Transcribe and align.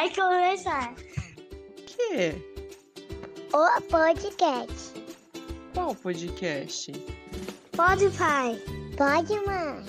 Vai 0.00 0.08
começar. 0.14 0.94
quê? 1.86 2.34
O 3.52 3.82
podcast. 3.82 4.94
Qual 5.74 5.94
podcast? 5.94 6.90
Pode, 7.76 8.08
pai. 8.16 8.58
Pode, 8.96 9.34
mãe. 9.44 9.84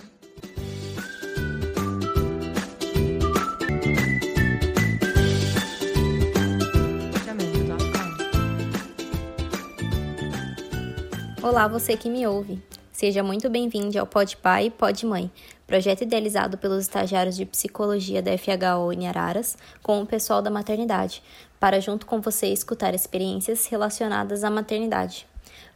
Olá, 11.42 11.70
você 11.70 11.96
que 11.96 12.10
me 12.10 12.28
ouve. 12.28 12.62
Seja 13.02 13.24
muito 13.24 13.50
bem-vindo 13.50 13.98
ao 13.98 14.06
Pode 14.06 14.38
Pai 14.38 14.68
e 14.68 14.70
Pode 14.70 15.08
Mãe, 15.08 15.32
projeto 15.66 16.04
idealizado 16.04 16.56
pelos 16.56 16.84
estagiários 16.84 17.36
de 17.36 17.48
psicologia 17.48 18.22
da 18.22 18.38
FHO 18.38 18.94
em 18.94 19.08
Araras 19.08 19.58
com 19.82 20.04
o 20.04 20.06
pessoal 20.06 20.40
da 20.40 20.52
maternidade, 20.52 21.24
para 21.60 21.82
junto 21.82 22.06
com 22.06 22.22
você 22.22 22.50
escutar 22.50 22.94
experiências 22.94 23.66
relacionadas 23.66 24.44
à 24.44 24.52
maternidade. 24.52 25.26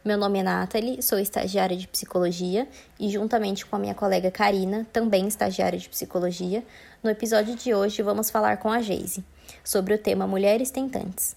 Meu 0.04 0.16
nome 0.16 0.38
é 0.38 0.42
Nathalie, 0.44 1.02
sou 1.02 1.18
estagiária 1.18 1.76
de 1.76 1.88
psicologia 1.88 2.68
e, 2.96 3.10
juntamente 3.10 3.66
com 3.66 3.74
a 3.74 3.80
minha 3.80 3.94
colega 3.96 4.30
Karina, 4.30 4.86
também 4.92 5.26
estagiária 5.26 5.80
de 5.80 5.88
psicologia, 5.88 6.62
no 7.02 7.10
episódio 7.10 7.56
de 7.56 7.74
hoje 7.74 8.02
vamos 8.02 8.30
falar 8.30 8.58
com 8.58 8.70
a 8.70 8.80
Geise 8.80 9.24
sobre 9.64 9.94
o 9.94 9.98
tema 9.98 10.28
Mulheres 10.28 10.70
Tentantes. 10.70 11.34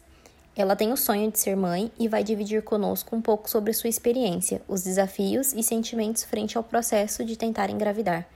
Ela 0.60 0.76
tem 0.76 0.92
o 0.92 0.98
sonho 0.98 1.32
de 1.32 1.40
ser 1.40 1.56
mãe 1.56 1.90
e 1.98 2.10
vai 2.10 2.22
dividir 2.22 2.62
conosco 2.62 3.16
um 3.16 3.22
pouco 3.22 3.50
sobre 3.50 3.72
sua 3.72 3.88
experiência, 3.88 4.62
os 4.68 4.84
desafios 4.84 5.54
e 5.54 5.64
sentimentos 5.64 6.26
frente 6.26 6.58
ao 6.58 6.64
processo 6.66 7.24
de 7.24 7.38
tentar 7.38 7.70
engravidar. 7.70 8.28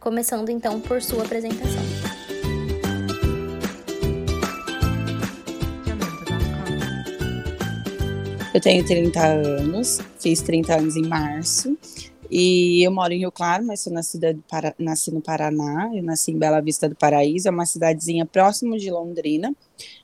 Começando 0.00 0.48
então 0.48 0.80
por 0.80 1.00
sua 1.00 1.22
apresentação. 1.22 1.80
Eu 8.52 8.60
tenho 8.60 8.84
30 8.84 9.24
anos, 9.24 10.00
fiz 10.18 10.42
30 10.42 10.78
anos 10.78 10.96
em 10.96 11.06
março. 11.06 11.78
E 12.30 12.86
eu 12.86 12.90
moro 12.90 13.12
em 13.12 13.20
Rio 13.20 13.32
Claro, 13.32 13.64
mas 13.64 13.80
sou 13.80 13.92
nascida 13.92 14.36
Para... 14.50 14.74
nasci 14.78 15.10
no 15.12 15.20
Paraná. 15.20 15.90
Eu 15.94 16.02
nasci 16.02 16.32
em 16.32 16.38
Bela 16.38 16.60
Vista 16.60 16.88
do 16.88 16.94
Paraíso, 16.94 17.48
é 17.48 17.50
uma 17.50 17.64
cidadezinha 17.64 18.26
próximo 18.26 18.76
de 18.76 18.90
Londrina. 18.90 19.54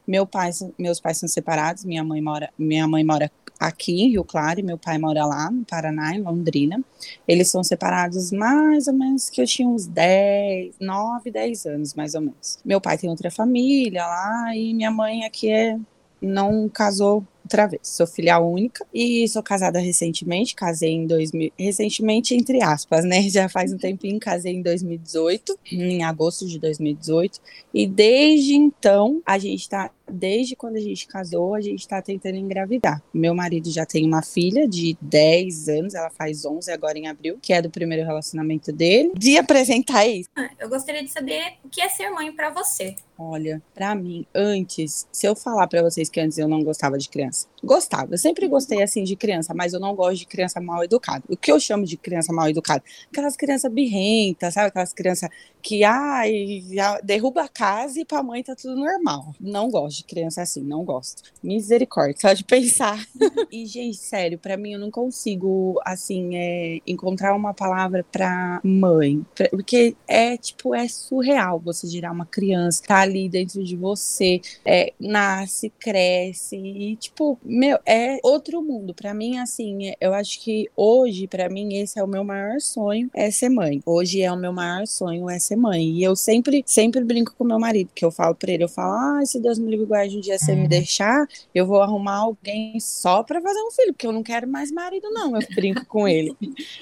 Meu 0.07 0.27
pai, 0.27 0.51
meus 0.79 1.01
pais 1.01 1.19
são 1.19 1.29
separados, 1.29 1.85
minha 1.85 2.05
mãe 2.05 2.21
mora, 2.21 2.51
minha 2.59 2.87
mãe 2.87 3.03
mora 3.03 3.31
aqui 3.59 4.03
em 4.03 4.11
Rio 4.11 4.25
Claro 4.25 4.61
e 4.61 4.63
meu 4.63 4.77
pai 4.77 4.99
mora 4.99 5.25
lá 5.25 5.51
no 5.51 5.65
Paraná, 5.65 6.15
em 6.15 6.21
Londrina. 6.21 6.83
Eles 7.27 7.51
são 7.51 7.63
separados 7.63 8.31
mais 8.33 8.87
ou 8.87 8.95
menos 8.95 9.31
que 9.31 9.41
eu 9.41 9.47
tinha 9.47 9.69
uns 9.69 9.87
10, 9.87 10.77
9, 10.81 11.31
10 11.31 11.67
anos, 11.67 11.95
mais 11.95 12.15
ou 12.15 12.21
menos. 12.21 12.59
Meu 12.65 12.81
pai 12.81 12.99
tem 12.99 13.09
outra 13.09 13.31
família 13.31 14.07
lá 14.07 14.55
e 14.57 14.75
minha 14.75 14.91
mãe 14.91 15.25
aqui 15.25 15.51
é 15.51 15.79
não 16.21 16.69
casou 16.69 17.25
outra 17.45 17.67
vez. 17.67 17.83
Sou 17.83 18.07
filha 18.07 18.39
única 18.39 18.85
e 18.93 19.29
sou 19.29 19.43
casada 19.43 19.79
recentemente, 19.79 20.55
casei 20.55 20.93
em 20.93 21.07
2000, 21.07 21.53
recentemente 21.59 22.35
entre 22.35 22.63
aspas, 22.63 23.05
né? 23.05 23.23
Já 23.29 23.49
faz 23.49 23.73
um 23.73 23.79
tempinho, 23.79 24.19
casei 24.19 24.55
em 24.55 24.63
2018, 24.63 25.59
em 25.71 26.03
agosto 26.03 26.47
de 26.47 26.59
2018, 26.59 27.41
e 27.73 27.87
desde 27.87 28.55
então 28.55 29.23
a 29.25 29.39
gente 29.39 29.69
tá 29.69 29.91
desde 30.11 30.55
quando 30.55 30.77
a 30.77 30.81
gente 30.81 31.07
casou, 31.07 31.55
a 31.55 31.61
gente 31.61 31.81
está 31.81 32.01
tentando 32.01 32.37
engravidar. 32.37 33.03
Meu 33.13 33.35
marido 33.35 33.71
já 33.71 33.87
tem 33.87 34.07
uma 34.07 34.23
filha 34.23 34.69
de 34.69 34.97
10 35.01 35.69
anos, 35.69 35.95
ela 35.95 36.11
faz 36.11 36.45
11 36.45 36.71
agora 36.71 36.99
em 36.99 37.07
abril, 37.07 37.39
que 37.41 37.53
é 37.53 37.63
do 37.63 37.71
primeiro 37.71 38.05
relacionamento 38.05 38.73
dele. 38.73 39.13
De 39.17 39.39
apresentar 39.39 40.07
isso. 40.07 40.29
Eu 40.59 40.69
gostaria 40.69 41.03
de 41.03 41.11
saber 41.11 41.55
o 41.65 41.69
que 41.69 41.81
é 41.81 41.89
ser 41.89 42.11
mãe 42.11 42.31
para 42.33 42.51
você. 42.51 42.97
Olha, 43.17 43.63
para 43.75 43.95
mim, 43.95 44.27
antes, 44.35 45.07
se 45.13 45.27
eu 45.27 45.37
falar 45.37 45.69
para 45.69 45.83
vocês 45.83 46.09
que 46.09 46.21
antes 46.21 46.37
eu 46.37 46.49
não 46.49 46.63
gostava 46.63 46.99
de 46.99 47.09
criança, 47.09 47.34
gostava, 47.63 48.15
eu 48.15 48.19
sempre 48.19 48.47
gostei 48.49 48.83
assim 48.83 49.05
de 49.05 49.17
criança, 49.17 49.55
mas 49.55 49.73
eu 49.73 49.81
não 49.81 49.95
gosto 49.95 50.19
de 50.19 50.27
criança 50.27 50.61
mal 50.61 50.85
educada. 50.85 51.25
O 51.29 51.37
que 51.37 51.51
eu 51.51 51.59
chamo 51.59 51.85
de 51.85 51.97
criança 51.97 52.33
mal 52.33 52.49
educada? 52.49 52.83
Aquelas 53.11 53.37
crianças 53.37 53.71
birrentas, 53.73 54.55
sabe? 54.55 54.69
Aquelas 54.69 54.93
crianças 54.93 55.31
que, 55.65 55.83
ai, 55.83 56.63
derruba 57.03 57.45
a 57.45 57.49
casa 57.49 57.99
e 57.99 58.05
pra 58.05 58.23
mãe 58.23 58.43
tá 58.43 58.55
tudo 58.55 58.77
normal. 58.77 59.35
Não 59.41 59.71
gosto 59.71 59.99
de 59.99 60.05
criança 60.05 60.43
assim, 60.43 60.63
não 60.63 60.85
gosto. 60.85 61.23
Misericórdia, 61.43 62.21
só 62.21 62.33
de 62.35 62.45
pensar. 62.45 63.03
e, 63.51 63.65
gente, 63.65 63.97
sério, 63.97 64.39
para 64.39 64.59
mim 64.59 64.75
eu 64.75 64.79
não 64.79 64.91
consigo, 64.91 65.81
assim, 65.83 66.37
é, 66.37 66.81
encontrar 66.87 67.35
uma 67.35 67.55
palavra 67.55 68.05
pra 68.13 68.61
mãe. 68.63 69.25
Porque 69.51 69.97
é, 70.07 70.37
tipo, 70.37 70.75
é 70.75 70.87
surreal 70.87 71.59
você 71.59 71.87
girar 71.87 72.13
uma 72.13 72.27
criança, 72.27 72.83
tá 72.87 73.01
ali 73.01 73.27
dentro 73.29 73.65
de 73.65 73.75
você, 73.75 74.43
é, 74.67 74.93
nasce, 75.01 75.71
cresce 75.81 76.57
e, 76.57 76.97
tipo, 76.97 77.24
meu, 77.43 77.79
é 77.87 78.19
outro 78.23 78.63
mundo. 78.63 78.95
Para 78.95 79.15
mim, 79.15 79.39
assim, 79.39 79.93
eu 80.01 80.13
acho 80.15 80.41
que 80.41 80.69
hoje, 80.77 81.27
para 81.27 81.49
mim, 81.49 81.75
esse 81.75 81.99
é 81.99 82.05
o 82.05 82.09
meu 82.09 82.25
maior 82.25 82.61
sonho, 82.61 83.11
é 83.15 83.31
ser 83.31 83.49
mãe. 83.49 83.81
Hoje 83.85 84.23
é 84.23 84.31
o 84.31 84.37
meu 84.37 84.53
maior 84.53 84.87
sonho, 84.87 85.29
é 85.29 85.39
ser 85.39 85.57
mãe. 85.57 85.83
E 85.91 86.03
eu 86.03 86.15
sempre, 86.17 86.63
sempre 86.67 87.03
brinco 87.03 87.35
com 87.37 87.45
meu 87.45 87.59
marido, 87.59 87.91
que 87.95 88.05
eu 88.05 88.11
falo 88.11 88.35
pra 88.35 88.53
ele, 88.53 88.65
eu 88.65 88.69
falo, 88.69 88.93
ah, 88.93 89.27
se 89.27 89.41
Deus 89.41 89.59
me 89.59 89.71
livre 89.71 89.87
guarde 89.87 90.17
um 90.17 90.21
dia 90.21 90.39
você 90.39 90.55
me 90.55 90.63
uhum. 90.63 90.69
deixar, 90.69 91.27
eu 91.55 91.67
vou 91.67 91.81
arrumar 91.81 92.17
alguém 92.17 92.79
só 92.81 93.23
pra 93.23 93.41
fazer 93.41 93.61
um 93.61 93.71
filho, 93.71 93.93
porque 93.93 94.07
eu 94.07 94.13
não 94.13 94.23
quero 94.23 94.49
mais 94.49 94.71
marido, 94.71 95.11
não. 95.11 95.37
Eu 95.37 95.47
brinco 95.55 95.85
com 95.87 96.07
ele. 96.09 96.37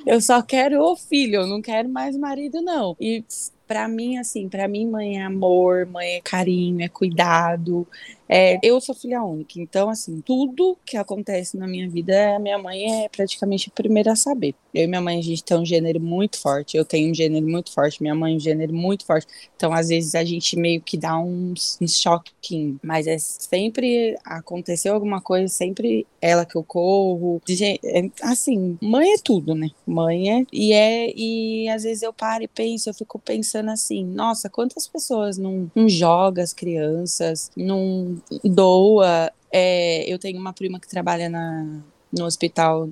Eu 0.07 0.21
só 0.21 0.43
quero 0.43 0.83
o 0.83 0.97
filho, 0.97 1.41
eu 1.41 1.47
não 1.47 1.61
quero 1.61 1.89
mais 1.89 2.17
marido, 2.17 2.61
não. 2.61 2.97
E 3.01 3.25
para 3.73 3.89
mim, 3.89 4.19
assim, 4.19 4.51
para 4.51 4.69
mim, 4.69 4.87
mãe 4.87 5.19
é 5.19 5.23
amor, 5.23 5.87
mãe 5.87 6.17
é 6.17 6.21
carinho, 6.21 6.83
é 6.83 6.89
cuidado, 6.89 7.87
é, 8.29 8.59
eu 8.63 8.81
sou 8.81 8.95
filha 8.95 9.23
única, 9.23 9.61
então, 9.61 9.89
assim, 9.91 10.21
tudo 10.21 10.77
que 10.85 10.97
acontece 10.97 11.57
na 11.57 11.67
minha 11.67 11.89
vida, 11.89 12.37
a 12.37 12.39
minha 12.39 12.59
mãe 12.59 13.05
é 13.05 13.09
praticamente 13.09 13.69
a 13.69 13.75
primeira 13.75 14.13
a 14.13 14.17
saber. 14.17 14.55
Eu 14.73 14.85
e 14.85 14.87
minha 14.87 15.01
mãe, 15.01 15.19
a 15.19 15.23
gente 15.23 15.45
tem 15.45 15.57
um 15.57 15.65
gênero 15.65 16.01
muito 16.01 16.39
forte, 16.39 16.77
eu 16.77 16.85
tenho 16.85 17.11
um 17.11 17.15
gênero 17.15 17.47
muito 17.47 17.73
forte, 17.73 18.03
minha 18.03 18.15
mãe 18.15 18.37
um 18.37 18.41
gênero 18.41 18.73
muito 18.73 19.05
forte, 19.05 19.27
então, 19.57 19.73
às 19.73 19.89
vezes, 19.89 20.15
a 20.15 20.25
gente 20.25 20.57
meio 20.57 20.81
que 20.81 20.97
dá 20.97 21.19
um, 21.19 21.55
um 21.81 21.89
choquinho, 21.89 22.81
mas 22.83 23.07
é 23.07 23.19
sempre, 23.19 24.17
aconteceu 24.25 24.95
alguma 24.95 25.21
coisa, 25.21 25.49
sempre 25.49 26.07
ela 26.21 26.45
que 26.45 26.57
eu 26.57 26.65
corro, 26.65 27.41
é, 27.85 28.11
assim, 28.23 28.79
mãe 28.81 29.13
é 29.13 29.19
tudo, 29.23 29.55
né? 29.55 29.71
Mãe 29.87 30.41
é, 30.41 30.47
e 30.53 30.73
é, 30.73 31.13
e 31.15 31.69
às 31.69 31.83
vezes 31.83 32.03
eu 32.03 32.13
paro 32.13 32.45
e 32.45 32.49
penso, 32.49 32.89
eu 32.89 32.95
fico 32.95 33.19
pensando 33.19 33.71
assim, 33.71 34.05
nossa, 34.05 34.49
quantas 34.49 34.87
pessoas 34.87 35.37
não, 35.39 35.71
não 35.75 35.89
jogam 35.89 36.43
as 36.43 36.53
crianças, 36.53 37.51
não 37.57 38.12
doa. 38.45 39.31
É, 39.51 40.11
eu 40.13 40.19
tenho 40.19 40.39
uma 40.39 40.53
prima 40.53 40.81
que 40.81 40.89
trabalha 40.89 41.29
na, 41.29 41.83
no 42.13 42.25
hospital, 42.25 42.89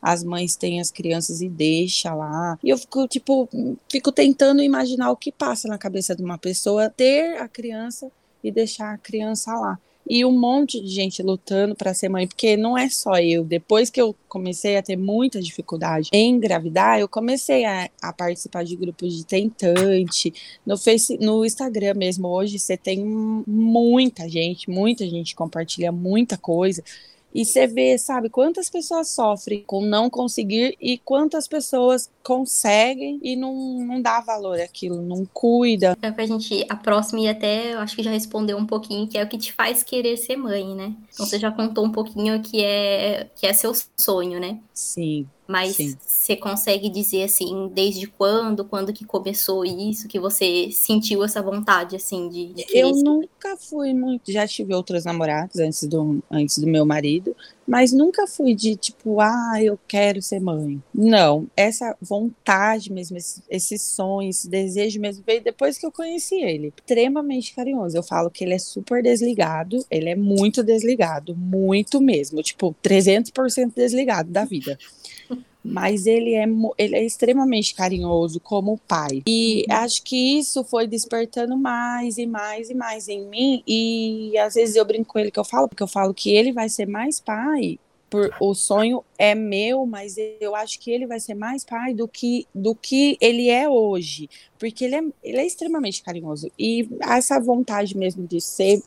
as 0.00 0.22
mães 0.24 0.56
têm 0.56 0.80
as 0.80 0.90
crianças 0.90 1.40
e 1.40 1.48
deixa 1.48 2.14
lá. 2.14 2.58
E 2.62 2.70
eu 2.70 2.78
fico, 2.78 3.06
tipo, 3.08 3.48
fico 3.90 4.12
tentando 4.12 4.62
imaginar 4.62 5.10
o 5.10 5.16
que 5.16 5.32
passa 5.32 5.68
na 5.68 5.78
cabeça 5.78 6.14
de 6.14 6.22
uma 6.22 6.38
pessoa 6.38 6.90
ter 6.90 7.38
a 7.38 7.48
criança 7.48 8.10
e 8.42 8.50
deixar 8.50 8.92
a 8.92 8.98
criança 8.98 9.52
lá 9.54 9.78
e 10.08 10.24
um 10.24 10.32
monte 10.32 10.80
de 10.80 10.88
gente 10.88 11.22
lutando 11.22 11.74
para 11.74 11.94
ser 11.94 12.08
mãe, 12.08 12.26
porque 12.26 12.56
não 12.56 12.76
é 12.76 12.88
só 12.88 13.18
eu. 13.18 13.44
Depois 13.44 13.88
que 13.88 14.00
eu 14.00 14.14
comecei 14.28 14.76
a 14.76 14.82
ter 14.82 14.96
muita 14.96 15.40
dificuldade 15.40 16.10
em 16.12 16.32
engravidar, 16.32 16.98
eu 16.98 17.08
comecei 17.08 17.64
a, 17.64 17.88
a 18.02 18.12
participar 18.12 18.64
de 18.64 18.76
grupos 18.76 19.16
de 19.16 19.24
tentante, 19.24 20.32
no, 20.66 20.76
face, 20.76 21.16
no 21.18 21.44
Instagram 21.44 21.94
mesmo. 21.94 22.28
Hoje 22.28 22.58
você 22.58 22.76
tem 22.76 23.04
muita 23.04 24.28
gente, 24.28 24.70
muita 24.70 25.08
gente 25.08 25.34
compartilha 25.34 25.90
muita 25.90 26.36
coisa. 26.36 26.82
E 27.34 27.44
você 27.44 27.66
vê, 27.66 27.98
sabe, 27.98 28.30
quantas 28.30 28.70
pessoas 28.70 29.08
sofrem 29.08 29.64
com 29.66 29.84
não 29.84 30.08
conseguir 30.08 30.76
e 30.80 30.96
quantas 30.98 31.48
pessoas 31.48 32.08
conseguem 32.22 33.18
e 33.22 33.34
não, 33.34 33.52
não 33.84 34.00
dá 34.00 34.20
valor 34.20 34.60
àquilo, 34.60 35.02
não 35.02 35.26
cuida. 35.26 35.96
É 36.00 36.10
pra 36.12 36.24
gente, 36.26 36.64
a 36.68 36.76
próxima 36.76 37.20
e 37.20 37.28
até, 37.28 37.74
eu 37.74 37.80
acho 37.80 37.96
que 37.96 38.02
já 38.04 38.10
respondeu 38.10 38.56
um 38.56 38.66
pouquinho, 38.66 39.08
que 39.08 39.18
é 39.18 39.24
o 39.24 39.28
que 39.28 39.36
te 39.36 39.52
faz 39.52 39.82
querer 39.82 40.16
ser 40.16 40.36
mãe, 40.36 40.74
né? 40.76 40.94
Então 41.12 41.26
você 41.26 41.38
já 41.38 41.50
contou 41.50 41.84
um 41.84 41.90
pouquinho 41.90 42.40
que 42.40 42.62
é, 42.62 43.28
que 43.34 43.46
é 43.46 43.52
seu 43.52 43.72
sonho, 43.96 44.38
né? 44.38 44.60
Sim. 44.72 45.26
Mas 45.46 45.76
Sim. 45.76 45.94
você 46.00 46.36
consegue 46.36 46.88
dizer 46.88 47.24
assim, 47.24 47.70
desde 47.72 48.06
quando, 48.06 48.64
quando 48.64 48.92
que 48.92 49.04
começou 49.04 49.64
isso, 49.64 50.08
que 50.08 50.18
você 50.18 50.70
sentiu 50.72 51.22
essa 51.22 51.42
vontade 51.42 51.94
assim 51.96 52.28
de, 52.30 52.54
de 52.54 52.64
Eu 52.70 52.92
nunca 52.92 53.54
fui 53.58 53.92
muito, 53.92 54.32
já 54.32 54.46
tive 54.48 54.74
outros 54.74 55.04
namorados 55.04 55.56
antes 55.56 55.82
do 55.84 56.22
antes 56.30 56.58
do 56.58 56.66
meu 56.66 56.86
marido, 56.86 57.36
mas 57.66 57.92
nunca 57.92 58.26
fui 58.26 58.54
de 58.54 58.76
tipo, 58.76 59.20
ah, 59.20 59.62
eu 59.62 59.78
quero 59.88 60.20
ser 60.20 60.40
mãe. 60.40 60.82
Não, 60.94 61.46
essa 61.56 61.96
vontade 62.00 62.92
mesmo, 62.92 63.16
esse, 63.16 63.42
esse 63.48 63.78
sonho, 63.78 64.28
esse 64.28 64.48
desejo 64.48 65.00
mesmo 65.00 65.24
veio 65.26 65.42
depois 65.42 65.78
que 65.78 65.86
eu 65.86 65.92
conheci 65.92 66.36
ele. 66.36 66.72
Extremamente 66.76 67.54
carinhoso. 67.54 67.96
Eu 67.96 68.02
falo 68.02 68.30
que 68.30 68.44
ele 68.44 68.54
é 68.54 68.58
super 68.58 69.02
desligado, 69.02 69.84
ele 69.90 70.10
é 70.10 70.16
muito 70.16 70.62
desligado, 70.62 71.34
muito 71.34 72.00
mesmo, 72.00 72.42
tipo, 72.42 72.74
300% 72.82 73.72
desligado 73.74 74.30
da 74.30 74.44
vida. 74.44 74.78
Mas 75.64 76.06
ele 76.06 76.34
é, 76.34 76.44
ele 76.76 76.96
é 76.96 77.04
extremamente 77.04 77.74
carinhoso 77.74 78.38
como 78.38 78.78
pai. 78.86 79.22
E 79.26 79.64
uhum. 79.68 79.76
acho 79.76 80.02
que 80.02 80.38
isso 80.38 80.62
foi 80.62 80.86
despertando 80.86 81.56
mais 81.56 82.18
e 82.18 82.26
mais 82.26 82.68
e 82.68 82.74
mais 82.74 83.08
em 83.08 83.26
mim. 83.26 83.62
E 83.66 84.36
às 84.38 84.54
vezes 84.54 84.76
eu 84.76 84.84
brinco 84.84 85.12
com 85.12 85.18
ele 85.18 85.30
que 85.30 85.40
eu 85.40 85.44
falo, 85.44 85.68
porque 85.68 85.82
eu 85.82 85.88
falo 85.88 86.12
que 86.12 86.34
ele 86.34 86.52
vai 86.52 86.68
ser 86.68 86.86
mais 86.86 87.18
pai 87.18 87.78
por, 88.14 88.30
o 88.38 88.54
sonho 88.54 89.04
é 89.18 89.34
meu, 89.34 89.84
mas 89.84 90.14
eu 90.40 90.54
acho 90.54 90.78
que 90.78 90.88
ele 90.88 91.04
vai 91.04 91.18
ser 91.18 91.34
mais 91.34 91.64
pai 91.64 91.92
do 91.92 92.06
que, 92.06 92.46
do 92.54 92.72
que 92.72 93.18
ele 93.20 93.50
é 93.50 93.68
hoje, 93.68 94.30
porque 94.56 94.84
ele 94.84 94.94
é, 94.94 95.02
ele 95.20 95.38
é 95.38 95.44
extremamente 95.44 96.00
carinhoso. 96.00 96.48
E 96.56 96.88
essa 97.00 97.40
vontade 97.40 97.96
mesmo 97.96 98.24
de 98.24 98.40
ser, 98.40 98.80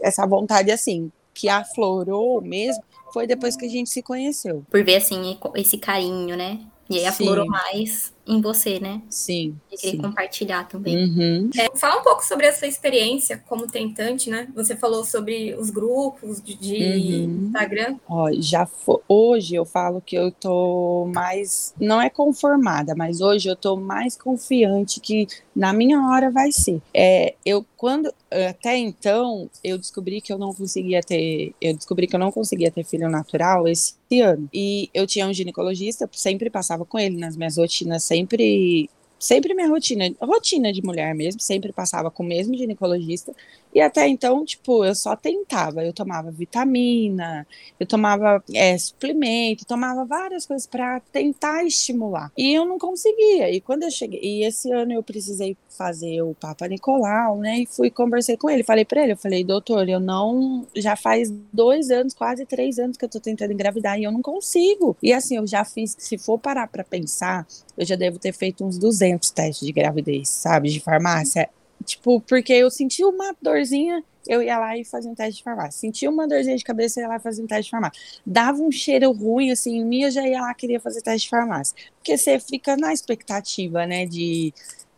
essa 0.00 0.26
vontade 0.26 0.70
assim, 0.70 1.12
que 1.34 1.46
aflorou 1.46 2.40
mesmo, 2.40 2.82
foi 3.12 3.26
depois 3.26 3.56
que 3.56 3.66
a 3.66 3.68
gente 3.68 3.90
se 3.90 4.02
conheceu. 4.02 4.64
Por 4.70 4.84
ver 4.84 4.96
assim 4.96 5.38
esse 5.56 5.78
carinho, 5.78 6.36
né? 6.36 6.60
E 6.88 6.98
aí 6.98 7.06
aflorou 7.06 7.46
mais 7.46 8.12
em 8.30 8.40
você, 8.40 8.78
né? 8.78 9.02
Sim. 9.10 9.56
E 9.70 9.76
queria 9.76 9.96
sim. 9.96 9.98
compartilhar 9.98 10.68
também. 10.68 10.96
Uhum. 10.96 11.50
É, 11.58 11.76
fala 11.76 12.00
um 12.00 12.04
pouco 12.04 12.24
sobre 12.24 12.46
a 12.46 12.54
sua 12.54 12.68
experiência 12.68 13.42
como 13.48 13.66
tentante, 13.66 14.30
né? 14.30 14.48
Você 14.54 14.76
falou 14.76 15.04
sobre 15.04 15.54
os 15.54 15.70
grupos 15.70 16.40
de, 16.40 16.54
de 16.54 16.76
uhum. 16.76 17.46
Instagram. 17.46 17.96
Ó, 18.08 18.30
já 18.38 18.68
hoje 19.08 19.56
eu 19.56 19.64
falo 19.64 20.00
que 20.00 20.16
eu 20.16 20.30
tô 20.30 21.10
mais, 21.12 21.74
não 21.80 22.00
é 22.00 22.08
conformada, 22.08 22.94
mas 22.94 23.20
hoje 23.20 23.48
eu 23.48 23.56
tô 23.56 23.76
mais 23.76 24.16
confiante 24.16 25.00
que 25.00 25.26
na 25.54 25.72
minha 25.72 26.00
hora 26.06 26.30
vai 26.30 26.52
ser. 26.52 26.80
É, 26.94 27.34
eu 27.44 27.66
quando 27.76 28.12
até 28.30 28.76
então 28.76 29.50
eu 29.64 29.76
descobri 29.76 30.20
que 30.20 30.32
eu 30.32 30.38
não 30.38 30.54
conseguia 30.54 31.00
ter, 31.00 31.54
eu 31.60 31.74
descobri 31.74 32.06
que 32.06 32.14
eu 32.14 32.20
não 32.20 32.30
conseguia 32.30 32.70
ter 32.70 32.84
filho 32.84 33.08
natural 33.08 33.66
esse 33.66 33.94
ano. 34.20 34.48
E 34.52 34.88
eu 34.94 35.06
tinha 35.06 35.26
um 35.26 35.32
ginecologista, 35.32 36.08
sempre 36.12 36.50
passava 36.50 36.84
com 36.84 36.98
ele 36.98 37.16
nas 37.16 37.36
minhas 37.36 37.56
rotinas, 37.56 38.04
sempre 38.04 38.19
sempre 38.20 38.90
sempre 39.20 39.52
minha 39.54 39.68
rotina, 39.68 40.10
rotina 40.18 40.72
de 40.72 40.82
mulher 40.82 41.14
mesmo, 41.14 41.40
sempre 41.40 41.72
passava 41.72 42.10
com 42.10 42.22
o 42.22 42.26
mesmo 42.26 42.56
ginecologista. 42.56 43.32
E 43.72 43.80
até 43.80 44.08
então, 44.08 44.44
tipo, 44.44 44.84
eu 44.84 44.94
só 44.94 45.14
tentava. 45.14 45.84
Eu 45.84 45.92
tomava 45.92 46.30
vitamina, 46.30 47.46
eu 47.78 47.86
tomava 47.86 48.42
é, 48.52 48.76
suplemento, 48.76 49.64
tomava 49.64 50.04
várias 50.04 50.46
coisas 50.46 50.66
para 50.66 50.98
tentar 51.12 51.64
estimular. 51.64 52.32
E 52.36 52.52
eu 52.52 52.64
não 52.64 52.78
conseguia. 52.78 53.50
E 53.50 53.60
quando 53.60 53.84
eu 53.84 53.90
cheguei, 53.90 54.20
e 54.20 54.44
esse 54.44 54.72
ano 54.72 54.92
eu 54.92 55.02
precisei 55.02 55.56
fazer 55.68 56.20
o 56.22 56.34
Papa 56.34 56.66
Nicolau, 56.66 57.38
né? 57.38 57.60
E 57.60 57.66
fui 57.66 57.90
conversei 57.90 58.36
com 58.36 58.50
ele. 58.50 58.64
Falei 58.64 58.84
para 58.84 59.02
ele, 59.02 59.12
eu 59.12 59.16
falei, 59.16 59.44
doutor, 59.44 59.88
eu 59.88 60.00
não. 60.00 60.66
Já 60.74 60.96
faz 60.96 61.30
dois 61.52 61.90
anos, 61.90 62.12
quase 62.12 62.44
três 62.44 62.78
anos 62.78 62.96
que 62.96 63.04
eu 63.04 63.08
tô 63.08 63.20
tentando 63.20 63.52
engravidar 63.52 63.98
e 64.00 64.04
eu 64.04 64.10
não 64.10 64.22
consigo. 64.22 64.96
E 65.02 65.12
assim, 65.12 65.36
eu 65.36 65.46
já 65.46 65.64
fiz, 65.64 65.94
se 65.98 66.18
for 66.18 66.38
parar 66.38 66.66
para 66.66 66.82
pensar, 66.82 67.46
eu 67.80 67.86
já 67.86 67.96
devo 67.96 68.18
ter 68.18 68.32
feito 68.32 68.64
uns 68.64 68.78
200 68.78 69.30
testes 69.30 69.66
de 69.66 69.72
gravidez, 69.72 70.28
sabe, 70.28 70.70
de 70.70 70.78
farmácia 70.78 71.48
Tipo, 71.84 72.20
porque 72.20 72.52
eu 72.52 72.70
senti 72.70 73.04
uma 73.04 73.34
dorzinha, 73.40 74.04
eu 74.26 74.42
ia 74.42 74.58
lá 74.58 74.76
e 74.76 74.84
fazia 74.84 75.10
um 75.10 75.14
teste 75.14 75.38
de 75.38 75.42
farmácia. 75.42 75.80
Sentia 75.80 76.10
uma 76.10 76.28
dorzinha 76.28 76.56
de 76.56 76.64
cabeça, 76.64 77.00
eu 77.00 77.04
ia 77.04 77.08
lá 77.08 77.16
e 77.16 77.20
fazia 77.20 77.42
um 77.42 77.46
teste 77.46 77.64
de 77.64 77.70
farmácia. 77.70 78.00
Dava 78.24 78.60
um 78.60 78.70
cheiro 78.70 79.10
ruim, 79.12 79.50
assim, 79.50 79.78
em 79.78 79.84
mim, 79.84 80.02
eu 80.02 80.10
já 80.10 80.26
ia 80.26 80.40
lá 80.40 80.52
queria 80.54 80.78
fazer 80.78 81.00
teste 81.00 81.26
de 81.26 81.30
farmácia. 81.30 81.74
Porque 81.96 82.16
você 82.16 82.38
fica 82.38 82.76
na 82.76 82.92
expectativa, 82.92 83.86
né, 83.86 84.06
de 84.06 84.52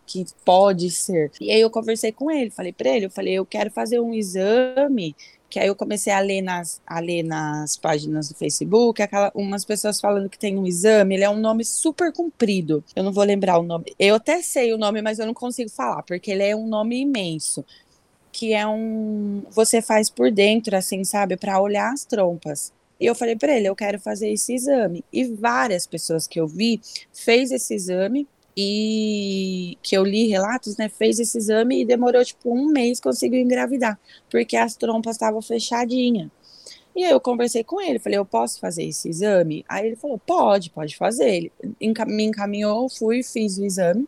que 0.06 0.26
pode 0.44 0.90
ser. 0.90 1.31
E 1.40 1.50
aí 1.50 1.61
eu 1.61 1.70
conversei 1.70 2.11
com 2.12 2.31
ele, 2.31 2.50
falei 2.50 2.73
para 2.73 2.90
ele, 2.90 3.06
eu 3.06 3.11
falei, 3.11 3.34
eu 3.34 3.46
quero 3.46 3.70
fazer 3.70 4.00
um 4.00 4.12
exame 4.12 5.14
que 5.52 5.60
aí 5.60 5.69
eu 5.69 5.76
comecei 5.76 6.10
a 6.10 6.19
ler 6.19 6.40
nas, 6.40 6.81
a 6.87 6.99
ler 6.99 7.22
nas 7.22 7.76
páginas 7.76 8.31
do 8.31 8.34
Facebook, 8.34 9.02
aquela, 9.02 9.31
umas 9.34 9.66
pessoas 9.66 10.00
falando 10.00 10.31
que 10.31 10.38
tem 10.38 10.56
um 10.56 10.66
exame, 10.66 11.14
ele 11.14 11.25
é 11.25 11.28
um 11.28 11.38
nome 11.38 11.62
super 11.62 12.10
comprido. 12.10 12.82
Eu 12.96 13.02
não 13.02 13.12
vou 13.12 13.22
lembrar 13.22 13.58
o 13.58 13.62
nome. 13.62 13.94
Eu 13.99 14.14
até 14.14 14.40
sei 14.40 14.72
o 14.72 14.78
nome, 14.78 15.02
mas 15.02 15.19
eu 15.19 15.26
não 15.26 15.34
consigo 15.34 15.69
falar, 15.69 16.04
porque 16.04 16.31
ele 16.31 16.43
é 16.43 16.56
um 16.56 16.66
nome 16.66 17.02
imenso. 17.02 17.66
Que 18.32 18.54
é 18.54 18.66
um. 18.66 19.43
Você 19.50 19.82
faz 19.82 20.08
por 20.08 20.32
dentro, 20.32 20.75
assim, 20.75 21.04
sabe, 21.04 21.37
para 21.37 21.60
olhar 21.60 21.93
as 21.93 22.06
trompas. 22.06 22.72
E 22.98 23.05
eu 23.05 23.14
falei 23.14 23.37
para 23.37 23.55
ele, 23.55 23.69
eu 23.69 23.76
quero 23.76 24.00
fazer 24.00 24.31
esse 24.31 24.55
exame. 24.55 25.05
E 25.12 25.26
várias 25.26 25.87
pessoas 25.87 26.26
que 26.26 26.40
eu 26.40 26.48
vi 26.48 26.81
fez 27.12 27.50
esse 27.50 27.75
exame 27.75 28.26
e 28.56 29.78
que 29.82 29.96
eu 29.96 30.04
li 30.04 30.26
relatos, 30.26 30.76
né, 30.76 30.88
fez 30.88 31.19
esse 31.19 31.38
exame 31.38 31.81
e 31.81 31.84
demorou 31.84 32.25
tipo 32.25 32.54
um 32.54 32.66
mês 32.66 33.00
conseguiu 33.00 33.40
engravidar, 33.40 33.99
porque 34.31 34.56
as 34.56 34.76
trompas 34.76 35.16
estavam 35.16 35.40
fechadinhas. 35.40 36.28
E 36.94 37.04
aí 37.04 37.10
eu 37.10 37.20
conversei 37.20 37.64
com 37.64 37.81
ele, 37.81 37.99
falei, 37.99 38.19
eu 38.19 38.25
posso 38.25 38.60
fazer 38.60 38.84
esse 38.84 39.08
exame? 39.08 39.64
Aí 39.66 39.87
ele 39.87 39.96
falou, 39.96 40.19
pode, 40.19 40.69
pode 40.70 40.94
fazer. 40.94 41.34
Ele 41.34 41.52
me 42.06 42.25
encaminhou, 42.25 42.88
fui, 42.88 43.22
fiz 43.22 43.56
o 43.56 43.64
exame. 43.64 44.06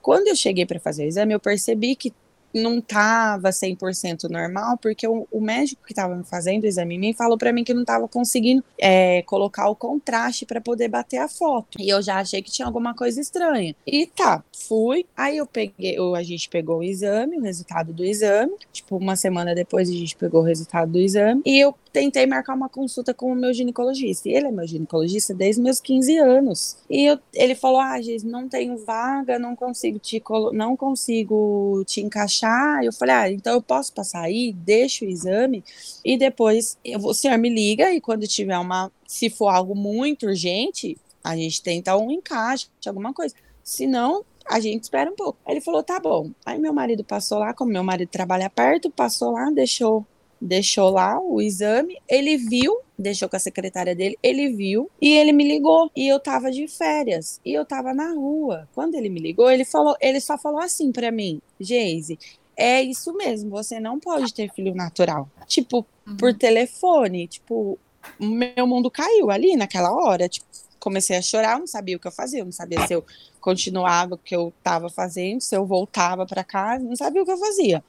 Quando 0.00 0.28
eu 0.28 0.36
cheguei 0.36 0.64
para 0.64 0.80
fazer 0.80 1.04
o 1.04 1.08
exame, 1.08 1.34
eu 1.34 1.40
percebi 1.40 1.94
que 1.94 2.14
não 2.56 2.78
estava 2.78 3.50
100% 3.50 4.28
normal, 4.28 4.76
porque 4.78 5.06
o, 5.06 5.26
o 5.30 5.40
médico 5.40 5.82
que 5.84 5.92
estava 5.92 6.22
fazendo 6.24 6.64
o 6.64 6.66
exame 6.66 6.96
em 6.96 6.98
mim 6.98 7.12
falou 7.12 7.38
para 7.38 7.52
mim 7.52 7.64
que 7.64 7.74
não 7.74 7.82
estava 7.82 8.08
conseguindo 8.08 8.62
é, 8.78 9.22
colocar 9.22 9.68
o 9.68 9.76
contraste 9.76 10.46
para 10.46 10.60
poder 10.60 10.88
bater 10.88 11.18
a 11.18 11.28
foto. 11.28 11.78
E 11.78 11.88
eu 11.88 12.02
já 12.02 12.18
achei 12.18 12.42
que 12.42 12.50
tinha 12.50 12.66
alguma 12.66 12.94
coisa 12.94 13.20
estranha. 13.20 13.74
E 13.86 14.06
tá, 14.06 14.42
fui. 14.52 15.06
Aí 15.16 15.36
eu 15.36 15.46
peguei, 15.46 15.98
eu, 15.98 16.14
a 16.14 16.22
gente 16.22 16.48
pegou 16.48 16.78
o 16.78 16.84
exame, 16.84 17.38
o 17.38 17.42
resultado 17.42 17.92
do 17.92 18.04
exame. 18.04 18.54
Tipo, 18.72 18.96
uma 18.96 19.16
semana 19.16 19.54
depois 19.54 19.88
a 19.88 19.92
gente 19.92 20.16
pegou 20.16 20.40
o 20.40 20.44
resultado 20.44 20.92
do 20.92 20.98
exame. 20.98 21.42
E 21.44 21.58
eu 21.58 21.74
tentei 21.92 22.26
marcar 22.26 22.54
uma 22.54 22.68
consulta 22.68 23.14
com 23.14 23.32
o 23.32 23.34
meu 23.34 23.54
ginecologista. 23.54 24.28
E 24.28 24.34
ele 24.34 24.48
é 24.48 24.50
meu 24.50 24.66
ginecologista 24.66 25.32
desde 25.32 25.62
meus 25.62 25.80
15 25.80 26.18
anos. 26.18 26.76
E 26.90 27.06
eu, 27.06 27.18
ele 27.32 27.54
falou: 27.54 27.80
Ah, 27.80 28.00
Giz, 28.00 28.22
não 28.22 28.48
tenho 28.48 28.76
vaga, 28.76 29.38
não 29.38 29.56
consigo 29.56 29.98
te, 29.98 30.22
não 30.52 30.76
consigo 30.76 31.82
te 31.86 32.00
encaixar. 32.00 32.45
Eu 32.82 32.92
falei: 32.92 33.14
Ah, 33.14 33.30
então 33.30 33.54
eu 33.54 33.62
posso 33.62 33.92
passar 33.92 34.22
aí, 34.22 34.52
deixo 34.52 35.04
o 35.04 35.08
exame 35.08 35.64
e 36.04 36.16
depois 36.16 36.78
eu, 36.84 36.98
o 37.00 37.14
senhor 37.14 37.38
me 37.38 37.48
liga 37.48 37.92
e 37.92 38.00
quando 38.00 38.26
tiver 38.26 38.58
uma. 38.58 38.90
Se 39.06 39.30
for 39.30 39.48
algo 39.48 39.74
muito 39.74 40.26
urgente, 40.26 40.96
a 41.22 41.36
gente 41.36 41.62
tenta 41.62 41.96
um 41.96 42.10
encaixe, 42.10 42.68
alguma 42.86 43.12
coisa. 43.12 43.34
Se 43.62 43.86
não, 43.86 44.24
a 44.48 44.60
gente 44.60 44.84
espera 44.84 45.10
um 45.10 45.16
pouco. 45.16 45.38
Aí 45.44 45.54
ele 45.54 45.60
falou, 45.60 45.82
tá 45.82 45.98
bom. 45.98 46.30
Aí 46.44 46.58
meu 46.58 46.72
marido 46.72 47.02
passou 47.04 47.38
lá, 47.38 47.52
como 47.52 47.72
meu 47.72 47.82
marido 47.82 48.08
trabalha 48.08 48.48
perto, 48.48 48.90
passou 48.90 49.32
lá, 49.32 49.50
deixou 49.50 50.06
deixou 50.40 50.90
lá 50.90 51.18
o 51.18 51.40
exame, 51.40 51.98
ele 52.08 52.36
viu, 52.36 52.78
deixou 52.98 53.28
com 53.28 53.36
a 53.36 53.40
secretária 53.40 53.94
dele, 53.94 54.18
ele 54.22 54.50
viu 54.50 54.90
e 55.00 55.12
ele 55.14 55.32
me 55.32 55.46
ligou. 55.46 55.90
E 55.94 56.08
eu 56.08 56.18
tava 56.18 56.50
de 56.50 56.66
férias 56.66 57.40
e 57.44 57.52
eu 57.52 57.64
tava 57.64 57.92
na 57.92 58.12
rua. 58.12 58.68
Quando 58.74 58.94
ele 58.94 59.08
me 59.08 59.20
ligou, 59.20 59.50
ele 59.50 59.64
falou, 59.64 59.96
ele 60.00 60.20
só 60.20 60.38
falou 60.38 60.60
assim 60.60 60.90
para 60.92 61.10
mim, 61.10 61.40
Geise, 61.60 62.18
é 62.56 62.82
isso 62.82 63.12
mesmo, 63.14 63.50
você 63.50 63.78
não 63.78 64.00
pode 64.00 64.32
ter 64.32 64.50
filho 64.52 64.74
natural. 64.74 65.28
Tipo, 65.46 65.86
uhum. 66.06 66.16
por 66.16 66.32
telefone, 66.32 67.26
tipo, 67.26 67.78
meu 68.18 68.66
mundo 68.66 68.90
caiu 68.90 69.30
ali 69.30 69.56
naquela 69.56 69.92
hora, 69.92 70.28
tipo, 70.28 70.46
comecei 70.78 71.16
a 71.16 71.22
chorar, 71.22 71.58
não 71.58 71.66
sabia 71.66 71.96
o 71.96 72.00
que 72.00 72.06
eu 72.06 72.12
fazia, 72.12 72.44
não 72.44 72.52
sabia 72.52 72.86
se 72.86 72.94
eu 72.94 73.04
continuava 73.40 74.14
o 74.14 74.18
que 74.18 74.34
eu 74.34 74.52
estava 74.56 74.88
fazendo, 74.88 75.40
se 75.40 75.54
eu 75.54 75.66
voltava 75.66 76.24
para 76.24 76.44
casa, 76.44 76.84
não 76.84 76.96
sabia 76.96 77.22
o 77.22 77.24
que 77.24 77.32
eu 77.32 77.38
fazia. 77.38 77.82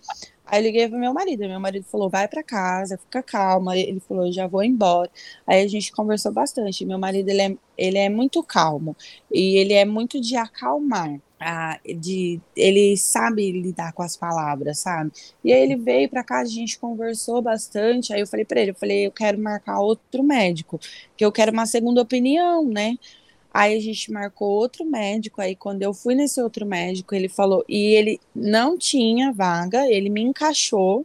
Aí 0.49 0.61
eu 0.61 0.63
liguei 0.63 0.87
pro 0.87 0.97
meu 0.97 1.13
marido, 1.13 1.41
meu 1.47 1.59
marido 1.59 1.85
falou, 1.85 2.09
vai 2.09 2.27
para 2.27 2.41
casa, 2.43 2.97
fica 2.97 3.21
calma, 3.21 3.77
ele 3.77 3.99
falou, 3.99 4.31
já 4.31 4.47
vou 4.47 4.63
embora. 4.63 5.11
Aí 5.45 5.61
a 5.63 5.67
gente 5.67 5.91
conversou 5.91 6.31
bastante, 6.31 6.85
meu 6.85 6.97
marido, 6.97 7.29
ele 7.29 7.41
é, 7.41 7.57
ele 7.77 7.97
é 7.97 8.09
muito 8.09 8.41
calmo, 8.43 8.95
e 9.31 9.57
ele 9.57 9.73
é 9.73 9.83
muito 9.85 10.21
de 10.21 10.35
acalmar, 10.37 11.19
de, 11.99 12.41
ele 12.55 12.95
sabe 12.97 13.51
lidar 13.51 13.93
com 13.93 14.01
as 14.03 14.15
palavras, 14.17 14.79
sabe? 14.79 15.11
E 15.43 15.51
aí 15.53 15.61
ele 15.61 15.75
veio 15.75 16.09
para 16.09 16.23
casa, 16.23 16.49
a 16.49 16.53
gente 16.53 16.79
conversou 16.79 17.41
bastante, 17.41 18.13
aí 18.13 18.21
eu 18.21 18.27
falei 18.27 18.45
para 18.45 18.61
ele, 18.61 18.71
eu 18.71 18.75
falei, 18.75 19.05
eu 19.05 19.11
quero 19.11 19.37
marcar 19.39 19.79
outro 19.79 20.23
médico, 20.23 20.79
que 21.15 21.25
eu 21.25 21.31
quero 21.31 21.51
uma 21.51 21.65
segunda 21.65 22.01
opinião, 22.01 22.65
né? 22.65 22.97
Aí 23.57 23.75
a 23.75 23.81
gente 23.81 24.11
marcou 24.11 24.49
outro 24.49 24.85
médico. 24.85 25.41
Aí 25.41 25.55
quando 25.55 25.81
eu 25.81 25.91
fui 25.91 26.13
nesse 26.13 26.39
outro 26.39 26.63
médico, 26.63 27.15
ele 27.15 27.27
falou, 27.27 27.65
e 27.67 27.95
ele 27.95 28.19
não 28.35 28.77
tinha 28.77 29.33
vaga, 29.33 29.87
ele 29.87 30.11
me 30.11 30.21
encaixou. 30.21 31.03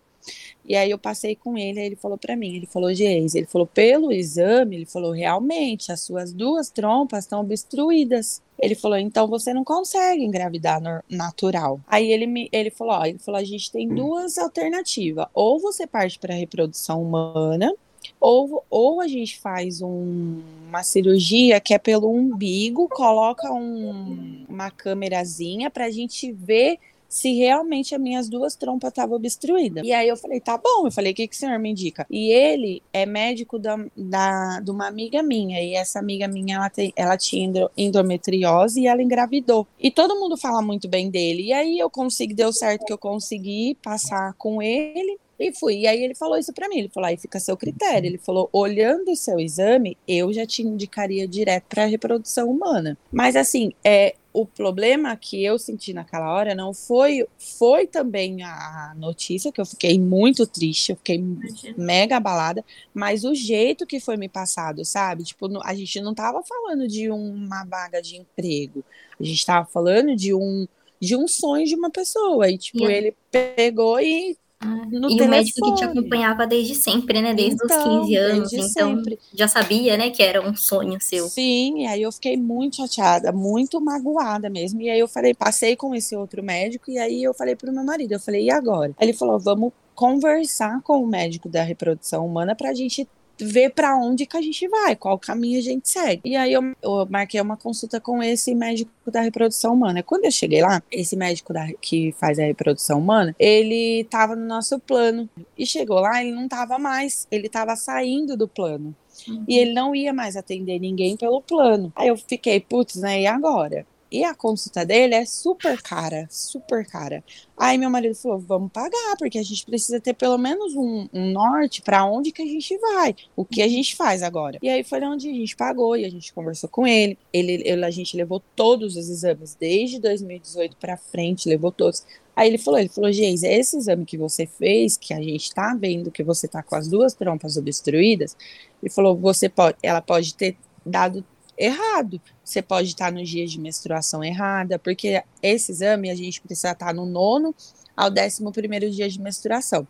E 0.62 0.76
aí 0.76 0.90
eu 0.90 0.98
passei 0.98 1.34
com 1.34 1.56
ele, 1.56 1.80
aí 1.80 1.86
ele 1.86 1.96
falou 1.96 2.18
para 2.18 2.36
mim, 2.36 2.54
ele 2.54 2.66
falou, 2.66 2.92
Geis, 2.92 3.34
ele 3.34 3.46
falou, 3.46 3.66
pelo 3.66 4.12
exame, 4.12 4.76
ele 4.76 4.84
falou, 4.84 5.12
realmente, 5.12 5.90
as 5.90 6.02
suas 6.02 6.30
duas 6.30 6.68
trompas 6.68 7.24
estão 7.24 7.40
obstruídas. 7.40 8.42
Ele 8.58 8.74
falou, 8.74 8.98
então 8.98 9.26
você 9.26 9.54
não 9.54 9.64
consegue 9.64 10.22
engravidar 10.22 10.78
natural. 11.08 11.80
Aí 11.86 12.12
ele 12.12 12.26
me, 12.26 12.50
ele 12.52 12.70
falou, 12.70 12.96
ó, 12.96 13.06
ele 13.06 13.18
falou, 13.18 13.40
a 13.40 13.44
gente 13.44 13.72
tem 13.72 13.88
duas 13.88 14.36
alternativas, 14.36 15.24
ou 15.32 15.58
você 15.58 15.86
parte 15.86 16.18
para 16.18 16.34
reprodução 16.34 17.02
humana, 17.02 17.74
ou, 18.22 18.64
ou 18.70 19.00
a 19.00 19.08
gente 19.08 19.40
faz 19.40 19.82
um, 19.82 20.40
uma 20.68 20.84
cirurgia 20.84 21.60
que 21.60 21.74
é 21.74 21.78
pelo 21.78 22.08
umbigo, 22.08 22.88
coloca 22.88 23.52
um, 23.52 24.46
uma 24.48 24.70
câmerazinha 24.70 25.68
para 25.68 25.86
a 25.86 25.90
gente 25.90 26.30
ver 26.30 26.78
se 27.08 27.34
realmente 27.34 27.94
as 27.94 28.00
minhas 28.00 28.28
duas 28.28 28.54
trompas 28.54 28.88
estavam 28.88 29.16
obstruídas. 29.16 29.84
E 29.84 29.92
aí 29.92 30.08
eu 30.08 30.16
falei, 30.16 30.40
tá 30.40 30.56
bom. 30.56 30.86
Eu 30.86 30.92
falei, 30.92 31.12
o 31.12 31.14
que, 31.14 31.26
que 31.28 31.34
o 31.34 31.38
senhor 31.38 31.58
me 31.58 31.70
indica? 31.70 32.06
E 32.08 32.30
ele 32.30 32.80
é 32.90 33.04
médico 33.04 33.58
da, 33.58 33.76
da, 33.94 34.60
de 34.60 34.70
uma 34.70 34.86
amiga 34.86 35.22
minha. 35.22 35.60
E 35.60 35.74
essa 35.74 35.98
amiga 35.98 36.26
minha, 36.26 36.56
ela, 36.56 36.70
tem, 36.70 36.90
ela 36.96 37.18
tinha 37.18 37.68
endometriose 37.76 38.80
e 38.80 38.86
ela 38.86 39.02
engravidou. 39.02 39.66
E 39.78 39.90
todo 39.90 40.18
mundo 40.18 40.38
fala 40.38 40.62
muito 40.62 40.88
bem 40.88 41.10
dele. 41.10 41.48
E 41.48 41.52
aí 41.52 41.78
eu 41.78 41.90
consegui, 41.90 42.32
deu 42.32 42.52
certo 42.52 42.86
que 42.86 42.92
eu 42.92 42.98
consegui 42.98 43.76
passar 43.82 44.32
com 44.38 44.62
ele. 44.62 45.18
E 45.42 45.52
fui. 45.52 45.80
E 45.80 45.86
aí 45.86 46.02
ele 46.02 46.14
falou 46.14 46.38
isso 46.38 46.52
para 46.52 46.68
mim. 46.68 46.78
Ele 46.78 46.88
falou: 46.88 47.08
aí 47.08 47.16
fica 47.16 47.38
a 47.38 47.40
seu 47.40 47.56
critério. 47.56 48.06
Ele 48.06 48.18
falou: 48.18 48.48
olhando 48.52 49.10
o 49.10 49.16
seu 49.16 49.38
exame, 49.38 49.96
eu 50.06 50.32
já 50.32 50.46
te 50.46 50.62
indicaria 50.62 51.26
direto 51.26 51.64
para 51.68 51.84
reprodução 51.84 52.50
humana. 52.50 52.96
Mas 53.10 53.36
assim, 53.36 53.72
é, 53.84 54.14
o 54.32 54.46
problema 54.46 55.14
que 55.16 55.44
eu 55.44 55.58
senti 55.58 55.92
naquela 55.92 56.32
hora 56.32 56.54
não 56.54 56.72
foi 56.72 57.26
foi 57.38 57.86
também 57.86 58.42
a 58.42 58.94
notícia 58.96 59.52
que 59.52 59.60
eu 59.60 59.66
fiquei 59.66 59.98
muito 59.98 60.46
triste, 60.46 60.90
eu 60.90 60.96
fiquei 60.96 61.16
Imagina. 61.16 61.74
mega 61.76 62.16
abalada, 62.16 62.64
mas 62.94 63.24
o 63.24 63.34
jeito 63.34 63.86
que 63.86 64.00
foi 64.00 64.16
me 64.16 64.28
passado, 64.28 64.84
sabe? 64.84 65.24
Tipo, 65.24 65.48
a 65.62 65.74
gente 65.74 66.00
não 66.00 66.14
tava 66.14 66.42
falando 66.42 66.88
de 66.88 67.10
uma 67.10 67.64
vaga 67.64 68.00
de 68.00 68.16
emprego. 68.16 68.82
A 69.20 69.24
gente 69.24 69.44
tava 69.44 69.66
falando 69.66 70.16
de 70.16 70.32
um 70.34 70.66
de 71.00 71.16
um 71.16 71.26
sonho 71.26 71.66
de 71.66 71.74
uma 71.74 71.90
pessoa 71.90 72.48
e 72.48 72.56
tipo, 72.56 72.78
yeah. 72.78 72.96
ele 72.96 73.16
pegou 73.28 74.00
e 74.00 74.38
ah, 74.64 74.86
e 74.86 74.90
telefone. 74.90 75.22
o 75.22 75.28
médico 75.28 75.60
que 75.60 75.74
te 75.74 75.84
acompanhava 75.84 76.46
desde 76.46 76.74
sempre, 76.76 77.20
né? 77.20 77.34
Desde 77.34 77.56
então, 77.64 78.00
os 78.00 78.06
15 78.06 78.16
anos. 78.16 78.52
Então, 78.52 78.68
sempre. 78.68 79.18
já 79.34 79.48
sabia, 79.48 79.96
né, 79.96 80.10
que 80.10 80.22
era 80.22 80.40
um 80.40 80.54
sonho 80.54 80.98
seu. 81.00 81.26
Sim, 81.28 81.82
e 81.82 81.86
aí 81.86 82.02
eu 82.02 82.12
fiquei 82.12 82.36
muito 82.36 82.76
chateada, 82.76 83.32
muito 83.32 83.80
magoada 83.80 84.48
mesmo. 84.48 84.80
E 84.80 84.88
aí 84.88 85.00
eu 85.00 85.08
falei, 85.08 85.34
passei 85.34 85.74
com 85.74 85.94
esse 85.94 86.14
outro 86.14 86.42
médico, 86.42 86.90
e 86.90 86.98
aí 86.98 87.22
eu 87.22 87.34
falei 87.34 87.56
pro 87.56 87.72
meu 87.72 87.84
marido, 87.84 88.12
eu 88.12 88.20
falei, 88.20 88.44
e 88.44 88.50
agora? 88.50 88.94
Ele 89.00 89.12
falou, 89.12 89.38
vamos 89.38 89.72
conversar 89.94 90.80
com 90.82 91.02
o 91.02 91.06
médico 91.06 91.48
da 91.48 91.62
reprodução 91.62 92.24
humana 92.24 92.54
pra 92.54 92.72
gente 92.72 93.06
ver 93.42 93.70
para 93.70 93.96
onde 93.96 94.26
que 94.26 94.36
a 94.36 94.40
gente 94.40 94.66
vai, 94.68 94.96
qual 94.96 95.18
caminho 95.18 95.58
a 95.58 95.62
gente 95.62 95.88
segue. 95.88 96.22
E 96.24 96.36
aí 96.36 96.52
eu, 96.52 96.62
eu, 96.82 97.06
marquei 97.08 97.40
uma 97.40 97.56
consulta 97.56 98.00
com 98.00 98.22
esse 98.22 98.54
médico 98.54 98.90
da 99.10 99.20
reprodução 99.20 99.74
humana. 99.74 100.02
Quando 100.02 100.24
eu 100.24 100.30
cheguei 100.30 100.62
lá, 100.62 100.82
esse 100.90 101.16
médico 101.16 101.52
da, 101.52 101.66
que 101.80 102.12
faz 102.12 102.38
a 102.38 102.44
reprodução 102.44 102.98
humana, 102.98 103.34
ele 103.38 104.00
estava 104.00 104.36
no 104.36 104.46
nosso 104.46 104.78
plano. 104.78 105.28
E 105.56 105.66
chegou 105.66 106.00
lá, 106.00 106.22
ele 106.22 106.32
não 106.32 106.44
estava 106.44 106.78
mais, 106.78 107.26
ele 107.30 107.46
estava 107.46 107.76
saindo 107.76 108.36
do 108.36 108.48
plano. 108.48 108.94
Uhum. 109.28 109.44
E 109.46 109.58
ele 109.58 109.72
não 109.72 109.94
ia 109.94 110.12
mais 110.12 110.36
atender 110.36 110.78
ninguém 110.78 111.16
pelo 111.16 111.40
plano. 111.42 111.92
Aí 111.94 112.08
eu 112.08 112.16
fiquei, 112.16 112.60
putz, 112.60 112.96
né? 112.96 113.22
E 113.22 113.26
agora? 113.26 113.86
E 114.12 114.24
a 114.24 114.34
consulta 114.34 114.84
dele 114.84 115.14
é 115.14 115.24
super 115.24 115.80
cara, 115.80 116.26
super 116.28 116.86
cara. 116.86 117.24
Aí 117.56 117.78
meu 117.78 117.88
marido 117.88 118.14
falou: 118.14 118.38
vamos 118.38 118.70
pagar, 118.70 119.16
porque 119.18 119.38
a 119.38 119.42
gente 119.42 119.64
precisa 119.64 119.98
ter 119.98 120.12
pelo 120.12 120.36
menos 120.36 120.76
um, 120.76 121.08
um 121.10 121.32
norte 121.32 121.80
para 121.80 122.04
onde 122.04 122.30
que 122.30 122.42
a 122.42 122.46
gente 122.46 122.76
vai, 122.76 123.16
o 123.34 123.42
que 123.42 123.62
a 123.62 123.68
gente 123.68 123.96
faz 123.96 124.22
agora. 124.22 124.58
E 124.62 124.68
aí 124.68 124.84
foi 124.84 125.00
onde 125.00 125.30
a 125.30 125.32
gente 125.32 125.56
pagou 125.56 125.96
e 125.96 126.04
a 126.04 126.10
gente 126.10 126.30
conversou 126.34 126.68
com 126.68 126.86
ele. 126.86 127.16
Ele, 127.32 127.62
ele 127.64 127.84
a 127.86 127.90
gente 127.90 128.14
levou 128.14 128.38
todos 128.54 128.96
os 128.96 129.08
exames, 129.08 129.56
desde 129.58 129.98
2018 129.98 130.76
para 130.76 130.98
frente, 130.98 131.48
levou 131.48 131.72
todos. 131.72 132.04
Aí 132.36 132.48
ele 132.48 132.58
falou, 132.58 132.80
ele 132.80 132.90
falou, 132.90 133.10
Geis, 133.10 133.42
esse 133.42 133.78
exame 133.78 134.04
que 134.04 134.18
você 134.18 134.46
fez, 134.46 134.98
que 134.98 135.14
a 135.14 135.22
gente 135.22 135.54
tá 135.54 135.74
vendo 135.74 136.10
que 136.10 136.22
você 136.22 136.46
tá 136.46 136.62
com 136.62 136.74
as 136.76 136.86
duas 136.86 137.14
trompas 137.14 137.56
obstruídas, 137.56 138.36
ele 138.82 138.92
falou, 138.92 139.16
você 139.16 139.48
pode, 139.48 139.78
ela 139.82 140.02
pode 140.02 140.34
ter 140.34 140.56
dado 140.84 141.24
errado. 141.62 142.20
Você 142.44 142.60
pode 142.60 142.88
estar 142.88 143.12
nos 143.12 143.28
dias 143.28 143.50
de 143.50 143.60
menstruação 143.60 144.22
errada, 144.22 144.78
porque 144.78 145.22
esse 145.42 145.72
exame 145.72 146.10
a 146.10 146.14
gente 146.14 146.40
precisa 146.40 146.72
estar 146.72 146.92
no 146.92 147.06
nono 147.06 147.54
ao 147.96 148.10
décimo 148.10 148.52
primeiro 148.52 148.90
dia 148.90 149.08
de 149.08 149.20
menstruação. 149.20 149.86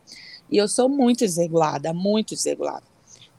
E 0.51 0.57
eu 0.57 0.69
sou 0.69 0.89
muito 0.89 1.21
desregulada, 1.21 1.93
muito 1.95 2.35
desregulada. 2.35 2.85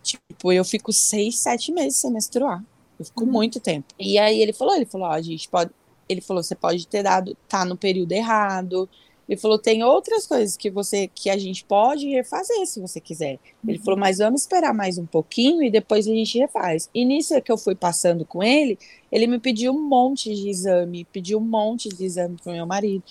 Tipo, 0.01 0.51
eu 0.51 0.65
fico 0.65 0.91
seis, 0.91 1.37
sete 1.37 1.71
meses 1.71 1.97
sem 1.97 2.11
menstruar. 2.11 2.63
Eu 2.97 3.05
fico 3.05 3.23
uhum. 3.23 3.31
muito 3.31 3.59
tempo. 3.59 3.93
E 3.99 4.17
aí 4.17 4.41
ele 4.41 4.51
falou, 4.51 4.75
ele 4.75 4.85
falou, 4.85 5.07
ó, 5.07 5.11
a 5.11 5.21
gente 5.21 5.47
pode. 5.47 5.71
Ele 6.09 6.21
falou, 6.21 6.43
você 6.43 6.55
pode 6.55 6.85
ter 6.87 7.03
dado, 7.03 7.37
tá 7.47 7.63
no 7.63 7.77
período 7.77 8.11
errado, 8.11 8.89
ele 9.27 9.39
falou: 9.39 9.57
tem 9.57 9.83
outras 9.83 10.27
coisas 10.27 10.57
que 10.57 10.69
você 10.69 11.07
que 11.07 11.29
a 11.29 11.37
gente 11.37 11.63
pode 11.63 12.07
refazer 12.09 12.65
se 12.65 12.79
você 12.79 12.99
quiser. 12.99 13.39
Ele 13.67 13.79
falou, 13.79 13.99
mas 13.99 14.17
vamos 14.17 14.41
esperar 14.41 14.73
mais 14.73 14.97
um 14.97 15.05
pouquinho 15.05 15.63
e 15.63 15.71
depois 15.71 16.07
a 16.07 16.11
gente 16.11 16.37
refaz. 16.37 16.89
E 16.93 17.05
nisso 17.05 17.39
que 17.41 17.51
eu 17.51 17.57
fui 17.57 17.75
passando 17.75 18.25
com 18.25 18.43
ele, 18.43 18.77
ele 19.11 19.27
me 19.27 19.39
pediu 19.39 19.73
um 19.73 19.81
monte 19.81 20.33
de 20.33 20.49
exame, 20.49 21.05
pediu 21.11 21.39
um 21.39 21.43
monte 21.43 21.89
de 21.89 22.03
exame 22.03 22.37
pro 22.41 22.51
meu 22.51 22.65
marido. 22.65 23.03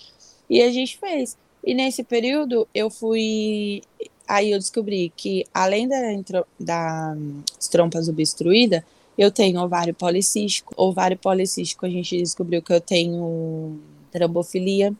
E 0.49 0.61
a 0.61 0.71
gente 0.71 0.97
fez. 0.97 1.37
E 1.65 1.73
nesse 1.73 2.03
período 2.03 2.67
eu 2.73 2.89
fui. 2.89 3.81
Aí 4.27 4.51
eu 4.51 4.59
descobri 4.59 5.11
que, 5.17 5.45
além 5.53 5.87
da, 5.87 5.97
da 6.59 7.17
trompas 7.69 8.07
obstruídas, 8.07 8.81
eu 9.17 9.31
tenho 9.31 9.59
ovário 9.61 9.93
policístico. 9.93 10.73
Ovário 10.77 11.17
policístico, 11.17 11.85
a 11.85 11.89
gente 11.89 12.17
descobriu 12.17 12.61
que 12.61 12.71
eu 12.71 12.79
tenho 12.79 13.79
trambofilia. 14.11 14.93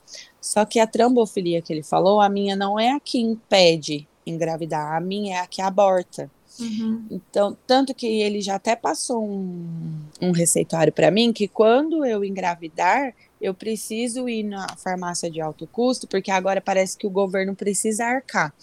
Só 0.43 0.65
que 0.65 0.77
a 0.77 0.85
trambofilia 0.85 1.61
que 1.61 1.71
ele 1.71 1.83
falou, 1.83 2.19
a 2.19 2.27
minha 2.27 2.53
não 2.53 2.77
é 2.77 2.91
a 2.91 2.99
que 2.99 3.17
impede 3.17 4.05
engravidar, 4.27 4.93
a 4.93 4.99
minha 4.99 5.37
é 5.37 5.39
a 5.39 5.47
que 5.47 5.61
aborta. 5.61 6.29
Uhum. 6.59 7.05
Então, 7.09 7.57
tanto 7.65 7.95
que 7.95 8.05
ele 8.05 8.41
já 8.41 8.55
até 8.55 8.75
passou 8.75 9.25
um, 9.25 9.65
um 10.21 10.31
receituário 10.31 10.91
para 10.91 11.09
mim 11.09 11.31
que 11.31 11.47
quando 11.47 12.05
eu 12.05 12.25
engravidar, 12.25 13.15
eu 13.39 13.53
preciso 13.53 14.27
ir 14.27 14.43
na 14.43 14.67
farmácia 14.75 15.31
de 15.31 15.39
alto 15.39 15.65
custo, 15.65 16.09
porque 16.09 16.29
agora 16.29 16.59
parece 16.59 16.97
que 16.97 17.07
o 17.07 17.09
governo 17.09 17.55
precisa 17.55 18.03
arcar 18.03 18.53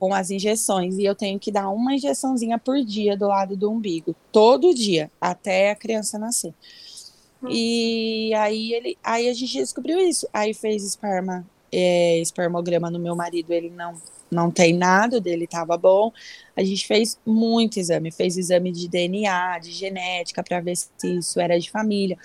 com 0.00 0.12
as 0.12 0.32
injeções 0.32 0.98
e 0.98 1.04
eu 1.04 1.14
tenho 1.14 1.38
que 1.38 1.52
dar 1.52 1.68
uma 1.68 1.94
injeçãozinha 1.94 2.58
por 2.58 2.82
dia 2.82 3.16
do 3.16 3.28
lado 3.28 3.56
do 3.56 3.70
umbigo, 3.70 4.16
todo 4.32 4.74
dia, 4.74 5.12
até 5.20 5.70
a 5.70 5.76
criança 5.76 6.18
nascer. 6.18 6.52
E 7.50 8.32
aí 8.34 8.72
ele, 8.72 8.98
aí 9.02 9.28
a 9.28 9.34
gente 9.34 9.58
descobriu 9.58 9.98
isso. 9.98 10.28
Aí 10.32 10.54
fez 10.54 10.84
esperma, 10.84 11.46
é, 11.72 12.18
espermograma 12.18 12.90
no 12.90 12.98
meu 12.98 13.14
marido, 13.14 13.52
ele 13.52 13.70
não 13.70 13.94
não 14.30 14.50
tem 14.50 14.72
nada, 14.74 15.20
dele 15.20 15.44
estava 15.44 15.76
bom. 15.76 16.12
A 16.56 16.62
gente 16.62 16.86
fez 16.86 17.18
muito 17.24 17.78
exame, 17.78 18.10
fez 18.10 18.36
exame 18.36 18.72
de 18.72 18.88
DNA, 18.88 19.58
de 19.60 19.70
genética 19.70 20.42
para 20.42 20.60
ver 20.60 20.76
se 20.76 20.90
isso 21.04 21.40
era 21.40 21.58
de 21.58 21.70
família. 21.70 22.18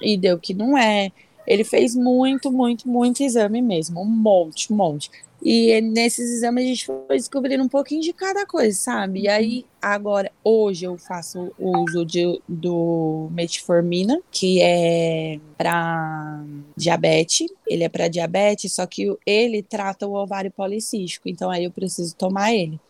E 0.00 0.16
deu 0.16 0.38
que 0.38 0.52
não 0.52 0.76
é. 0.76 1.12
Ele 1.46 1.64
fez 1.64 1.94
muito, 1.94 2.50
muito, 2.50 2.88
muito 2.88 3.22
exame 3.22 3.62
mesmo, 3.62 4.00
um 4.00 4.04
monte, 4.04 4.72
um 4.72 4.76
monte. 4.76 5.10
E 5.42 5.80
nesses 5.80 6.30
exames 6.30 6.64
a 6.64 6.66
gente 6.66 6.86
foi 6.86 7.16
descobrindo 7.16 7.62
um 7.62 7.68
pouquinho 7.68 8.00
de 8.00 8.12
cada 8.12 8.46
coisa, 8.46 8.76
sabe? 8.76 9.20
E 9.20 9.28
aí, 9.28 9.66
agora, 9.80 10.32
hoje 10.42 10.86
eu 10.86 10.96
faço 10.96 11.52
uso 11.58 12.04
de, 12.04 12.40
do 12.48 13.28
metformina, 13.30 14.18
que 14.30 14.60
é 14.62 15.38
para 15.56 16.42
diabetes. 16.76 17.48
Ele 17.66 17.84
é 17.84 17.88
para 17.88 18.08
diabetes, 18.08 18.74
só 18.74 18.86
que 18.86 19.14
ele 19.26 19.62
trata 19.62 20.06
o 20.06 20.14
ovário 20.14 20.50
policístico. 20.50 21.28
Então, 21.28 21.50
aí 21.50 21.64
eu 21.64 21.70
preciso 21.70 22.16
tomar 22.16 22.52
ele. 22.54 22.80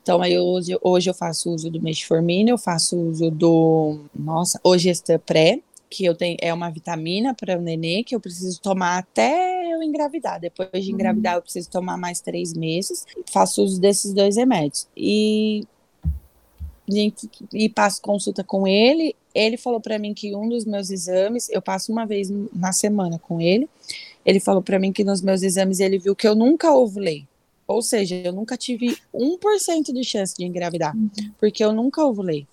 Então, 0.00 0.22
aí 0.22 0.38
hoje, 0.38 0.78
hoje 0.80 1.10
eu 1.10 1.14
faço 1.14 1.50
uso 1.50 1.68
do 1.70 1.82
metformina, 1.82 2.50
eu 2.50 2.58
faço 2.58 2.96
uso 2.96 3.30
do, 3.30 3.98
nossa, 4.18 4.58
hoje 4.64 4.88
está 4.88 5.18
pré, 5.18 5.60
que 5.90 6.04
eu 6.04 6.14
tenho 6.14 6.36
é 6.40 6.54
uma 6.54 6.70
vitamina 6.70 7.34
para 7.34 7.58
o 7.58 7.60
nenê 7.60 8.04
que 8.04 8.14
eu 8.14 8.20
preciso 8.20 8.60
tomar 8.60 8.98
até 8.98 9.72
eu 9.74 9.82
engravidar. 9.82 10.40
Depois 10.40 10.70
de 10.72 10.92
engravidar, 10.92 11.34
uhum. 11.34 11.38
eu 11.38 11.42
preciso 11.42 11.68
tomar 11.68 11.96
mais 11.96 12.20
três 12.20 12.54
meses. 12.54 13.04
Faço 13.30 13.62
uso 13.62 13.80
desses 13.80 14.14
dois 14.14 14.36
remédios. 14.36 14.86
E, 14.96 15.66
gente, 16.88 17.28
e 17.52 17.68
passo 17.68 18.00
consulta 18.00 18.44
com 18.44 18.68
ele. 18.68 19.16
Ele 19.34 19.56
falou 19.56 19.80
para 19.80 19.98
mim 19.98 20.14
que 20.14 20.34
um 20.34 20.48
dos 20.48 20.64
meus 20.64 20.90
exames, 20.90 21.48
eu 21.50 21.60
passo 21.60 21.90
uma 21.90 22.06
vez 22.06 22.30
na 22.54 22.72
semana 22.72 23.18
com 23.18 23.40
ele. 23.40 23.68
Ele 24.24 24.38
falou 24.38 24.62
para 24.62 24.78
mim 24.78 24.92
que 24.92 25.02
nos 25.02 25.20
meus 25.20 25.42
exames 25.42 25.80
ele 25.80 25.98
viu 25.98 26.14
que 26.14 26.28
eu 26.28 26.36
nunca 26.36 26.72
ovulei. 26.72 27.26
Ou 27.66 27.82
seja, 27.82 28.16
eu 28.16 28.32
nunca 28.32 28.56
tive 28.56 28.96
1% 29.14 29.92
de 29.92 30.04
chance 30.04 30.34
de 30.36 30.44
engravidar, 30.44 30.94
uhum. 30.96 31.10
porque 31.38 31.64
eu 31.64 31.72
nunca 31.72 32.04
ovulei. 32.04 32.46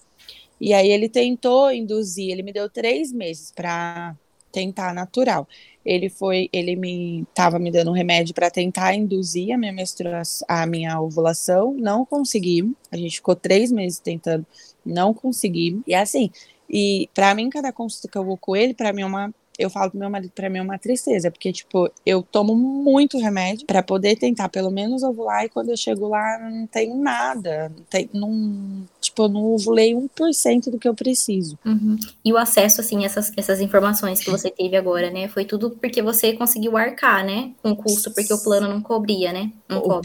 E 0.59 0.73
aí 0.73 0.89
ele 0.89 1.07
tentou 1.07 1.71
induzir, 1.71 2.31
ele 2.31 2.43
me 2.43 2.51
deu 2.51 2.69
três 2.69 3.11
meses 3.11 3.51
para 3.51 4.15
tentar 4.51 4.93
natural. 4.93 5.47
Ele 5.85 6.09
foi, 6.09 6.49
ele 6.51 6.75
me 6.75 7.21
estava 7.21 7.59
me 7.59 7.71
dando 7.71 7.91
um 7.91 7.93
remédio 7.93 8.33
para 8.33 8.49
tentar 8.49 8.93
induzir 8.93 9.53
a 9.53 9.57
minha 9.57 9.71
menstruação, 9.71 10.45
a 10.49 10.65
minha 10.65 10.99
ovulação, 10.99 11.73
não 11.73 12.05
conseguimos. 12.05 12.75
A 12.91 12.97
gente 12.97 13.17
ficou 13.17 13.35
três 13.35 13.71
meses 13.71 13.99
tentando, 13.99 14.45
não 14.85 15.13
conseguimos. 15.13 15.83
E 15.87 15.93
assim, 15.93 16.31
e 16.69 17.09
para 17.13 17.33
mim 17.35 17.49
cada 17.49 17.71
consulta 17.71 18.07
que 18.07 18.17
eu 18.17 18.25
vou 18.25 18.37
com 18.37 18.55
ele, 18.55 18.73
para 18.73 18.91
mim 18.91 19.03
é 19.03 19.05
uma 19.05 19.33
eu 19.57 19.69
falo 19.69 19.89
pro 19.89 19.99
meu 19.99 20.09
marido, 20.09 20.31
pra 20.35 20.49
mim 20.49 20.59
é 20.59 20.61
uma 20.61 20.77
tristeza, 20.77 21.31
porque, 21.31 21.51
tipo, 21.51 21.89
eu 22.05 22.21
tomo 22.21 22.55
muito 22.55 23.17
remédio 23.17 23.65
para 23.65 23.81
poder 23.81 24.15
tentar 24.15 24.49
pelo 24.49 24.69
menos 24.69 25.01
ovular, 25.03 25.45
e 25.45 25.49
quando 25.49 25.69
eu 25.69 25.77
chego 25.77 26.07
lá, 26.07 26.37
não 26.37 26.67
tenho 26.67 26.95
nada, 26.95 27.69
não 27.69 27.83
tem, 27.85 28.09
não, 28.13 28.85
tipo, 29.17 29.23
eu 29.23 29.29
não 29.29 29.45
ovulei 29.53 29.93
1% 29.93 30.69
do 30.69 30.77
que 30.77 30.87
eu 30.87 30.93
preciso. 30.93 31.57
Uhum. 31.65 31.97
E 32.23 32.31
o 32.31 32.37
acesso, 32.37 32.81
assim, 32.81 33.03
essas, 33.03 33.31
essas 33.35 33.59
informações 33.59 34.23
que 34.23 34.29
você 34.29 34.51
teve 34.51 34.77
agora, 34.77 35.09
né? 35.09 35.27
Foi 35.27 35.43
tudo 35.43 35.71
porque 35.71 36.01
você 36.01 36.33
conseguiu 36.33 36.77
arcar, 36.77 37.25
né? 37.25 37.51
Com 37.61 37.71
o 37.71 37.75
custo, 37.75 38.13
porque 38.13 38.33
o 38.33 38.43
plano 38.43 38.67
não 38.67 38.81
cobria, 38.81 39.33
né? 39.33 39.51
Não 39.67 39.79
o, 39.79 40.01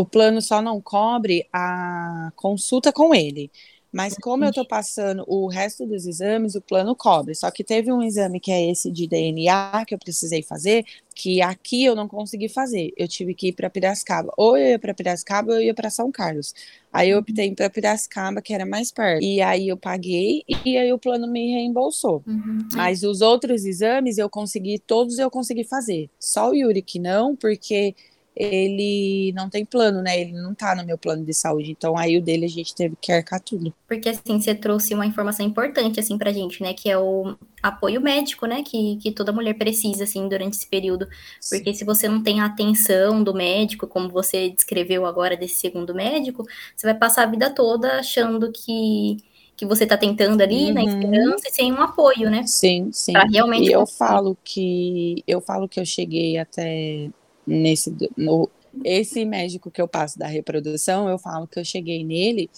o 0.00 0.04
plano 0.04 0.42
só 0.42 0.60
não 0.60 0.80
cobre 0.80 1.46
a 1.52 2.30
consulta 2.36 2.92
com 2.92 3.14
ele. 3.14 3.50
Mas 3.92 4.16
como 4.16 4.44
eu 4.44 4.48
estou 4.48 4.66
passando 4.66 5.22
o 5.26 5.46
resto 5.46 5.86
dos 5.86 6.06
exames, 6.06 6.54
o 6.54 6.62
plano 6.62 6.96
cobre. 6.96 7.34
Só 7.34 7.50
que 7.50 7.62
teve 7.62 7.92
um 7.92 8.02
exame 8.02 8.40
que 8.40 8.50
é 8.50 8.70
esse 8.70 8.90
de 8.90 9.06
DNA 9.06 9.84
que 9.86 9.94
eu 9.94 9.98
precisei 9.98 10.42
fazer, 10.42 10.84
que 11.14 11.42
aqui 11.42 11.84
eu 11.84 11.94
não 11.94 12.08
consegui 12.08 12.48
fazer. 12.48 12.92
Eu 12.96 13.06
tive 13.06 13.34
que 13.34 13.48
ir 13.48 13.52
para 13.52 13.68
Piracicaba. 13.68 14.32
Ou 14.38 14.56
eu 14.56 14.70
ia 14.70 14.78
para 14.78 14.94
Piracicaba 14.94 15.52
ou 15.52 15.58
eu 15.58 15.62
ia 15.66 15.74
para 15.74 15.90
São 15.90 16.10
Carlos. 16.10 16.54
Aí 16.90 17.10
eu 17.10 17.18
optei 17.18 17.54
para 17.54 17.68
Piracicaba, 17.68 18.40
que 18.40 18.54
era 18.54 18.64
mais 18.64 18.90
perto. 18.90 19.22
E 19.22 19.42
aí 19.42 19.68
eu 19.68 19.76
paguei 19.76 20.42
e 20.64 20.78
aí 20.78 20.90
o 20.90 20.98
plano 20.98 21.26
me 21.26 21.52
reembolsou. 21.52 22.22
Uhum. 22.26 22.66
Mas 22.72 23.02
os 23.02 23.20
outros 23.20 23.66
exames 23.66 24.16
eu 24.16 24.30
consegui, 24.30 24.78
todos 24.78 25.18
eu 25.18 25.30
consegui 25.30 25.64
fazer. 25.64 26.08
Só 26.18 26.50
o 26.50 26.54
Yuri 26.54 26.80
que 26.80 26.98
não, 26.98 27.36
porque 27.36 27.94
ele 28.34 29.32
não 29.34 29.48
tem 29.50 29.64
plano, 29.64 30.00
né? 30.00 30.18
Ele 30.18 30.32
não 30.32 30.54
tá 30.54 30.74
no 30.74 30.84
meu 30.84 30.96
plano 30.96 31.24
de 31.24 31.34
saúde. 31.34 31.70
Então 31.70 31.96
aí 31.96 32.16
o 32.16 32.22
dele 32.22 32.46
a 32.46 32.48
gente 32.48 32.74
teve 32.74 32.96
que 33.00 33.12
arcar 33.12 33.40
tudo. 33.40 33.72
Porque 33.86 34.08
assim, 34.08 34.40
você 34.40 34.54
trouxe 34.54 34.94
uma 34.94 35.04
informação 35.04 35.44
importante 35.44 36.00
assim 36.00 36.16
pra 36.16 36.32
gente, 36.32 36.62
né, 36.62 36.72
que 36.72 36.90
é 36.90 36.98
o 36.98 37.36
apoio 37.62 38.00
médico, 38.00 38.46
né, 38.46 38.62
que, 38.62 38.96
que 38.96 39.12
toda 39.12 39.32
mulher 39.32 39.54
precisa 39.54 40.04
assim 40.04 40.28
durante 40.28 40.56
esse 40.56 40.66
período. 40.66 41.06
Porque 41.48 41.74
se 41.74 41.84
você 41.84 42.08
não 42.08 42.22
tem 42.22 42.40
a 42.40 42.46
atenção 42.46 43.22
do 43.22 43.34
médico, 43.34 43.86
como 43.86 44.08
você 44.08 44.48
descreveu 44.48 45.04
agora 45.04 45.36
desse 45.36 45.56
segundo 45.56 45.94
médico, 45.94 46.44
você 46.74 46.86
vai 46.86 46.94
passar 46.94 47.24
a 47.24 47.30
vida 47.30 47.50
toda 47.50 47.98
achando 47.98 48.50
que 48.50 49.18
que 49.54 49.66
você 49.66 49.84
está 49.84 49.96
tentando 49.96 50.42
ali, 50.42 50.68
uhum. 50.68 50.74
na 50.74 50.82
esperança, 50.82 51.48
e 51.48 51.52
sem 51.52 51.72
um 51.72 51.80
apoio, 51.80 52.28
né? 52.30 52.42
Sim, 52.46 52.90
sim. 52.90 53.12
Pra 53.12 53.24
realmente 53.24 53.68
e 53.68 53.72
eu 53.72 53.86
falo 53.86 54.36
que 54.42 55.22
eu 55.26 55.40
falo 55.40 55.68
que 55.68 55.78
eu 55.78 55.84
cheguei 55.84 56.36
até 56.38 57.10
nesse 57.46 57.94
no, 58.16 58.48
esse 58.84 59.24
médico 59.24 59.70
que 59.70 59.80
eu 59.80 59.88
passo 59.88 60.18
da 60.18 60.26
reprodução, 60.26 61.08
eu 61.08 61.18
falo 61.18 61.46
que 61.46 61.58
eu 61.58 61.64
cheguei 61.64 62.04
nele, 62.04 62.48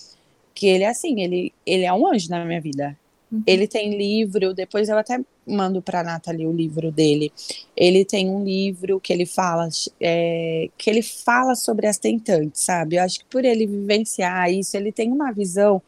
que 0.55 0.67
ele 0.67 0.85
é 0.85 0.89
assim, 0.89 1.21
ele, 1.21 1.53
ele 1.67 1.85
é 1.85 1.93
um 1.93 2.07
anjo 2.07 2.31
na 2.31 2.45
minha 2.45 2.61
vida. 2.61 2.97
Uhum. 3.31 3.43
Ele 3.47 3.67
tem 3.67 3.97
livro, 3.97 4.55
depois 4.55 4.89
eu 4.89 4.97
até 4.97 5.21
mando 5.47 5.83
para 5.83 6.01
a 6.01 6.05
Nathalie 6.05 6.47
o 6.47 6.53
livro 6.53 6.93
dele. 6.93 7.33
Ele 7.77 8.05
tem 8.05 8.31
um 8.31 8.45
livro 8.45 9.01
que 9.01 9.13
ele 9.13 9.27
fala 9.27 9.69
é, 10.01 10.71
que 10.79 10.89
ele 10.89 11.03
fala 11.03 11.55
sobre 11.55 11.87
as 11.87 11.99
tentantes, 11.99 12.63
sabe? 12.63 12.97
Eu 12.97 13.03
acho 13.03 13.19
que 13.21 13.27
por 13.27 13.45
ele 13.45 13.67
vivenciar 13.67 14.51
isso, 14.53 14.77
ele 14.77 14.93
tem 14.93 15.11
uma 15.11 15.33
visão 15.33 15.83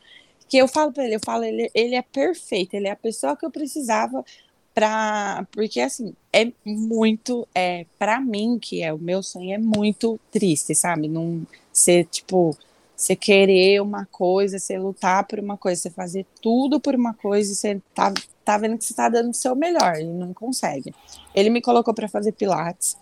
que 0.48 0.56
eu 0.56 0.68
falo 0.68 0.92
para 0.92 1.04
ele, 1.04 1.16
eu 1.16 1.20
falo, 1.24 1.44
ele, 1.44 1.70
ele 1.74 1.94
é 1.96 2.02
perfeito, 2.02 2.74
ele 2.74 2.86
é 2.86 2.92
a 2.92 2.96
pessoa 2.96 3.36
que 3.36 3.44
eu 3.44 3.50
precisava 3.50 4.24
para 4.76 5.46
porque 5.52 5.80
assim 5.80 6.12
é 6.30 6.52
muito 6.62 7.48
é 7.54 7.86
para 7.98 8.20
mim 8.20 8.58
que 8.60 8.82
é 8.82 8.92
o 8.92 8.98
meu 8.98 9.22
sonho 9.22 9.54
é 9.54 9.58
muito 9.58 10.20
triste 10.30 10.74
sabe? 10.74 11.08
Não 11.08 11.46
ser 11.72 12.04
tipo 12.04 12.54
você 12.94 13.16
querer 13.16 13.80
uma 13.80 14.04
coisa 14.04 14.58
você 14.58 14.78
lutar 14.78 15.26
por 15.26 15.38
uma 15.38 15.56
coisa 15.56 15.80
você 15.80 15.90
fazer 15.90 16.26
tudo 16.42 16.78
por 16.78 16.94
uma 16.94 17.14
coisa 17.14 17.50
e 17.50 17.54
você 17.54 17.80
tá 17.94 18.12
tá 18.44 18.58
vendo 18.58 18.76
que 18.76 18.84
você 18.84 18.92
tá 18.92 19.08
dando 19.08 19.30
o 19.30 19.34
seu 19.34 19.56
melhor 19.56 19.96
e 19.96 20.04
não 20.04 20.34
consegue. 20.34 20.94
Ele 21.34 21.48
me 21.48 21.62
colocou 21.62 21.94
para 21.94 22.06
fazer 22.06 22.32
pilates 22.32 22.98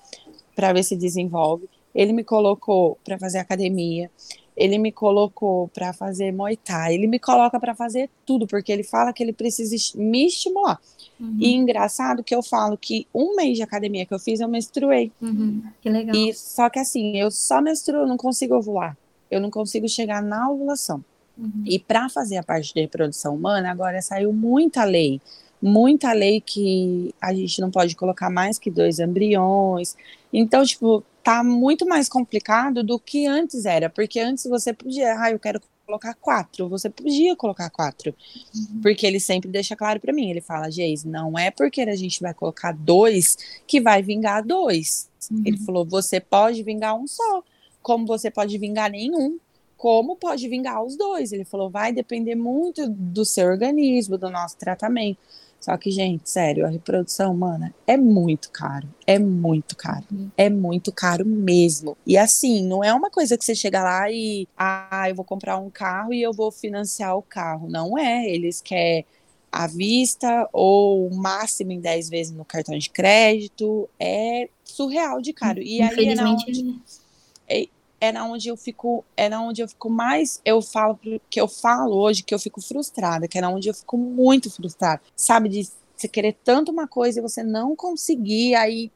para 0.55 0.73
ver 0.73 0.85
se 0.85 0.95
desenvolve. 0.95 1.69
Ele 1.93 2.13
me 2.13 2.23
colocou 2.23 2.97
para 3.05 3.19
fazer 3.19 3.39
academia 3.39 4.09
ele 4.57 4.79
me 4.79 4.93
colocou 4.93 5.69
para 5.69 5.93
fazer 5.93 6.33
Muay 6.33 6.57
Thai, 6.57 6.95
ele 6.95 7.07
me 7.07 7.19
coloca 7.19 7.59
para 7.59 7.75
fazer 7.75 8.09
tudo, 8.25 8.47
porque 8.47 8.71
ele 8.71 8.85
fala 8.85 9.13
que 9.13 9.23
ele 9.23 9.33
precisa 9.33 9.75
me 9.97 10.27
estimular. 10.27 10.81
Uhum. 11.19 11.37
E 11.41 11.55
engraçado 11.55 12.23
que 12.23 12.35
eu 12.35 12.43
falo 12.43 12.77
que 12.79 13.07
um 13.15 13.35
mês 13.37 13.57
de 13.57 13.63
academia 13.63 14.07
que 14.07 14.15
eu 14.15 14.19
fiz, 14.19 14.41
eu 14.41 14.49
menstruei. 14.49 15.11
Uhum. 15.21 15.63
Que 15.81 15.89
legal. 15.89 16.15
E 16.15 16.33
só 16.35 16.69
que 16.71 16.79
assim, 16.79 17.17
eu 17.17 17.31
só 17.31 17.61
menstruo, 17.61 18.01
eu 18.01 18.07
não 18.07 18.17
consigo 18.17 18.55
ovular. 18.57 18.97
Eu 19.31 19.41
não 19.41 19.51
consigo 19.51 19.89
chegar 19.89 20.23
na 20.23 20.51
ovulação. 20.51 21.05
Uhum. 21.37 21.65
E 21.67 21.79
para 21.79 22.09
fazer 22.09 22.37
a 22.37 22.43
parte 22.43 22.73
de 22.73 22.81
reprodução 22.81 23.35
humana, 23.35 23.71
agora 23.71 24.01
saiu 24.01 24.33
muita 24.33 24.85
lei. 24.85 25.21
Muita 25.61 26.13
lei 26.13 26.41
que 26.41 27.13
a 27.21 27.33
gente 27.33 27.61
não 27.61 27.71
pode 27.71 27.97
colocar 27.97 28.31
mais 28.31 28.59
que 28.59 28.71
dois 28.71 28.99
embriões. 28.99 29.97
Então, 30.33 30.65
tipo, 30.65 31.03
tá 31.25 31.43
muito 31.43 31.87
mais 31.87 32.07
complicado 32.07 32.85
do 32.85 32.99
que 33.01 33.27
antes 33.27 33.65
era, 33.65 33.89
porque 33.89 34.21
antes 34.21 34.45
você 34.45 34.75
podia, 34.75 35.19
ah, 35.19 35.31
eu 35.31 35.39
quero 35.39 35.59
colocar 35.87 36.15
quatro, 36.15 36.69
você 36.69 36.91
podia 36.91 37.35
colocar 37.35 37.71
quatro, 37.71 38.15
uhum. 38.55 38.81
porque 38.83 39.07
ele 39.07 39.19
sempre 39.19 39.51
deixa 39.51 39.75
claro 39.75 39.99
para 39.99 40.13
mim, 40.13 40.31
ele 40.31 40.43
fala, 40.43 40.71
Geis, 40.71 41.03
não 41.03 41.39
é 41.39 41.51
porque 41.51 41.81
a 41.81 41.97
gente 41.97 42.21
vai 42.21 42.35
colocar 42.35 42.73
dois 42.73 43.39
que 43.67 43.81
vai 43.81 44.03
vingar 44.03 44.45
dois. 44.45 45.09
Uhum. 45.31 45.43
Ele 45.47 45.57
falou, 45.59 45.85
você 45.85 46.21
pode 46.21 46.63
vingar 46.63 46.95
um 46.95 47.07
só, 47.07 47.43
como 47.83 48.07
você 48.07 48.31
pode 48.31 48.57
vingar 48.59 48.91
nenhum, 48.91 49.39
como 49.79 50.17
pode 50.17 50.47
vingar 50.49 50.83
os 50.83 50.97
dois. 50.97 51.33
Ele 51.33 51.45
falou, 51.45 51.71
vai 51.71 51.93
depender 51.93 52.35
muito 52.35 52.87
do 52.89 53.25
seu 53.25 53.49
organismo, 53.49 54.19
do 54.19 54.31
nosso 54.31 54.57
tratamento. 54.59 55.19
Só 55.65 55.75
que, 55.79 55.91
gente, 55.91 56.29
sério, 56.29 56.67
a 56.67 56.69
reprodução 56.69 57.33
humana 57.33 57.75
é 57.87 57.97
muito 57.97 58.51
caro. 58.51 58.87
É 59.07 59.19
muito 59.19 59.75
caro. 59.75 60.05
Uhum. 60.13 60.31
É 60.37 60.51
muito 60.51 60.93
caro 60.93 61.25
mesmo. 61.25 61.97
E 62.07 62.19
assim, 62.19 62.63
não 62.63 62.85
é 62.85 62.93
uma 62.93 63.09
coisa 63.09 63.39
que 63.39 63.43
você 63.43 63.55
chega 63.55 63.83
lá 63.83 64.11
e, 64.11 64.47
ah, 64.59 65.07
eu 65.09 65.15
vou 65.15 65.25
comprar 65.25 65.57
um 65.57 65.71
carro 65.71 66.13
e 66.13 66.21
eu 66.21 66.35
vou 66.35 66.53
financiar 66.53 67.17
o 67.17 67.23
carro. 67.23 67.67
Não 67.67 67.97
é. 67.97 68.29
Eles 68.29 68.61
querem 68.61 69.07
à 69.51 69.67
vista 69.67 70.47
ou 70.53 71.09
o 71.09 71.17
máximo 71.17 71.73
em 71.73 71.81
10 71.81 72.11
vezes 72.11 72.31
no 72.31 72.45
cartão 72.45 72.77
de 72.77 72.91
crédito. 72.91 73.89
É 73.99 74.51
surreal 74.67 75.23
de 75.23 75.33
caro. 75.33 75.63
E 75.63 75.81
aí 75.81 76.09
é 76.11 76.23
onde, 76.23 76.79
é, 78.01 78.09
é 78.09 78.13
na 78.13 78.25
onde 78.27 78.49
eu 78.49 78.57
fico, 78.57 79.05
é 79.17 79.29
na 79.29 79.43
onde 79.43 79.63
eu 79.63 79.69
fico 79.69 79.91
mais, 79.91 80.41
eu 80.45 80.61
falo 80.61 80.99
que 81.31 81.41
eu 81.41 81.49
falo 81.49 81.97
hoje 81.97 82.23
que 82.23 82.35
eu 82.35 82.39
fico 82.39 82.61
frustrada, 82.61 83.29
que 83.29 83.39
é 83.39 83.41
na 83.41 83.51
onde 83.51 83.69
eu 83.69 83.75
fico 83.75 83.97
muito 83.97 84.51
frustrada, 84.51 85.01
sabe, 85.17 85.49
de 85.49 85.69
você 85.97 86.09
querer 86.09 86.37
tanto 86.45 86.71
uma 86.73 86.89
coisa 86.89 87.19
e 87.19 87.23
você 87.23 87.43
não 87.43 87.75
conseguir, 87.77 88.55
aí 88.55 88.91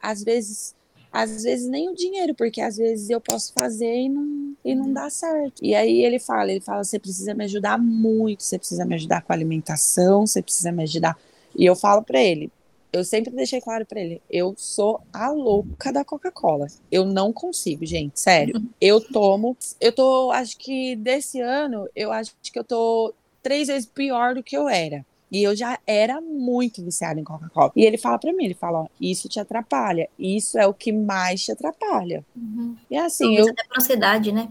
às 0.00 0.22
vezes 0.22 0.74
às 1.12 1.42
vezes 1.42 1.68
nem 1.68 1.88
o 1.88 1.94
dinheiro, 1.94 2.34
porque 2.34 2.60
às 2.60 2.76
vezes 2.76 3.10
eu 3.10 3.20
posso 3.20 3.52
fazer 3.52 4.02
e 4.02 4.08
não, 4.08 4.54
e 4.64 4.74
não 4.74 4.92
dá 4.92 5.10
certo. 5.10 5.60
E 5.60 5.74
aí 5.74 6.04
ele 6.04 6.20
fala, 6.20 6.52
ele 6.52 6.60
fala, 6.60 6.84
você 6.84 7.00
precisa 7.00 7.34
me 7.34 7.44
ajudar 7.44 7.78
muito, 7.78 8.44
você 8.44 8.56
precisa 8.56 8.84
me 8.84 8.94
ajudar 8.94 9.22
com 9.22 9.32
a 9.32 9.34
alimentação, 9.34 10.26
você 10.26 10.40
precisa 10.40 10.70
me 10.70 10.84
ajudar. 10.84 11.18
E 11.56 11.66
eu 11.66 11.74
falo 11.74 12.02
para 12.02 12.20
ele, 12.20 12.50
eu 12.92 13.04
sempre 13.04 13.30
deixei 13.34 13.60
claro 13.60 13.86
para 13.86 14.00
ele, 14.00 14.20
eu 14.30 14.54
sou 14.56 15.00
a 15.12 15.30
louca 15.30 15.92
da 15.92 16.04
Coca-Cola. 16.04 16.66
Eu 16.90 17.04
não 17.04 17.32
consigo, 17.32 17.84
gente, 17.86 18.18
sério. 18.18 18.60
Eu 18.80 19.00
tomo, 19.00 19.56
eu 19.78 19.92
tô, 19.92 20.30
acho 20.30 20.56
que 20.56 20.96
desse 20.96 21.40
ano, 21.40 21.86
eu 21.94 22.10
acho 22.10 22.34
que 22.42 22.58
eu 22.58 22.64
tô 22.64 23.12
três 23.42 23.68
vezes 23.68 23.86
pior 23.86 24.34
do 24.34 24.42
que 24.42 24.56
eu 24.56 24.68
era. 24.68 25.04
E 25.30 25.42
eu 25.42 25.54
já 25.54 25.78
era 25.86 26.20
muito 26.20 26.82
viciada 26.82 27.20
em 27.20 27.24
Coca-Cola. 27.24 27.70
E 27.76 27.84
ele 27.84 27.96
fala 27.96 28.18
para 28.18 28.32
mim, 28.32 28.44
ele 28.44 28.54
fala, 28.54 28.80
ó, 28.80 28.86
isso 29.00 29.28
te 29.28 29.38
atrapalha. 29.38 30.08
Isso 30.18 30.58
é 30.58 30.66
o 30.66 30.74
que 30.74 30.92
mais 30.92 31.44
te 31.44 31.52
atrapalha. 31.52 32.24
Uhum. 32.34 32.76
E 32.90 32.96
assim, 32.96 33.24
Talvez 33.24 33.46
eu... 33.46 33.52
até 33.52 33.64
pra 33.64 33.78
ansiedade, 33.78 34.32
né? 34.32 34.48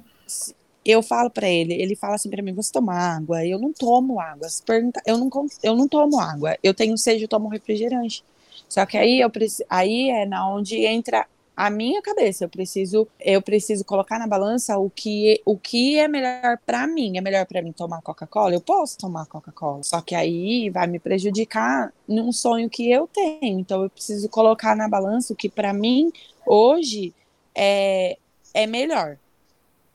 Eu 0.90 1.04
falo 1.04 1.30
para 1.30 1.50
ele, 1.50 1.74
ele 1.74 1.96
fala 1.96 2.16
assim 2.16 2.30
para 2.30 2.42
mim, 2.42 2.54
você 2.54 2.72
toma 2.72 2.94
água? 2.94 3.46
Eu 3.46 3.60
não 3.60 3.74
tomo 3.74 4.20
água. 4.20 4.50
Se 4.50 4.64
pergunta, 4.64 5.02
eu 5.06 5.18
não 5.18 5.30
eu 5.64 5.76
não 5.76 5.88
tomo 5.88 6.20
água. 6.20 6.58
Eu 6.64 6.74
tenho 6.74 6.98
sede, 6.98 7.24
eu 7.24 7.28
tomo 7.28 7.50
refrigerante. 7.50 8.24
Só 8.68 8.86
que 8.86 8.98
aí 8.98 9.20
eu 9.20 9.32
aí 9.70 10.10
é 10.10 10.26
na 10.26 10.48
onde 10.50 10.86
entra 10.86 11.26
a 11.56 11.70
minha 11.70 12.02
cabeça. 12.02 12.46
Eu 12.46 12.50
preciso 12.50 13.08
eu 13.20 13.42
preciso 13.42 13.84
colocar 13.84 14.18
na 14.18 14.28
balança 14.28 14.78
o 14.78 14.90
que 14.90 15.42
o 15.46 15.58
que 15.58 15.98
é 15.98 16.08
melhor 16.08 16.58
para 16.66 16.88
mim. 16.88 17.18
É 17.18 17.22
melhor 17.22 17.46
para 17.46 17.62
mim 17.62 17.72
tomar 17.72 18.02
Coca-Cola? 18.02 18.54
Eu 18.54 18.62
posso 18.62 18.98
tomar 18.98 19.26
Coca-Cola. 19.26 19.84
Só 19.84 20.02
que 20.02 20.16
aí 20.16 20.70
vai 20.70 20.88
me 20.88 21.00
prejudicar 21.00 21.94
num 22.08 22.32
sonho 22.32 22.70
que 22.70 22.90
eu 22.90 23.08
tenho. 23.08 23.60
Então 23.60 23.84
eu 23.84 23.90
preciso 23.90 24.30
colocar 24.30 24.76
na 24.76 24.88
balança 24.88 25.34
o 25.34 25.36
que 25.36 25.50
para 25.50 25.74
mim 25.74 26.12
hoje 26.46 27.14
é 27.54 28.18
é 28.54 28.66
melhor. 28.66 29.18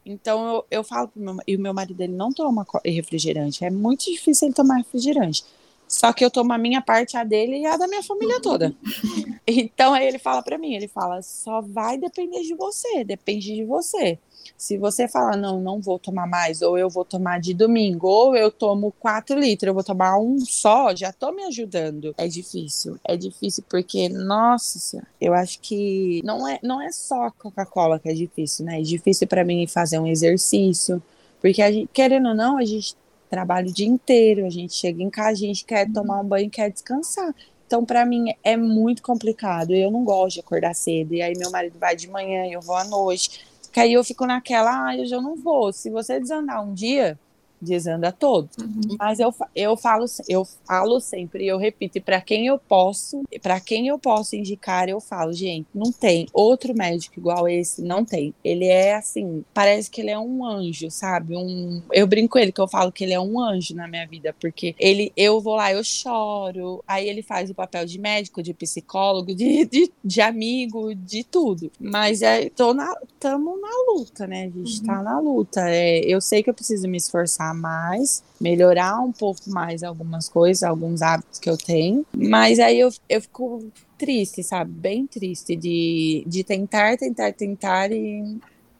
Então 0.05 0.47
eu, 0.47 0.67
eu 0.71 0.85
falo 0.85 1.09
pro 1.09 1.21
meu 1.21 1.37
e 1.47 1.57
o 1.57 1.61
meu 1.61 1.73
marido 1.73 2.01
ele 2.01 2.13
não 2.13 2.33
toma 2.33 2.67
refrigerante. 2.85 3.65
É 3.65 3.71
muito 3.71 4.05
difícil 4.05 4.49
ele 4.49 4.55
tomar 4.55 4.77
refrigerante. 4.77 5.45
Só 5.87 6.13
que 6.13 6.25
eu 6.25 6.31
tomo 6.31 6.53
a 6.53 6.59
minha 6.59 6.81
parte, 6.81 7.17
a 7.17 7.25
dele 7.25 7.59
e 7.59 7.67
a 7.67 7.77
da 7.77 7.87
minha 7.87 8.03
família 8.03 8.41
toda. 8.41 8.75
Então 9.47 9.93
aí 9.93 10.07
ele 10.07 10.19
fala 10.19 10.43
para 10.43 10.57
mim, 10.57 10.75
ele 10.75 10.89
fala, 10.89 11.21
só 11.21 11.61
vai 11.61 11.99
depender 11.99 12.41
de 12.41 12.55
você, 12.55 13.05
depende 13.05 13.55
de 13.55 13.63
você. 13.63 14.19
Se 14.57 14.79
você 14.79 15.07
falar, 15.07 15.37
não, 15.37 15.61
não 15.61 15.81
vou 15.81 15.99
tomar 15.99 16.27
mais, 16.27 16.63
ou 16.63 16.79
eu 16.79 16.89
vou 16.89 17.05
tomar 17.05 17.41
de 17.41 17.53
domingo, 17.53 18.09
ou 18.09 18.37
eu 18.37 18.51
tomo 18.51 18.93
4 18.99 19.39
litros, 19.39 19.67
eu 19.67 19.75
vou 19.75 19.85
tomar 19.85 20.19
um 20.19 20.39
só, 20.41 20.95
já 20.95 21.13
tô 21.13 21.31
me 21.33 21.45
ajudando. 21.45 22.15
É 22.17 22.27
difícil, 22.27 22.99
é 23.05 23.17
difícil 23.17 23.65
porque, 23.69 24.09
nossa 24.09 24.79
senhora, 24.79 25.09
eu 25.21 25.35
acho 25.35 25.61
que 25.61 26.23
não 26.25 26.49
é, 26.49 26.59
não 26.63 26.81
é 26.81 26.91
só 26.91 27.31
Coca-Cola 27.31 27.99
que 27.99 28.09
é 28.09 28.15
difícil, 28.15 28.65
né? 28.65 28.81
É 28.81 28.83
difícil 28.83 29.27
para 29.27 29.45
mim 29.45 29.67
fazer 29.67 29.99
um 29.99 30.07
exercício, 30.07 31.03
porque 31.41 31.63
gente, 31.71 31.91
querendo 31.93 32.29
ou 32.29 32.35
não, 32.35 32.57
a 32.57 32.65
gente 32.65 32.97
trabalha 33.35 33.69
o 33.69 33.73
dia 33.73 33.87
inteiro, 33.87 34.47
a 34.47 34.51
gente 34.51 34.75
chega 34.75 35.03
em 35.03 35.11
casa, 35.11 35.33
a 35.33 35.35
gente 35.35 35.65
quer 35.65 35.91
tomar 35.91 36.21
um 36.21 36.25
banho, 36.25 36.49
quer 36.49 36.71
descansar. 36.71 37.35
Então, 37.67 37.85
para 37.85 38.07
mim, 38.07 38.33
é 38.45 38.57
muito 38.57 39.03
complicado. 39.03 39.75
Eu 39.75 39.91
não 39.91 40.05
gosto 40.05 40.35
de 40.35 40.41
acordar 40.41 40.75
cedo. 40.75 41.15
E 41.15 41.21
aí, 41.21 41.37
meu 41.37 41.51
marido 41.51 41.77
vai 41.77 41.97
de 41.97 42.09
manhã, 42.09 42.47
eu 42.47 42.61
vou 42.61 42.77
à 42.77 42.85
noite. 42.85 43.45
Que 43.73 43.81
aí 43.81 43.93
eu 43.93 44.05
fico 44.05 44.25
naquela, 44.25 44.89
ah, 44.89 44.97
eu 44.97 45.05
já 45.05 45.21
não 45.21 45.35
vou. 45.35 45.73
Se 45.73 45.91
você 45.91 46.21
desandar 46.21 46.65
um 46.65 46.73
dia, 46.73 47.19
desanda 47.65 48.13
todo. 48.13 48.49
Uhum. 48.61 48.97
Mas 48.99 49.19
eu, 49.19 49.35
eu 49.55 49.77
falo 49.77 50.05
eu 50.29 50.45
falo 50.67 51.01
sempre, 51.01 51.47
eu 51.47 51.59
repito, 51.59 52.01
para 52.01 52.21
quem 52.21 52.47
eu 52.47 52.59
posso, 52.59 53.23
para 53.43 53.59
quem 53.61 53.89
eu 53.89 53.99
posso 53.99 54.37
indicar, 54.37 54.89
eu 54.89 55.01
falo, 55.01 55.33
gente, 55.33 55.67
não 55.75 55.91
tem 55.91 56.27
outro 56.33 56.75
médico 56.75 57.19
igual 57.19 57.49
esse, 57.49 57.83
não 57.83 58.05
tem. 58.05 58.35
Ele 58.45 58.67
é 58.67 58.95
assim, 58.95 59.45
parece 59.53 59.91
que 59.91 60.01
ele 60.01 60.11
é 60.11 60.19
um 60.19 60.45
anjo, 60.45 60.91
sabe? 60.91 61.37
Um, 61.37 61.83
eu 61.93 62.07
brinco 62.07 62.35
com 62.35 62.39
ele 62.41 62.51
que 62.51 62.61
eu 62.61 62.67
falo 62.67 62.91
que 62.91 63.05
ele 63.05 63.13
é 63.13 63.21
um 63.21 63.41
anjo 63.41 63.77
na 63.77 63.87
minha 63.87 64.07
vida, 64.07 64.35
porque 64.41 64.75
ele 64.79 65.13
eu 65.17 65.41
vou 65.41 65.55
lá, 65.55 65.73
eu 65.73 65.85
choro, 65.85 66.83
aí 66.87 67.09
ele 67.09 67.23
faz 67.23 67.49
o 67.49 67.55
papel 67.55 67.87
de 67.87 67.97
médico, 67.99 68.43
de 68.43 68.53
psicólogo, 68.53 69.33
de, 69.35 69.65
de, 69.65 69.93
de 70.05 70.21
amigo, 70.21 70.95
de 70.95 71.23
tudo. 71.23 71.71
Mas 71.79 72.23
é, 72.23 72.51
tô 72.51 72.75
na, 72.75 72.93
tamo 73.21 73.57
na 73.61 73.93
luta, 73.93 74.27
né? 74.27 74.45
A 74.47 74.59
gente 74.59 74.81
uhum. 74.81 74.87
tá 74.87 75.03
na 75.03 75.21
luta. 75.21 75.61
É, 75.69 76.01
eu 76.01 76.21
sei 76.21 76.43
que 76.43 76.51
eu 76.51 76.55
preciso 76.55 76.89
me 76.89 76.97
esforçar 76.97 77.54
mais, 77.55 78.23
melhorar 78.41 79.01
um 79.01 79.13
pouco 79.13 79.49
mais 79.49 79.83
algumas 79.83 80.29
coisas, 80.29 80.63
alguns 80.63 81.01
hábitos 81.03 81.39
que 81.39 81.49
eu 81.49 81.57
tenho. 81.57 82.05
Mas 82.13 82.59
aí 82.59 82.81
eu, 82.81 82.91
eu 83.09 83.21
fico 83.21 83.65
triste, 83.99 84.43
sabe? 84.43 84.71
Bem 84.71 85.07
triste 85.07 85.57
de, 85.57 86.25
de 86.27 86.45
tentar, 86.45 86.97
tentar, 86.97 87.33
tentar 87.33 87.91
e, 87.91 88.39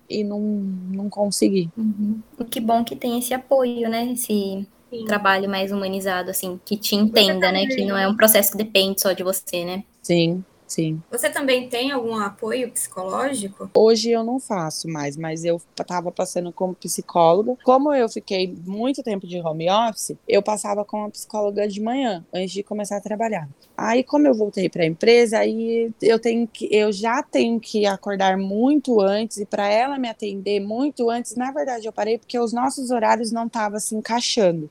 e 0.09 0.25
não, 0.25 0.41
não 0.41 1.09
conseguir. 1.09 1.71
Uhum. 1.77 2.21
Que 2.51 2.61
bom 2.61 2.85
que 2.85 2.97
tem 2.97 3.19
esse 3.19 3.33
apoio, 3.33 3.89
né? 3.89 4.13
Esse 4.13 4.67
Sim. 4.91 5.05
trabalho 5.07 5.49
mais 5.49 5.73
humanizado, 5.73 6.31
assim, 6.31 6.61
que 6.65 6.77
te 6.77 6.95
entenda, 6.95 7.51
né? 7.51 7.67
Que 7.67 7.85
não 7.85 7.97
é 7.97 8.07
um 8.07 8.17
processo 8.17 8.53
que 8.53 8.59
depende 8.59 9.01
só 9.01 9.13
de 9.13 9.23
você, 9.23 9.65
né? 9.65 9.85
Sim. 10.03 10.45
Sim. 10.67 11.03
Você 11.11 11.31
também 11.31 11.69
tem 11.69 11.91
algum 11.91 12.17
apoio 12.17 12.71
psicológico? 12.71 13.71
Hoje 13.75 14.11
eu 14.11 14.25
não 14.25 14.41
faço 14.41 14.89
mais, 14.89 15.17
mas 15.17 15.45
eu 15.45 15.61
estava 15.79 16.11
passando 16.11 16.53
como 16.53 16.75
psicóloga. 16.75 17.57
Como 17.63 17.93
eu 17.93 18.09
fiquei 18.09 18.55
muito 18.67 19.03
tempo 19.03 19.27
de 19.27 19.41
home 19.41 19.71
office, 19.71 20.17
eu 20.27 20.43
passava 20.43 20.85
com 20.85 21.05
a 21.05 21.11
psicóloga 21.11 21.69
de 21.69 21.81
manhã, 21.81 22.25
antes 22.33 22.53
de 22.53 22.63
começar 22.63 22.97
a 22.97 23.01
trabalhar. 23.01 23.49
Aí, 23.77 24.05
como 24.05 24.27
eu 24.27 24.35
voltei 24.35 24.69
para 24.69 24.85
a 24.85 24.87
empresa, 24.87 25.39
aí 25.39 25.93
eu 26.01 26.19
tenho 26.19 26.47
que, 26.47 26.69
eu 26.75 26.93
já 26.93 27.23
tenho 27.23 27.59
que 27.59 27.87
acordar 27.87 28.37
muito 28.37 29.01
antes 29.01 29.39
e 29.39 29.47
para 29.47 29.69
ela 29.69 29.99
me 29.99 30.09
atender 30.09 30.61
muito 30.61 31.11
antes. 31.11 31.35
Na 31.35 31.51
verdade, 31.51 31.87
eu 31.87 31.93
parei 31.93 32.19
porque 32.19 32.39
os 32.39 32.53
nossos 32.53 32.91
horários 32.91 33.33
não 33.33 33.47
estavam 33.47 33.81
se 33.81 33.95
encaixando. 33.95 34.71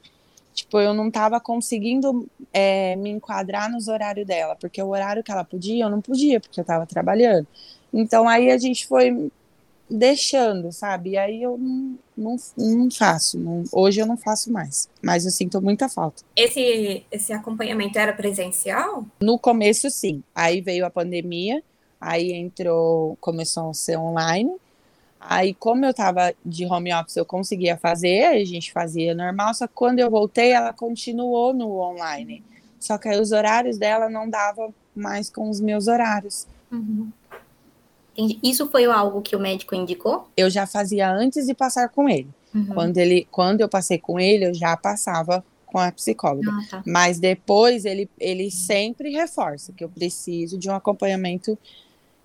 Tipo, 0.54 0.80
eu 0.80 0.94
não 0.94 1.08
estava 1.08 1.39
conseguindo 1.39 2.28
é, 2.54 2.96
me 2.96 3.10
enquadrar 3.10 3.70
nos 3.72 3.88
horários 3.88 4.26
dela, 4.26 4.56
porque 4.56 4.82
o 4.82 4.89
horário 4.89 5.24
que 5.24 5.32
ela 5.32 5.44
podia, 5.44 5.86
eu 5.86 5.89
não 5.89 6.02
podia, 6.02 6.39
porque 6.39 6.60
eu 6.60 6.63
estava 6.63 6.86
trabalhando. 6.86 7.48
Então 7.94 8.28
aí 8.28 8.52
a 8.52 8.58
gente 8.58 8.88
foi 8.88 9.32
deixando, 9.89 10.72
sabe? 10.72 11.12
E 11.12 11.18
aí 11.18 11.44
eu 11.44 11.58
não, 11.58 11.98
não, 12.18 12.36
não 12.58 12.92
faço. 12.92 13.38
Não, 13.39 13.63
hoje 13.72 14.00
eu 14.00 14.06
não 14.06 14.18
faço 14.18 14.52
mais. 14.52 14.89
Mas 15.02 15.26
eu 15.26 15.32
sinto 15.32 15.62
muita 15.62 15.88
falta. 15.89 16.24
Esse, 16.36 17.06
esse 17.12 17.34
acompanhamento 17.34 17.98
era 17.98 18.13
presencial? 18.13 19.06
No 19.22 19.38
começo, 19.38 19.89
sim. 19.89 20.24
Aí 20.34 20.62
veio 20.62 20.86
a 20.86 20.89
pandemia, 20.89 21.63
aí 22.00 22.32
entrou, 22.32 23.18
começou 23.20 23.70
a 23.70 23.74
ser 23.74 23.98
online. 23.98 24.52
Aí, 25.28 25.54
como 25.54 25.86
eu 25.86 25.92
estava 25.92 26.34
de 26.46 26.66
home 26.66 26.94
office, 26.94 27.16
eu 27.16 27.26
conseguia 27.26 27.78
fazer, 27.78 28.26
a 28.26 28.46
gente 28.46 28.72
fazia 28.72 29.16
normal, 29.16 29.54
só 29.54 29.68
que 29.68 29.74
quando 29.74 30.00
eu 30.00 30.10
voltei, 30.10 30.52
ela 30.52 30.74
continuou 30.74 31.54
no 31.54 31.80
online. 31.80 32.44
Só 32.80 32.98
que 32.98 33.08
aí 33.08 33.20
os 33.20 33.32
horários 33.32 33.78
dela 33.78 34.10
não 34.10 34.30
davam 34.30 34.74
mais 34.94 35.30
com 35.30 35.50
os 35.50 35.62
meus 35.62 35.88
horários. 35.88 36.46
Uhum. 36.72 37.10
Isso 38.44 38.70
foi 38.70 38.86
algo 38.86 39.22
que 39.22 39.36
o 39.36 39.40
médico 39.40 39.74
indicou? 39.74 40.28
Eu 40.38 40.50
já 40.50 40.68
fazia 40.68 41.12
antes 41.12 41.48
de 41.48 41.54
passar 41.54 41.90
com 41.90 42.08
ele. 42.08 42.28
Uhum. 42.54 42.68
Quando, 42.68 42.98
ele 42.98 43.28
quando 43.32 43.62
eu 43.62 43.70
passei 43.70 43.98
com 43.98 44.20
ele, 44.20 44.46
eu 44.46 44.54
já 44.54 44.78
passava 44.78 45.44
com 45.66 45.80
a 45.80 45.92
psicóloga. 45.92 46.52
Ah, 46.52 46.66
tá. 46.70 46.84
Mas 46.86 47.20
depois 47.20 47.86
ele, 47.86 48.08
ele 48.20 48.52
sempre 48.52 49.10
reforça 49.10 49.74
que 49.74 49.84
eu 49.84 49.90
preciso 49.90 50.58
de 50.58 50.70
um 50.70 50.76
acompanhamento 50.76 51.58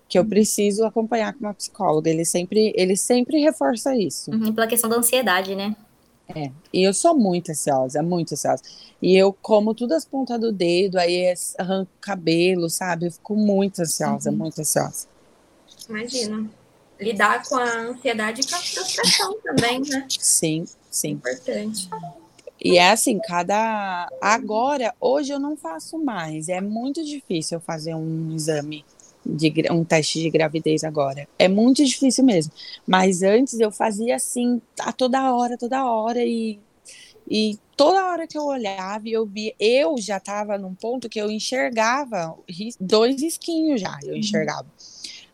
que 0.09 0.17
eu 0.17 0.25
preciso 0.25 0.83
acompanhar 0.83 1.33
com 1.33 1.41
uma 1.41 1.53
psicóloga. 1.53 2.09
Ele 2.09 2.25
sempre, 2.25 2.73
ele 2.75 2.97
sempre 2.97 3.39
reforça 3.39 3.95
isso. 3.95 4.31
Uhum, 4.31 4.51
pela 4.51 4.65
questão 4.65 4.89
da 4.89 4.97
ansiedade, 4.97 5.55
né? 5.55 5.75
É, 6.35 6.51
e 6.73 6.83
eu 6.83 6.93
sou 6.93 7.15
muito 7.15 7.51
ansiosa, 7.51 8.01
muito 8.01 8.33
ansiosa. 8.33 8.63
E 9.01 9.15
eu 9.15 9.31
como 9.31 9.73
tudo 9.73 9.93
as 9.93 10.05
pontas 10.05 10.39
do 10.39 10.51
dedo, 10.51 10.97
aí 10.97 11.33
arranco 11.57 11.91
cabelo, 12.01 12.69
sabe? 12.69 13.05
Eu 13.05 13.11
fico 13.11 13.35
muito 13.35 13.81
ansiosa, 13.81 14.31
uhum. 14.31 14.37
muito 14.37 14.59
ansiosa. 14.59 15.07
Imagina. 15.87 16.49
Lidar 16.99 17.47
com 17.47 17.55
a 17.55 17.77
ansiedade 17.81 18.41
e 18.41 18.47
com 18.47 18.55
a 18.55 18.59
frustração 18.59 19.39
também, 19.41 19.79
né? 19.79 20.05
Sim, 20.09 20.65
sim. 20.89 21.11
Importante. 21.11 21.87
E 22.61 22.77
é 22.77 22.91
assim, 22.91 23.19
cada. 23.19 24.09
Agora, 24.21 24.93
hoje 24.99 25.31
eu 25.31 25.39
não 25.39 25.55
faço 25.55 25.97
mais. 25.97 26.49
É 26.49 26.59
muito 26.59 27.03
difícil 27.05 27.57
eu 27.57 27.61
fazer 27.61 27.95
um 27.95 28.35
exame 28.35 28.83
de 29.25 29.53
um 29.71 29.83
teste 29.83 30.21
de 30.21 30.29
gravidez 30.29 30.83
agora. 30.83 31.27
É 31.37 31.47
muito 31.47 31.83
difícil 31.83 32.23
mesmo. 32.23 32.51
Mas 32.87 33.21
antes 33.21 33.59
eu 33.59 33.71
fazia 33.71 34.15
assim, 34.15 34.61
a 34.79 34.91
toda 34.91 35.33
hora, 35.33 35.57
toda 35.57 35.85
hora 35.85 36.23
e 36.23 36.59
e 37.29 37.59
toda 37.77 38.07
hora 38.07 38.25
que 38.25 38.37
eu 38.37 38.43
olhava 38.43 39.07
e 39.07 39.11
eu 39.11 39.25
via, 39.25 39.53
eu 39.59 39.95
já 39.99 40.17
estava 40.17 40.57
num 40.57 40.73
ponto 40.73 41.07
que 41.07 41.21
eu 41.21 41.29
enxergava 41.29 42.35
dois 42.79 43.21
esquinhos 43.21 43.79
já, 43.79 43.99
eu 44.03 44.13
uhum. 44.13 44.17
enxergava. 44.17 44.65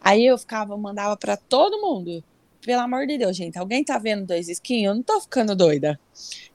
Aí 0.02 0.26
eu 0.26 0.38
ficava, 0.38 0.76
mandava 0.78 1.16
para 1.16 1.38
todo 1.38 1.82
mundo. 1.82 2.22
Pelo 2.62 2.82
amor 2.82 3.08
de 3.08 3.18
Deus, 3.18 3.38
gente, 3.38 3.58
alguém 3.58 3.84
tá 3.84 3.98
vendo 3.98 4.26
dois 4.26 4.50
esquinhos? 4.50 4.90
Eu 4.90 4.96
não 4.96 5.04
tô 5.04 5.22
ficando 5.22 5.56
doida. 5.56 6.00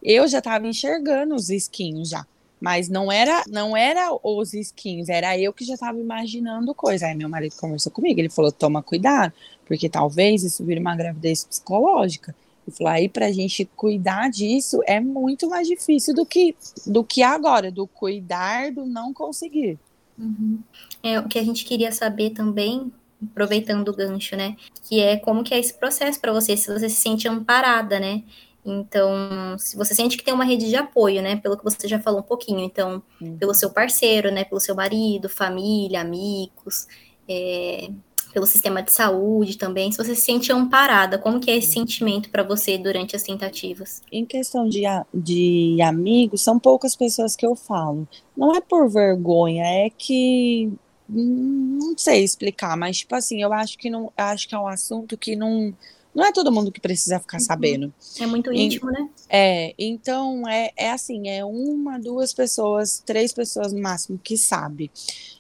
Eu 0.03 0.29
já 0.29 0.43
tava 0.43 0.67
enxergando 0.67 1.35
os 1.35 1.49
esquinhos 1.49 2.11
já. 2.11 2.27
Mas 2.61 2.89
não 2.89 3.11
era, 3.11 3.43
não 3.49 3.75
era 3.75 4.11
os 4.23 4.53
skins, 4.53 5.09
era 5.09 5.39
eu 5.39 5.53
que 5.53 5.65
já 5.65 5.75
estava 5.75 5.99
imaginando 5.99 6.75
coisa. 6.75 7.07
Aí 7.07 7.15
meu 7.15 7.29
marido 7.29 7.55
conversou 7.59 7.91
comigo, 7.91 8.21
ele 8.21 8.29
falou: 8.29 8.53
toma 8.53 8.83
cuidado, 8.83 9.33
porque 9.67 9.89
talvez 9.89 10.45
isso 10.45 10.65
vire 10.65 10.79
uma 10.79 10.95
gravidez 10.95 11.45
psicológica. 11.45 12.35
Ele 12.67 12.77
falou: 12.77 12.93
aí 12.93 13.09
para 13.09 13.27
a 13.27 13.33
gente 13.33 13.65
cuidar 13.75 14.31
disso 14.31 14.81
é 14.87 15.01
muito 15.01 15.49
mais 15.49 15.67
difícil 15.67 16.15
do 16.15 16.27
que, 16.27 16.55
do 16.87 17.03
que 17.03 17.23
agora, 17.23 17.71
do 17.73 17.87
cuidar 17.87 18.71
do 18.73 18.85
não 18.85 19.15
conseguir. 19.15 19.79
Uhum. 20.19 20.59
É 21.03 21.19
o 21.19 21.27
que 21.27 21.39
a 21.39 21.45
gente 21.45 21.65
queria 21.65 21.91
saber 21.91 22.31
também, 22.31 22.93
aproveitando 23.31 23.89
o 23.89 23.97
gancho, 23.97 24.37
né? 24.37 24.55
Que 24.87 25.01
é 25.01 25.17
como 25.17 25.43
que 25.43 25.55
é 25.55 25.59
esse 25.59 25.73
processo 25.73 26.21
para 26.21 26.33
você, 26.33 26.57
se 26.59 26.71
você 26.71 26.91
se 26.91 26.97
sente 26.97 27.27
amparada, 27.27 27.99
né? 27.99 28.23
Então, 28.65 29.57
se 29.59 29.77
você 29.77 29.95
sente 29.95 30.17
que 30.17 30.25
tem 30.25 30.35
uma 30.35 30.45
rede 30.45 30.69
de 30.69 30.77
apoio, 30.77 31.23
né, 31.23 31.37
pelo 31.37 31.57
que 31.57 31.65
você 31.65 31.89
já 31.89 31.99
falou 31.99 32.21
um 32.21 32.25
pouquinho, 32.25 32.61
então, 32.61 33.03
uhum. 33.21 33.37
pelo 33.39 33.55
seu 33.55 33.71
parceiro, 33.71 34.31
né, 34.31 34.45
pelo 34.45 34.61
seu 34.61 34.75
marido, 34.75 35.29
família, 35.29 36.01
amigos, 36.01 36.87
é, 37.29 37.89
pelo 38.33 38.47
sistema 38.47 38.83
de 38.83 38.93
saúde 38.93 39.57
também, 39.57 39.91
se 39.91 39.99
você 39.99 40.15
se 40.15 40.23
sente 40.23 40.53
amparada, 40.53 41.19
como 41.19 41.41
que 41.41 41.51
é 41.51 41.57
esse 41.57 41.73
sentimento 41.73 42.31
para 42.31 42.43
você 42.43 42.79
durante 42.79 43.17
as 43.17 43.23
tentativas? 43.23 44.03
Em 44.13 44.25
questão 44.25 44.69
de, 44.69 44.83
de 45.13 45.79
amigos, 45.83 46.43
são 46.43 46.59
poucas 46.59 46.95
pessoas 46.95 47.35
que 47.35 47.47
eu 47.47 47.57
falo. 47.57 48.07
Não 48.37 48.55
é 48.55 48.61
por 48.61 48.89
vergonha, 48.89 49.65
é 49.65 49.91
que 49.91 50.71
não 51.09 51.99
sei 51.99 52.23
explicar, 52.23 52.77
mas 52.77 52.99
tipo 52.99 53.15
assim, 53.15 53.43
eu 53.43 53.53
acho 53.53 53.77
que 53.77 53.91
não, 53.91 54.13
acho 54.17 54.49
que 54.49 54.55
é 54.55 54.59
um 54.59 54.69
assunto 54.69 55.17
que 55.17 55.35
não 55.35 55.75
não 56.15 56.25
é 56.25 56.33
todo 56.33 56.51
mundo 56.51 56.73
que 56.73 56.81
precisa 56.81 57.21
ficar 57.21 57.39
uhum. 57.39 57.45
sabendo. 57.45 57.95
É 58.21 58.27
muito 58.27 58.53
íntimo, 58.53 58.91
e, 58.91 58.93
né? 58.93 59.09
É, 59.29 59.75
então 59.79 60.49
é, 60.49 60.71
é 60.77 60.91
assim, 60.91 61.29
é 61.29 61.45
uma, 61.45 61.99
duas 61.99 62.33
pessoas, 62.33 63.03
três 63.05 63.33
pessoas 63.33 63.73
no 63.73 63.81
máximo 63.81 64.19
que 64.23 64.37
sabe. 64.37 64.91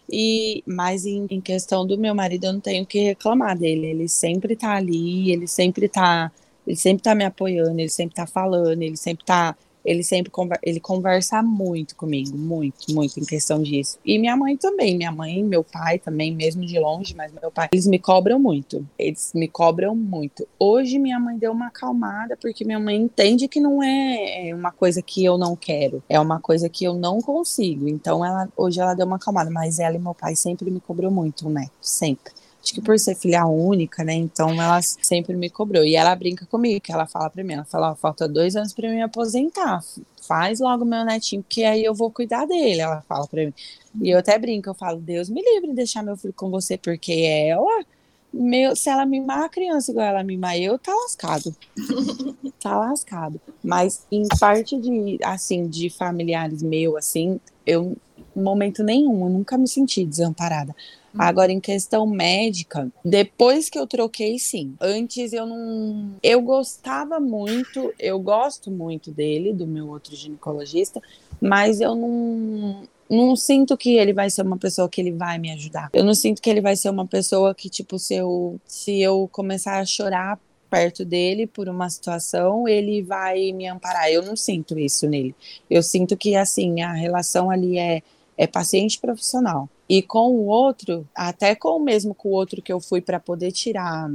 E 0.08 0.62
mas 0.66 1.04
em, 1.04 1.26
em 1.30 1.40
questão 1.40 1.86
do 1.86 1.98
meu 1.98 2.14
marido, 2.14 2.46
eu 2.46 2.52
não 2.52 2.60
tenho 2.60 2.86
que 2.86 3.00
reclamar 3.00 3.58
dele. 3.58 3.86
Ele 3.86 4.08
sempre 4.08 4.56
tá 4.56 4.74
ali, 4.74 5.32
ele 5.32 5.46
sempre 5.46 5.88
tá, 5.88 6.30
ele 6.66 6.76
sempre 6.76 7.02
tá 7.02 7.14
me 7.14 7.24
apoiando, 7.24 7.80
ele 7.80 7.88
sempre 7.88 8.14
tá 8.14 8.26
falando, 8.26 8.82
ele 8.82 8.96
sempre 8.96 9.24
tá 9.24 9.56
ele 9.84 10.02
sempre 10.02 10.30
ele 10.62 10.80
conversa 10.80 11.42
muito 11.42 11.96
comigo, 11.96 12.36
muito, 12.36 12.92
muito 12.94 13.18
em 13.18 13.24
questão 13.24 13.62
disso. 13.62 13.98
E 14.04 14.18
minha 14.18 14.36
mãe 14.36 14.56
também, 14.56 14.96
minha 14.96 15.12
mãe, 15.12 15.42
meu 15.42 15.64
pai 15.64 15.98
também, 15.98 16.34
mesmo 16.34 16.64
de 16.64 16.78
longe, 16.78 17.14
mas 17.14 17.32
meu 17.32 17.50
pai, 17.50 17.68
eles 17.72 17.86
me 17.86 17.98
cobram 17.98 18.38
muito. 18.38 18.86
Eles 18.98 19.32
me 19.34 19.48
cobram 19.48 19.94
muito. 19.94 20.46
Hoje 20.58 20.98
minha 20.98 21.18
mãe 21.18 21.38
deu 21.38 21.52
uma 21.52 21.68
acalmada 21.68 22.36
porque 22.36 22.64
minha 22.64 22.78
mãe 22.78 22.96
entende 22.96 23.48
que 23.48 23.60
não 23.60 23.82
é, 23.82 24.48
é 24.48 24.54
uma 24.54 24.72
coisa 24.72 25.02
que 25.02 25.24
eu 25.24 25.38
não 25.38 25.56
quero, 25.56 26.02
é 26.08 26.18
uma 26.20 26.40
coisa 26.40 26.68
que 26.68 26.84
eu 26.84 26.94
não 26.94 27.20
consigo. 27.20 27.88
Então 27.88 28.24
ela 28.24 28.48
hoje 28.56 28.80
ela 28.80 28.94
deu 28.94 29.06
uma 29.06 29.16
acalmada, 29.16 29.50
mas 29.50 29.78
ela 29.78 29.96
e 29.96 29.98
meu 29.98 30.14
pai 30.14 30.36
sempre 30.36 30.70
me 30.70 30.80
cobrou 30.80 31.10
muito, 31.10 31.48
né? 31.48 31.68
Sempre 31.80 32.32
Acho 32.62 32.74
que 32.74 32.80
por 32.80 32.98
ser 32.98 33.14
filha 33.14 33.46
única, 33.46 34.04
né? 34.04 34.14
Então 34.14 34.50
ela 34.50 34.80
sempre 34.82 35.34
me 35.34 35.48
cobrou. 35.48 35.84
E 35.84 35.96
ela 35.96 36.14
brinca 36.14 36.44
comigo, 36.46 36.80
que 36.80 36.92
ela 36.92 37.06
fala 37.06 37.30
pra 37.30 37.42
mim, 37.42 37.54
ela 37.54 37.64
fala, 37.64 37.92
ó, 37.92 37.94
falta 37.94 38.28
dois 38.28 38.54
anos 38.56 38.72
pra 38.74 38.88
eu 38.88 38.94
me 38.94 39.02
aposentar. 39.02 39.82
Faz 40.26 40.60
logo 40.60 40.84
meu 40.84 41.04
netinho, 41.04 41.42
porque 41.42 41.64
aí 41.64 41.84
eu 41.84 41.94
vou 41.94 42.10
cuidar 42.10 42.46
dele, 42.46 42.80
ela 42.80 43.02
fala 43.08 43.26
pra 43.26 43.46
mim. 43.46 43.54
E 44.02 44.10
eu 44.10 44.18
até 44.18 44.38
brinco, 44.38 44.68
eu 44.68 44.74
falo, 44.74 45.00
Deus 45.00 45.28
me 45.28 45.42
livre 45.42 45.70
de 45.70 45.74
deixar 45.74 46.02
meu 46.02 46.16
filho 46.16 46.34
com 46.34 46.50
você, 46.50 46.76
porque 46.76 47.12
ela 47.12 47.84
meu, 48.32 48.76
se 48.76 48.88
ela 48.88 49.04
mimar 49.04 49.42
a 49.42 49.48
criança 49.48 49.90
igual 49.90 50.06
ela 50.06 50.22
mimar 50.22 50.56
eu, 50.56 50.78
tá 50.78 50.94
lascado. 50.94 51.54
tá 52.62 52.78
lascado. 52.78 53.40
Mas 53.62 54.06
em 54.10 54.26
parte 54.38 54.78
de, 54.78 55.18
assim, 55.24 55.66
de 55.66 55.90
familiares 55.90 56.62
meu, 56.62 56.96
assim, 56.96 57.40
eu, 57.66 57.96
momento 58.34 58.84
nenhum, 58.84 59.24
eu 59.24 59.30
nunca 59.30 59.58
me 59.58 59.66
senti 59.66 60.04
desamparada. 60.04 60.74
Uhum. 61.14 61.22
Agora, 61.22 61.50
em 61.50 61.60
questão 61.60 62.06
médica, 62.06 62.88
depois 63.04 63.68
que 63.68 63.78
eu 63.78 63.86
troquei, 63.86 64.38
sim. 64.38 64.74
Antes 64.80 65.32
eu 65.32 65.46
não. 65.46 66.14
Eu 66.22 66.40
gostava 66.40 67.18
muito, 67.18 67.92
eu 67.98 68.18
gosto 68.18 68.70
muito 68.70 69.10
dele, 69.10 69.52
do 69.52 69.66
meu 69.66 69.88
outro 69.88 70.14
ginecologista, 70.14 71.00
mas 71.40 71.80
eu 71.80 71.94
não 71.94 72.88
não 73.10 73.34
sinto 73.34 73.76
que 73.76 73.96
ele 73.96 74.12
vai 74.12 74.30
ser 74.30 74.42
uma 74.42 74.56
pessoa 74.56 74.88
que 74.88 75.00
ele 75.00 75.10
vai 75.10 75.36
me 75.36 75.50
ajudar. 75.50 75.90
Eu 75.92 76.04
não 76.04 76.14
sinto 76.14 76.40
que 76.40 76.48
ele 76.48 76.60
vai 76.60 76.76
ser 76.76 76.90
uma 76.90 77.04
pessoa 77.04 77.52
que, 77.52 77.68
tipo, 77.68 77.98
se 77.98 78.14
eu, 78.14 78.60
se 78.64 79.00
eu 79.00 79.28
começar 79.32 79.80
a 79.80 79.84
chorar 79.84 80.38
perto 80.70 81.04
dele 81.04 81.48
por 81.48 81.68
uma 81.68 81.90
situação, 81.90 82.68
ele 82.68 83.02
vai 83.02 83.50
me 83.52 83.66
amparar. 83.66 84.08
Eu 84.08 84.22
não 84.22 84.36
sinto 84.36 84.78
isso 84.78 85.08
nele. 85.08 85.34
Eu 85.68 85.82
sinto 85.82 86.16
que, 86.16 86.36
assim, 86.36 86.82
a 86.82 86.92
relação 86.92 87.50
ali 87.50 87.76
é, 87.76 88.00
é 88.38 88.46
paciente 88.46 89.00
profissional. 89.00 89.68
E 89.90 90.02
com 90.02 90.30
o 90.30 90.46
outro, 90.46 91.04
até 91.12 91.52
com 91.56 91.70
o 91.70 91.80
mesmo 91.80 92.14
com 92.14 92.28
o 92.28 92.32
outro 92.32 92.62
que 92.62 92.72
eu 92.72 92.78
fui 92.80 93.00
para 93.00 93.18
poder 93.18 93.50
tirar 93.50 94.08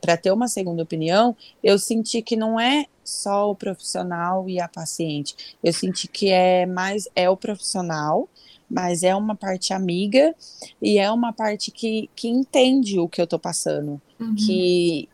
para 0.00 0.16
ter 0.16 0.30
uma 0.30 0.46
segunda 0.46 0.84
opinião, 0.84 1.36
eu 1.64 1.76
senti 1.80 2.22
que 2.22 2.36
não 2.36 2.60
é 2.60 2.86
só 3.04 3.50
o 3.50 3.56
profissional 3.56 4.48
e 4.48 4.60
a 4.60 4.68
paciente. 4.68 5.56
Eu 5.64 5.72
senti 5.72 6.06
que 6.06 6.30
é 6.30 6.64
mais 6.64 7.08
é 7.16 7.28
o 7.28 7.36
profissional, 7.36 8.28
mas 8.70 9.02
é 9.02 9.12
uma 9.16 9.34
parte 9.34 9.74
amiga 9.74 10.32
e 10.80 10.96
é 10.96 11.10
uma 11.10 11.32
parte 11.32 11.72
que, 11.72 12.08
que 12.14 12.28
entende 12.28 13.00
o 13.00 13.08
que 13.08 13.20
eu 13.20 13.26
tô 13.26 13.38
passando, 13.38 14.00
uhum. 14.18 14.36
que 14.36 15.08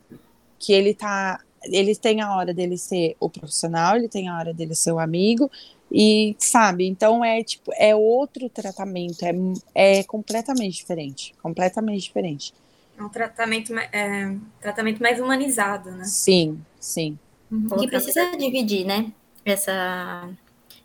que 0.58 0.74
ele 0.74 0.92
tá 0.92 1.40
ele 1.64 1.96
tem 1.96 2.20
a 2.20 2.36
hora 2.36 2.52
dele 2.52 2.76
ser 2.76 3.16
o 3.18 3.30
profissional, 3.30 3.96
ele 3.96 4.08
tem 4.08 4.28
a 4.28 4.36
hora 4.36 4.52
dele 4.52 4.74
ser 4.74 4.92
o 4.92 4.98
amigo 4.98 5.50
e 5.90 6.34
sabe, 6.38 6.86
então 6.86 7.24
é 7.24 7.42
tipo 7.42 7.72
é 7.78 7.94
outro 7.94 8.48
tratamento, 8.48 9.24
é, 9.24 9.32
é 9.74 10.04
completamente 10.04 10.76
diferente, 10.76 11.34
completamente 11.42 12.02
diferente. 12.02 12.52
É 12.98 13.02
um 13.02 13.08
tratamento, 13.08 13.74
é, 13.76 14.34
tratamento 14.60 15.02
mais 15.02 15.20
humanizado, 15.20 15.90
né? 15.90 16.04
Sim, 16.04 16.58
sim. 16.80 17.18
Uhum. 17.50 17.82
E 17.82 17.88
precisa 17.88 18.36
dividir, 18.36 18.84
né? 18.84 19.12
Essa, 19.44 20.30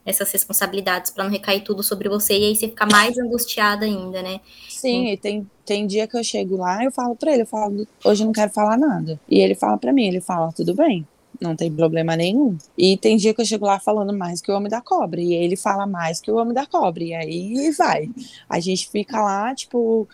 essas 0.06 0.32
responsabilidades 0.32 1.10
para 1.10 1.24
não 1.24 1.32
recair 1.32 1.64
tudo 1.64 1.82
sobre 1.82 2.10
você 2.10 2.38
e 2.38 2.44
aí 2.46 2.56
você 2.56 2.68
ficar 2.68 2.86
mais 2.86 3.18
angustiada 3.18 3.86
ainda, 3.86 4.22
né? 4.22 4.42
Sim, 4.70 5.08
e 5.08 5.18
tem, 5.18 5.50
tem 5.66 5.88
dia 5.88 6.06
que 6.06 6.18
eu 6.18 6.24
chego 6.24 6.58
lá 6.58 6.84
eu 6.84 6.92
falo 6.92 7.16
para 7.16 7.32
ele, 7.32 7.44
eu 7.44 7.48
falo, 7.48 7.88
hoje 8.04 8.24
eu 8.24 8.26
não 8.26 8.34
quero 8.34 8.52
falar 8.52 8.78
nada. 8.78 9.20
E 9.30 9.40
ele 9.40 9.56
fala 9.56 9.78
para 9.78 9.94
mim, 9.94 10.06
ele 10.06 10.22
fala, 10.22 10.52
tudo 10.52 10.76
bem, 10.76 11.08
não 11.42 11.56
tem 11.56 11.72
problema 11.72 12.16
nenhum. 12.16 12.58
E 12.78 12.96
tem 12.98 13.18
dia 13.18 13.34
que 13.34 13.42
eu 13.42 13.46
chego 13.46 13.66
lá 13.66 13.80
falando 13.80 14.14
mais 14.14 14.42
que 14.42 14.52
o 14.52 14.56
homem 14.56 14.70
da 14.70 14.82
cobra, 14.82 15.20
e 15.20 15.34
ele 15.34 15.56
fala 15.56 15.88
mais 15.88 16.22
que 16.22 16.32
o 16.32 16.38
homem 16.38 16.54
da 16.54 16.66
cobra, 16.66 17.04
e 17.04 17.14
aí 17.14 17.72
vai. 17.72 18.10
A 18.48 18.60
gente 18.60 18.90
fica 18.90 19.22
lá, 19.22 19.54
tipo, 19.56 20.08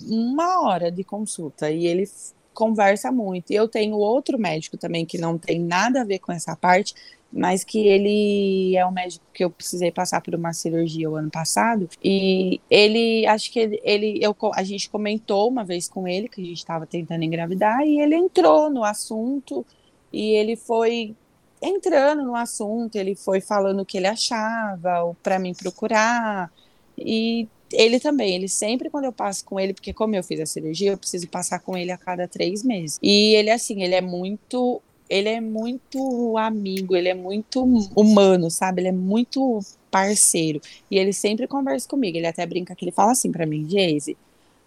uma 0.00 0.62
hora 0.62 0.90
de 0.90 1.04
consulta 1.04 1.70
e 1.70 1.86
ele 1.86 2.08
conversa 2.52 3.10
muito. 3.10 3.50
E 3.50 3.56
eu 3.56 3.68
tenho 3.68 3.96
outro 3.96 4.38
médico 4.38 4.76
também 4.76 5.04
que 5.04 5.18
não 5.18 5.36
tem 5.36 5.60
nada 5.60 6.02
a 6.02 6.04
ver 6.04 6.20
com 6.20 6.32
essa 6.32 6.54
parte, 6.56 6.94
mas 7.32 7.64
que 7.64 7.86
ele 7.88 8.76
é 8.76 8.86
um 8.86 8.92
médico 8.92 9.24
que 9.34 9.44
eu 9.44 9.50
precisei 9.50 9.90
passar 9.90 10.20
por 10.20 10.36
uma 10.36 10.52
cirurgia 10.52 11.10
o 11.10 11.16
ano 11.16 11.30
passado 11.30 11.88
e 12.02 12.60
ele 12.70 13.26
acho 13.26 13.50
que 13.50 13.58
ele, 13.58 13.80
ele 13.82 14.20
eu, 14.22 14.36
a 14.54 14.62
gente 14.62 14.88
comentou 14.88 15.48
uma 15.48 15.64
vez 15.64 15.88
com 15.88 16.06
ele 16.06 16.28
que 16.28 16.40
a 16.40 16.44
gente 16.44 16.58
estava 16.58 16.86
tentando 16.86 17.24
engravidar 17.24 17.84
e 17.84 17.98
ele 18.00 18.14
entrou 18.14 18.70
no 18.70 18.84
assunto 18.84 19.66
e 20.14 20.36
ele 20.36 20.54
foi 20.54 21.16
entrando 21.60 22.22
no 22.22 22.36
assunto, 22.36 22.94
ele 22.94 23.16
foi 23.16 23.40
falando 23.40 23.80
o 23.80 23.84
que 23.84 23.98
ele 23.98 24.06
achava, 24.06 25.16
para 25.22 25.40
mim 25.40 25.52
procurar 25.52 26.52
e 26.96 27.48
ele 27.72 27.98
também, 27.98 28.36
ele 28.36 28.48
sempre 28.48 28.88
quando 28.90 29.06
eu 29.06 29.12
passo 29.12 29.44
com 29.44 29.58
ele, 29.58 29.74
porque 29.74 29.92
como 29.92 30.14
eu 30.14 30.22
fiz 30.22 30.38
a 30.38 30.46
cirurgia, 30.46 30.92
eu 30.92 30.98
preciso 30.98 31.26
passar 31.26 31.58
com 31.58 31.76
ele 31.76 31.90
a 31.90 31.98
cada 31.98 32.28
três 32.28 32.62
meses. 32.62 32.98
E 33.02 33.34
ele, 33.34 33.50
assim, 33.50 33.82
ele 33.82 33.96
é 33.96 34.00
muito. 34.00 34.80
Ele 35.10 35.28
é 35.28 35.40
muito 35.40 36.38
amigo, 36.38 36.96
ele 36.96 37.08
é 37.08 37.14
muito 37.14 37.62
humano, 37.94 38.50
sabe? 38.50 38.80
Ele 38.80 38.88
é 38.88 38.92
muito 38.92 39.60
parceiro. 39.90 40.60
E 40.90 40.96
ele 40.96 41.12
sempre 41.12 41.46
conversa 41.46 41.88
comigo. 41.88 42.16
Ele 42.16 42.26
até 42.26 42.46
brinca 42.46 42.74
que 42.74 42.84
ele 42.84 42.92
fala 42.92 43.12
assim 43.12 43.30
para 43.30 43.44
mim, 43.44 43.68
Geise, 43.68 44.16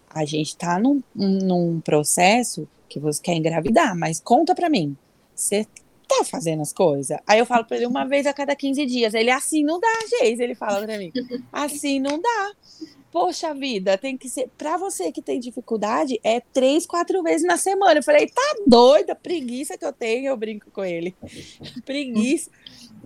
a 0.08 0.24
gente 0.24 0.56
tá 0.56 0.78
num, 0.78 1.02
num 1.14 1.80
processo 1.80 2.68
que 2.88 3.00
você 3.00 3.20
quer 3.20 3.34
engravidar, 3.34 3.96
mas 3.96 4.20
conta 4.20 4.54
para 4.54 4.70
mim. 4.70 4.96
Você 5.38 5.64
tá 6.08 6.24
fazendo 6.24 6.62
as 6.62 6.72
coisas? 6.72 7.16
Aí 7.24 7.38
eu 7.38 7.46
falo 7.46 7.64
pra 7.64 7.76
ele 7.76 7.86
uma 7.86 8.04
vez 8.04 8.26
a 8.26 8.32
cada 8.32 8.56
15 8.56 8.84
dias. 8.86 9.14
Ele, 9.14 9.30
assim 9.30 9.62
não 9.62 9.78
dá, 9.78 9.86
Geise. 10.08 10.42
Ele 10.42 10.56
fala 10.56 10.84
pra 10.84 10.98
mim, 10.98 11.12
assim 11.52 12.00
não 12.00 12.20
dá. 12.20 12.52
Poxa 13.12 13.54
vida, 13.54 13.96
tem 13.96 14.18
que 14.18 14.28
ser. 14.28 14.50
Para 14.58 14.76
você 14.76 15.12
que 15.12 15.22
tem 15.22 15.38
dificuldade, 15.38 16.18
é 16.24 16.40
três, 16.40 16.84
quatro 16.84 17.22
vezes 17.22 17.46
na 17.46 17.56
semana. 17.56 18.00
Eu 18.00 18.02
falei, 18.02 18.26
tá 18.26 18.56
doida, 18.66 19.14
preguiça 19.14 19.78
que 19.78 19.84
eu 19.84 19.92
tenho, 19.92 20.26
eu 20.26 20.36
brinco 20.36 20.70
com 20.72 20.84
ele. 20.84 21.14
preguiça. 21.86 22.50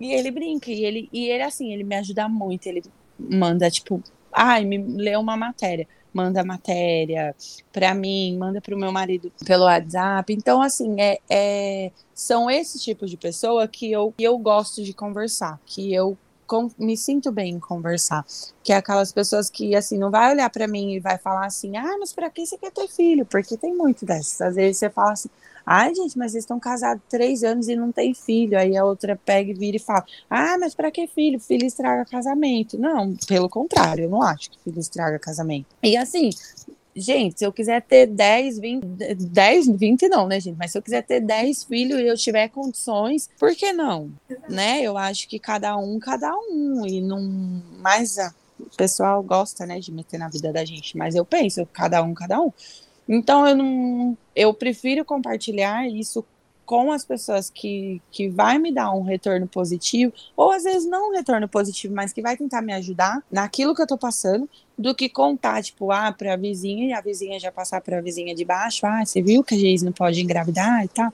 E 0.00 0.12
ele 0.12 0.30
brinca, 0.30 0.70
e 0.70 0.84
ele, 0.84 1.08
e 1.12 1.28
ele, 1.28 1.42
assim, 1.42 1.72
ele 1.72 1.84
me 1.84 1.94
ajuda 1.96 2.28
muito. 2.28 2.66
Ele 2.66 2.82
manda, 3.18 3.70
tipo, 3.70 4.02
ai, 4.32 4.64
me 4.64 4.78
lê 4.78 5.14
uma 5.16 5.36
matéria. 5.36 5.86
Manda 6.12 6.44
matéria 6.44 7.34
para 7.72 7.94
mim, 7.94 8.36
manda 8.36 8.60
para 8.60 8.74
o 8.74 8.78
meu 8.78 8.92
marido 8.92 9.32
pelo 9.46 9.64
WhatsApp. 9.64 10.32
Então, 10.32 10.60
assim, 10.60 11.00
é, 11.00 11.18
é, 11.30 11.90
são 12.14 12.50
esses 12.50 12.82
tipos 12.82 13.10
de 13.10 13.16
pessoa 13.16 13.66
que 13.66 13.90
eu, 13.90 14.12
que 14.16 14.24
eu 14.24 14.36
gosto 14.38 14.82
de 14.82 14.92
conversar, 14.92 15.58
que 15.64 15.92
eu 15.92 16.16
com, 16.52 16.70
me 16.78 16.96
sinto 16.98 17.32
bem 17.32 17.54
em 17.54 17.58
conversar. 17.58 18.26
Que 18.62 18.74
é 18.74 18.76
aquelas 18.76 19.10
pessoas 19.10 19.48
que, 19.48 19.74
assim, 19.74 19.96
não 19.96 20.10
vai 20.10 20.30
olhar 20.32 20.50
para 20.50 20.68
mim 20.68 20.92
e 20.92 21.00
vai 21.00 21.16
falar 21.16 21.46
assim, 21.46 21.76
ah, 21.78 21.96
mas 21.98 22.12
para 22.12 22.28
que 22.28 22.44
você 22.44 22.58
quer 22.58 22.70
ter 22.70 22.88
filho? 22.88 23.24
Porque 23.24 23.56
tem 23.56 23.74
muito 23.74 24.04
dessas. 24.04 24.40
Às 24.40 24.54
vezes 24.56 24.76
você 24.76 24.90
fala 24.90 25.12
assim, 25.12 25.30
ai, 25.64 25.94
gente, 25.94 26.18
mas 26.18 26.34
eles 26.34 26.44
estão 26.44 26.58
casados 26.58 27.02
três 27.08 27.42
anos 27.42 27.68
e 27.68 27.76
não 27.76 27.92
tem 27.92 28.14
filho. 28.14 28.58
Aí 28.58 28.76
a 28.76 28.84
outra 28.84 29.16
pega 29.16 29.50
e 29.50 29.54
vira 29.54 29.76
e 29.76 29.80
fala, 29.80 30.04
ah, 30.28 30.56
mas 30.58 30.74
para 30.74 30.90
que 30.90 31.06
filho? 31.06 31.40
Filho 31.40 31.66
estraga 31.66 32.04
casamento. 32.04 32.78
Não, 32.78 33.14
pelo 33.26 33.48
contrário, 33.48 34.04
eu 34.04 34.10
não 34.10 34.22
acho 34.22 34.50
que 34.50 34.58
filho 34.60 34.78
estraga 34.78 35.18
casamento. 35.18 35.66
E 35.82 35.96
assim, 35.96 36.30
Gente, 36.94 37.38
se 37.38 37.46
eu 37.46 37.52
quiser 37.52 37.80
ter 37.80 38.06
10, 38.06 38.58
20, 38.58 38.84
10, 38.84 39.68
20 39.68 40.08
não, 40.08 40.28
né, 40.28 40.38
gente? 40.38 40.58
Mas 40.58 40.72
se 40.72 40.78
eu 40.78 40.82
quiser 40.82 41.02
ter 41.02 41.20
10 41.20 41.64
filhos 41.64 41.98
e 41.98 42.06
eu 42.06 42.16
tiver 42.16 42.48
condições, 42.48 43.30
por 43.38 43.54
que 43.54 43.72
não? 43.72 44.10
Né? 44.48 44.82
Eu 44.82 44.98
acho 44.98 45.26
que 45.26 45.38
cada 45.38 45.74
um, 45.76 45.98
cada 45.98 46.30
um. 46.36 46.86
E 46.86 47.00
não. 47.00 47.62
Mas 47.78 48.18
a, 48.18 48.34
o 48.60 48.76
pessoal 48.76 49.22
gosta, 49.22 49.64
né, 49.64 49.80
de 49.80 49.90
meter 49.90 50.18
na 50.18 50.28
vida 50.28 50.52
da 50.52 50.64
gente. 50.64 50.96
Mas 50.96 51.14
eu 51.14 51.24
penso, 51.24 51.66
cada 51.72 52.02
um, 52.02 52.12
cada 52.12 52.40
um. 52.40 52.52
Então 53.12 53.46
eu 53.46 53.54
não. 53.54 54.16
Eu 54.34 54.54
prefiro 54.54 55.04
compartilhar 55.04 55.86
isso 55.86 56.24
com 56.64 56.90
as 56.90 57.04
pessoas 57.04 57.50
que, 57.50 58.00
que 58.10 58.30
vai 58.30 58.56
me 58.56 58.72
dar 58.72 58.90
um 58.92 59.02
retorno 59.02 59.46
positivo, 59.46 60.10
ou 60.34 60.50
às 60.50 60.62
vezes 60.62 60.88
não 60.88 61.10
um 61.10 61.12
retorno 61.12 61.46
positivo, 61.46 61.94
mas 61.94 62.14
que 62.14 62.22
vai 62.22 62.34
tentar 62.34 62.62
me 62.62 62.72
ajudar 62.72 63.22
naquilo 63.30 63.74
que 63.74 63.82
eu 63.82 63.86
tô 63.86 63.98
passando, 63.98 64.48
do 64.78 64.94
que 64.94 65.10
contar, 65.10 65.62
tipo, 65.62 65.90
ah, 65.90 66.10
pra 66.10 66.36
vizinha 66.36 66.86
e 66.86 66.92
a 66.94 67.02
vizinha 67.02 67.38
já 67.38 67.52
passar 67.52 67.82
pra 67.82 68.00
vizinha 68.00 68.34
de 68.34 68.44
baixo, 68.46 68.86
ah, 68.86 69.04
você 69.04 69.20
viu 69.20 69.44
que 69.44 69.54
a 69.54 69.58
Geise 69.58 69.84
não 69.84 69.92
pode 69.92 70.22
engravidar 70.22 70.82
e 70.82 70.88
tal. 70.88 71.12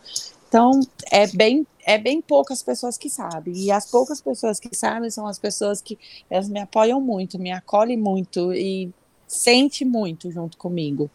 Então, 0.49 0.81
é 1.11 1.27
bem, 1.27 1.67
é 1.85 1.99
bem 1.99 2.23
poucas 2.23 2.63
pessoas 2.63 2.97
que 2.97 3.11
sabem. 3.11 3.55
E 3.57 3.73
as 3.73 3.91
poucas 3.91 4.21
pessoas 4.21 4.61
que 4.61 4.77
sabem 4.77 5.11
são 5.11 5.27
as 5.27 5.41
pessoas 5.41 5.83
que 5.83 5.99
elas 6.31 6.49
me 6.49 6.61
apoiam 6.61 7.01
muito, 7.01 7.37
me 7.37 7.51
acolhem 7.51 7.97
muito 7.97 8.53
e 8.53 8.93
sente 9.27 9.85
muito 9.85 10.31
junto 10.31 10.57
comigo. 10.57 11.11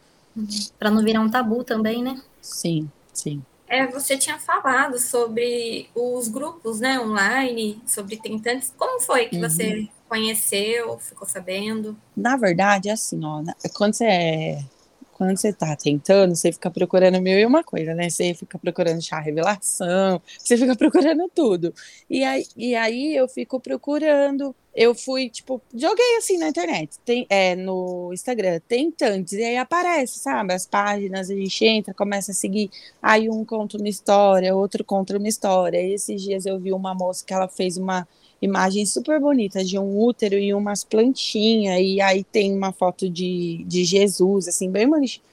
Para 0.78 0.90
não 0.90 1.02
virar 1.02 1.20
um 1.20 1.30
tabu 1.30 1.62
também, 1.62 2.02
né? 2.02 2.20
Sim, 2.40 2.90
sim. 3.12 3.42
É, 3.66 3.86
você 3.86 4.16
tinha 4.16 4.38
falado 4.38 4.98
sobre 4.98 5.88
os 5.94 6.28
grupos 6.28 6.80
né, 6.80 7.00
online, 7.00 7.80
sobre 7.86 8.16
tentantes. 8.16 8.72
Como 8.76 9.00
foi 9.00 9.26
que 9.26 9.36
uhum. 9.36 9.42
você 9.42 9.88
conheceu, 10.08 10.98
ficou 10.98 11.26
sabendo? 11.26 11.96
Na 12.16 12.36
verdade, 12.36 12.88
é 12.88 12.92
assim, 12.92 13.24
ó, 13.24 13.42
quando 13.74 13.94
você 13.94 14.04
é 14.04 14.64
quando 15.14 15.36
você 15.36 15.52
tá 15.52 15.76
tentando, 15.76 16.34
você 16.34 16.52
fica 16.52 16.70
procurando 16.70 17.20
mil 17.20 17.38
e 17.38 17.46
uma 17.46 17.62
coisa, 17.62 17.94
né? 17.94 18.10
Você 18.10 18.34
fica 18.34 18.58
procurando 18.58 19.00
chá 19.00 19.20
revelação, 19.20 20.20
você 20.38 20.56
fica 20.56 20.74
procurando 20.76 21.30
tudo. 21.32 21.72
E 22.10 22.24
aí, 22.24 22.44
e 22.56 22.74
aí 22.74 23.14
eu 23.14 23.28
fico 23.28 23.60
procurando 23.60 24.54
eu 24.74 24.94
fui, 24.94 25.28
tipo, 25.30 25.62
joguei 25.72 26.16
assim 26.16 26.36
na 26.36 26.48
internet, 26.48 26.98
tem, 27.04 27.26
é, 27.30 27.54
no 27.54 28.10
Instagram, 28.12 28.60
tem 28.66 28.90
tantos, 28.90 29.34
e 29.34 29.42
aí 29.44 29.56
aparece, 29.56 30.18
sabe, 30.18 30.52
as 30.52 30.66
páginas, 30.66 31.30
a 31.30 31.34
gente 31.34 31.64
entra, 31.64 31.94
começa 31.94 32.32
a 32.32 32.34
seguir, 32.34 32.70
aí 33.00 33.30
um 33.30 33.44
conta 33.44 33.78
uma 33.78 33.88
história, 33.88 34.54
outro 34.54 34.84
conta 34.84 35.16
uma 35.16 35.28
história, 35.28 35.80
e 35.80 35.94
esses 35.94 36.20
dias 36.20 36.44
eu 36.44 36.58
vi 36.58 36.72
uma 36.72 36.92
moça 36.94 37.24
que 37.24 37.32
ela 37.32 37.46
fez 37.46 37.76
uma 37.76 38.06
imagem 38.42 38.84
super 38.84 39.20
bonita 39.20 39.64
de 39.64 39.78
um 39.78 39.98
útero 40.02 40.36
e 40.36 40.52
umas 40.52 40.82
plantinhas, 40.82 41.80
e 41.80 42.00
aí 42.00 42.24
tem 42.24 42.52
uma 42.52 42.72
foto 42.72 43.08
de, 43.08 43.64
de 43.66 43.84
Jesus, 43.84 44.48
assim, 44.48 44.70
bem 44.70 44.88
bonitinho. 44.88 45.24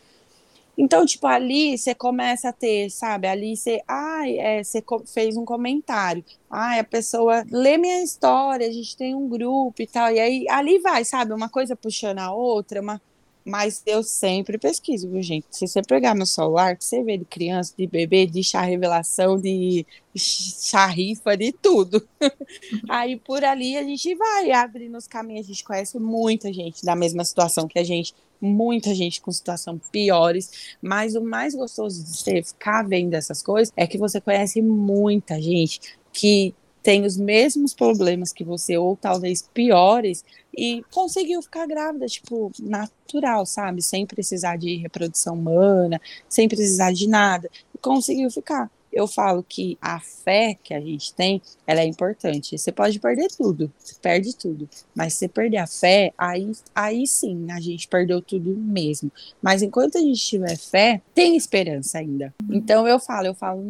Então, 0.83 1.05
tipo, 1.05 1.27
ali 1.27 1.77
você 1.77 1.93
começa 1.93 2.49
a 2.49 2.51
ter, 2.51 2.89
sabe? 2.89 3.27
Ali 3.27 3.55
você, 3.55 3.83
ai, 3.87 4.39
é, 4.39 4.63
você 4.63 4.83
fez 5.13 5.37
um 5.37 5.45
comentário. 5.45 6.25
Ai, 6.49 6.79
a 6.79 6.83
pessoa 6.83 7.45
lê 7.51 7.77
minha 7.77 8.01
história, 8.03 8.67
a 8.67 8.71
gente 8.71 8.97
tem 8.97 9.13
um 9.13 9.29
grupo 9.29 9.79
e 9.79 9.85
tal. 9.85 10.11
E 10.11 10.19
aí 10.19 10.49
ali 10.49 10.79
vai, 10.79 11.05
sabe? 11.05 11.33
Uma 11.33 11.47
coisa 11.49 11.75
puxando 11.75 12.17
a 12.17 12.33
outra, 12.33 12.81
uma, 12.81 12.99
mas 13.45 13.81
eu 13.85 14.03
sempre 14.03 14.57
pesquiso, 14.57 15.09
viu, 15.09 15.21
gente? 15.21 15.47
Se 15.49 15.67
você 15.67 15.81
pegar 15.81 16.13
meu 16.13 16.25
celular, 16.25 16.77
você 16.79 17.03
vê 17.03 17.17
de 17.17 17.25
criança, 17.25 17.73
de 17.77 17.87
bebê, 17.87 18.25
de 18.25 18.43
chá 18.43 18.61
revelação, 18.61 19.39
de 19.39 19.85
chá 20.15 20.85
rifa, 20.85 21.35
de 21.35 21.51
tudo. 21.51 22.07
Aí 22.89 23.17
por 23.17 23.43
ali 23.43 23.77
a 23.77 23.83
gente 23.83 24.13
vai 24.15 24.51
abrindo 24.51 24.97
os 24.97 25.07
caminhos, 25.07 25.45
a 25.45 25.49
gente 25.49 25.63
conhece 25.63 25.99
muita 25.99 26.53
gente 26.53 26.85
da 26.85 26.95
mesma 26.95 27.25
situação 27.25 27.67
que 27.67 27.79
a 27.79 27.83
gente, 27.83 28.13
muita 28.39 28.93
gente 28.93 29.21
com 29.21 29.31
situação 29.31 29.79
piores, 29.91 30.75
mas 30.81 31.15
o 31.15 31.21
mais 31.21 31.55
gostoso 31.55 32.03
de 32.03 32.17
você 32.17 32.43
ficar 32.43 32.87
vendo 32.87 33.13
essas 33.13 33.41
coisas 33.41 33.73
é 33.75 33.87
que 33.87 33.97
você 33.97 34.21
conhece 34.21 34.61
muita 34.61 35.41
gente 35.41 35.79
que 36.13 36.53
tem 36.83 37.05
os 37.05 37.17
mesmos 37.17 37.73
problemas 37.73 38.33
que 38.33 38.43
você, 38.43 38.77
ou 38.77 38.95
talvez 38.95 39.41
piores, 39.53 40.23
e 40.55 40.83
conseguiu 40.91 41.41
ficar 41.41 41.65
grávida, 41.67 42.05
tipo, 42.07 42.51
natural, 42.59 43.45
sabe? 43.45 43.81
Sem 43.81 44.05
precisar 44.05 44.57
de 44.57 44.75
reprodução 44.77 45.35
humana, 45.35 46.01
sem 46.27 46.47
precisar 46.47 46.91
de 46.91 47.07
nada. 47.07 47.49
Conseguiu 47.81 48.29
ficar. 48.29 48.69
Eu 48.91 49.07
falo 49.07 49.41
que 49.47 49.77
a 49.81 50.01
fé 50.01 50.57
que 50.61 50.73
a 50.73 50.81
gente 50.81 51.13
tem, 51.13 51.41
ela 51.65 51.79
é 51.79 51.85
importante. 51.85 52.57
Você 52.57 52.73
pode 52.73 52.99
perder 52.99 53.29
tudo, 53.29 53.71
perde 54.01 54.35
tudo. 54.35 54.67
Mas 54.93 55.13
se 55.13 55.29
perder 55.29 55.57
a 55.57 55.67
fé, 55.67 56.13
aí, 56.17 56.51
aí 56.75 57.07
sim 57.07 57.49
a 57.51 57.59
gente 57.61 57.87
perdeu 57.87 58.21
tudo 58.21 58.53
mesmo. 58.53 59.09
Mas 59.41 59.61
enquanto 59.61 59.97
a 59.97 60.01
gente 60.01 60.19
tiver 60.19 60.57
fé, 60.57 61.01
tem 61.15 61.37
esperança 61.37 61.99
ainda. 61.99 62.33
Então 62.49 62.85
eu 62.85 62.99
falo, 62.99 63.27
eu 63.27 63.33
falo, 63.33 63.63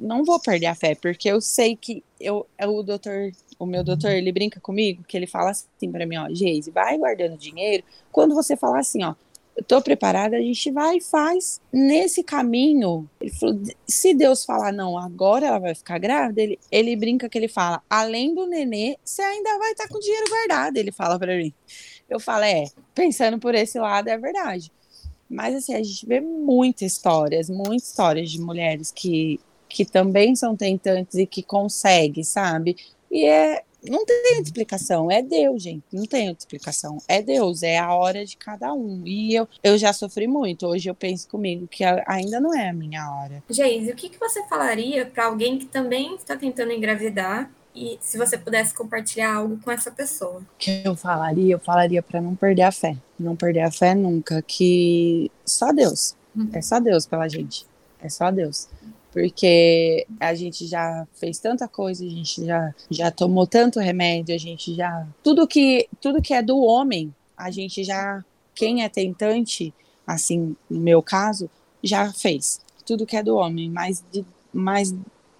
não, 0.00 0.24
vou 0.24 0.40
perder 0.40 0.66
a 0.66 0.74
fé, 0.74 0.94
porque 0.94 1.28
eu 1.28 1.40
sei 1.40 1.76
que 1.76 2.02
eu, 2.18 2.46
é 2.56 2.66
o 2.66 2.82
doutor, 2.82 3.32
o 3.58 3.66
meu 3.66 3.84
doutor, 3.84 4.10
ele 4.10 4.32
brinca 4.32 4.58
comigo, 4.60 5.04
que 5.06 5.16
ele 5.16 5.26
fala 5.26 5.50
assim 5.50 5.90
para 5.92 6.06
mim, 6.06 6.16
ó, 6.16 6.28
Geise, 6.30 6.70
vai 6.70 6.96
guardando 6.96 7.36
dinheiro. 7.36 7.84
Quando 8.10 8.34
você 8.34 8.56
falar 8.56 8.80
assim, 8.80 9.04
ó, 9.04 9.14
eu 9.56 9.64
tô 9.64 9.82
preparada, 9.82 10.36
a 10.36 10.40
gente 10.40 10.70
vai 10.70 10.96
e 10.96 11.00
faz. 11.00 11.60
Nesse 11.72 12.22
caminho, 12.22 13.08
ele 13.20 13.30
falou, 13.30 13.60
se 13.86 14.14
Deus 14.14 14.44
falar 14.44 14.72
não, 14.72 14.96
agora 14.96 15.46
ela 15.46 15.58
vai 15.58 15.74
ficar 15.74 15.98
grávida, 15.98 16.40
ele, 16.40 16.58
ele 16.70 16.96
brinca 16.96 17.28
que 17.28 17.36
ele 17.36 17.48
fala, 17.48 17.82
além 17.88 18.34
do 18.34 18.46
nenê, 18.46 18.96
você 19.04 19.22
ainda 19.22 19.58
vai 19.58 19.72
estar 19.72 19.84
tá 19.84 19.90
com 19.92 20.00
dinheiro 20.00 20.30
guardado, 20.30 20.76
ele 20.76 20.90
fala 20.90 21.18
para 21.18 21.36
mim. 21.36 21.52
Eu 22.08 22.18
falo, 22.18 22.44
é, 22.44 22.64
pensando 22.94 23.38
por 23.38 23.54
esse 23.54 23.78
lado, 23.78 24.08
é 24.08 24.16
verdade. 24.16 24.72
Mas 25.28 25.54
assim, 25.54 25.74
a 25.74 25.82
gente 25.82 26.04
vê 26.06 26.20
muitas 26.20 26.92
histórias, 26.92 27.48
muitas 27.48 27.88
histórias 27.88 28.30
de 28.30 28.40
mulheres 28.40 28.90
que 28.90 29.38
que 29.70 29.84
também 29.84 30.34
são 30.34 30.56
tentantes 30.56 31.14
e 31.14 31.24
que 31.24 31.42
conseguem, 31.42 32.24
sabe? 32.24 32.76
E 33.10 33.24
é, 33.24 33.62
não 33.88 34.04
tem 34.04 34.42
explicação, 34.42 35.10
é 35.10 35.22
Deus, 35.22 35.62
gente, 35.62 35.84
não 35.92 36.04
tem 36.04 36.28
outra 36.28 36.42
explicação. 36.42 36.98
É 37.08 37.22
Deus, 37.22 37.62
é 37.62 37.78
a 37.78 37.94
hora 37.94 38.26
de 38.26 38.36
cada 38.36 38.74
um. 38.74 39.02
E 39.06 39.34
eu, 39.34 39.48
eu 39.62 39.78
já 39.78 39.92
sofri 39.92 40.26
muito, 40.26 40.66
hoje 40.66 40.90
eu 40.90 40.94
penso 40.94 41.28
comigo 41.28 41.66
que 41.68 41.84
ainda 42.06 42.40
não 42.40 42.54
é 42.54 42.68
a 42.68 42.72
minha 42.72 43.08
hora. 43.10 43.42
Geise, 43.48 43.90
o 43.90 43.94
que, 43.94 44.08
que 44.08 44.18
você 44.18 44.42
falaria 44.48 45.06
para 45.06 45.26
alguém 45.26 45.58
que 45.58 45.66
também 45.66 46.16
está 46.16 46.36
tentando 46.36 46.72
engravidar 46.72 47.50
e 47.74 47.96
se 48.00 48.18
você 48.18 48.36
pudesse 48.36 48.74
compartilhar 48.74 49.36
algo 49.36 49.58
com 49.62 49.70
essa 49.70 49.92
pessoa? 49.92 50.40
O 50.40 50.58
que 50.58 50.82
eu 50.84 50.96
falaria? 50.96 51.54
Eu 51.54 51.60
falaria 51.60 52.02
para 52.02 52.20
não 52.20 52.34
perder 52.34 52.62
a 52.62 52.72
fé. 52.72 52.96
Não 53.18 53.36
perder 53.36 53.60
a 53.60 53.70
fé 53.70 53.94
nunca, 53.94 54.42
que 54.42 55.30
só 55.46 55.72
Deus. 55.72 56.16
Uhum. 56.34 56.50
É 56.52 56.60
só 56.60 56.80
Deus 56.80 57.06
pela 57.06 57.28
gente. 57.28 57.64
É 58.02 58.08
só 58.08 58.30
Deus 58.30 58.68
porque 59.12 60.06
a 60.18 60.34
gente 60.34 60.66
já 60.66 61.06
fez 61.14 61.38
tanta 61.38 61.66
coisa, 61.66 62.04
a 62.04 62.08
gente 62.08 62.44
já, 62.44 62.74
já 62.90 63.10
tomou 63.10 63.46
tanto 63.46 63.80
remédio, 63.80 64.34
a 64.34 64.38
gente 64.38 64.74
já. 64.74 65.06
Tudo 65.22 65.46
que, 65.46 65.88
tudo 66.00 66.22
que 66.22 66.32
é 66.32 66.42
do 66.42 66.58
homem, 66.60 67.14
a 67.36 67.50
gente 67.50 67.82
já. 67.82 68.24
Quem 68.54 68.84
é 68.84 68.88
tentante, 68.88 69.72
assim, 70.06 70.54
no 70.68 70.80
meu 70.80 71.02
caso, 71.02 71.48
já 71.82 72.12
fez. 72.12 72.60
Tudo 72.84 73.06
que 73.06 73.16
é 73.16 73.22
do 73.22 73.36
homem, 73.36 73.70
mas, 73.70 74.04
mas 74.52 74.94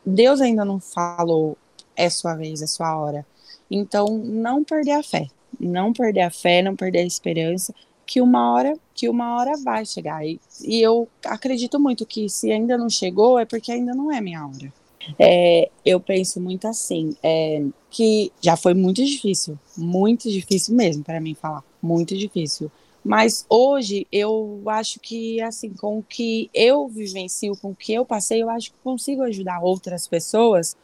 Deus 0.04 0.40
ainda 0.40 0.64
não 0.64 0.80
falou, 0.80 1.56
é 1.96 2.08
sua 2.08 2.34
vez, 2.34 2.62
é 2.62 2.66
sua 2.66 2.96
hora. 2.98 3.26
Então, 3.70 4.06
não 4.18 4.64
perder 4.64 4.92
a 4.92 5.02
fé. 5.02 5.28
Não 5.58 5.92
perder 5.92 6.22
a 6.22 6.30
fé, 6.30 6.62
não 6.62 6.74
perder 6.74 7.00
a 7.00 7.06
esperança, 7.06 7.74
que 8.10 8.20
uma 8.20 8.52
hora 8.52 8.76
que 8.92 9.08
uma 9.08 9.36
hora 9.36 9.52
vai 9.64 9.86
chegar. 9.86 10.26
E, 10.26 10.40
e 10.64 10.82
eu 10.82 11.06
acredito 11.24 11.78
muito 11.78 12.04
que 12.04 12.28
se 12.28 12.50
ainda 12.50 12.76
não 12.76 12.90
chegou 12.90 13.38
é 13.38 13.44
porque 13.44 13.70
ainda 13.70 13.94
não 13.94 14.10
é 14.10 14.20
minha 14.20 14.44
hora. 14.44 14.72
É, 15.16 15.70
eu 15.86 16.00
penso 16.00 16.40
muito 16.40 16.66
assim, 16.66 17.16
é, 17.22 17.64
que 17.88 18.32
já 18.40 18.56
foi 18.56 18.74
muito 18.74 19.04
difícil, 19.04 19.56
muito 19.76 20.28
difícil 20.28 20.74
mesmo 20.74 21.04
para 21.04 21.20
mim 21.20 21.36
falar, 21.36 21.62
muito 21.80 22.16
difícil. 22.16 22.68
Mas 23.04 23.46
hoje 23.48 24.08
eu 24.10 24.60
acho 24.66 24.98
que 24.98 25.40
assim, 25.40 25.70
com 25.70 25.98
o 25.98 26.02
que 26.02 26.50
eu 26.52 26.88
vivencio, 26.88 27.56
com 27.62 27.70
o 27.70 27.76
que 27.76 27.94
eu 27.94 28.04
passei, 28.04 28.42
eu 28.42 28.50
acho 28.50 28.72
que 28.72 28.78
consigo 28.82 29.22
ajudar 29.22 29.60
outras 29.60 30.08
pessoas. 30.08 30.76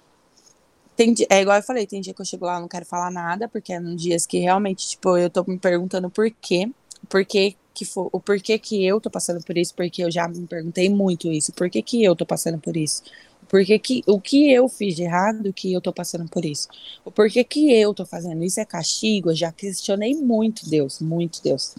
Tem, 0.95 1.13
é 1.29 1.43
igual 1.43 1.57
eu 1.57 1.63
falei, 1.65 1.89
tem 1.89 2.01
dia 2.01 2.15
que 2.15 2.21
eu 2.21 2.25
chego 2.25 2.47
lá, 2.47 2.61
não 2.61 2.69
quero 2.69 2.87
falar 2.87 3.11
nada, 3.11 3.49
porque 3.49 3.73
é 3.73 3.81
num 3.81 3.97
dias 3.97 4.25
que 4.25 4.39
realmente, 4.39 4.91
tipo, 4.91 5.19
eu 5.19 5.29
tô 5.29 5.45
me 5.47 5.59
perguntando 5.59 6.09
por 6.09 6.31
quê 6.31 6.71
porquê 7.07 7.57
que 7.75 7.85
for, 7.85 8.09
o 8.13 8.19
porquê 8.21 8.59
que 8.59 8.85
eu 8.85 9.01
tô 9.01 9.11
passando 9.11 9.45
por 9.45 9.57
isso, 9.59 9.75
porque 9.75 10.03
eu 10.03 10.11
já 10.11 10.27
me 10.27 10.47
perguntei 10.47 10.89
muito 10.89 11.31
isso, 11.31 11.53
por 11.53 11.69
que 11.69 11.83
que 11.83 12.03
eu 12.03 12.17
tô 12.17 12.25
passando 12.25 12.59
por 12.59 12.77
isso? 12.77 13.03
Porque 13.49 13.79
que, 13.79 14.03
o 14.07 14.21
que 14.21 14.51
eu 14.51 14.69
fiz 14.69 14.97
de 14.97 15.03
errado 15.05 15.53
que 15.53 15.73
eu 15.73 15.81
tô 15.81 15.93
passando 15.93 16.29
por 16.29 16.45
isso? 16.45 16.69
O 17.05 17.11
porquê 17.11 17.45
que 17.45 17.73
eu 17.73 17.95
tô 17.95 18.05
fazendo 18.05 18.43
isso 18.43 18.59
é 18.61 18.65
castigo? 18.65 19.31
Eu 19.31 19.37
já 19.37 19.53
questionei 19.53 20.15
muito 20.15 20.69
Deus, 20.69 21.01
muito 21.01 21.43
Deus. 21.43 21.75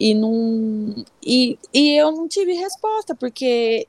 E 0.00 0.14
não 0.14 1.04
e, 1.22 1.58
e 1.72 1.92
eu 1.96 2.10
não 2.12 2.28
tive 2.28 2.52
resposta, 2.54 3.14
porque 3.14 3.86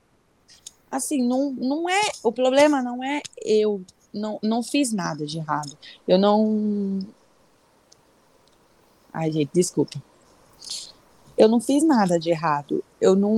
assim, 0.92 1.28
não, 1.28 1.52
não 1.54 1.90
é, 1.90 2.02
o 2.24 2.32
problema 2.32 2.82
não 2.82 3.04
é 3.04 3.22
eu 3.44 3.82
não, 4.13 4.40
não 4.44 4.62
fiz 4.63 4.92
nada 4.94 5.26
de 5.26 5.38
errado. 5.40 5.78
Eu 6.08 6.20
não 6.20 7.00
Ai, 9.13 9.32
gente, 9.32 9.50
desculpa 9.54 10.02
eu 11.38 11.47
não 11.47 11.60
fiz 11.60 11.84
nada 11.84 12.19
de 12.19 12.32
errado. 12.32 12.84
Eu 13.00 13.15
não. 13.15 13.36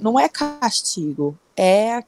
Não 0.00 0.18
é 0.18 0.28
castigo. 0.28 1.38
É 1.56 2.02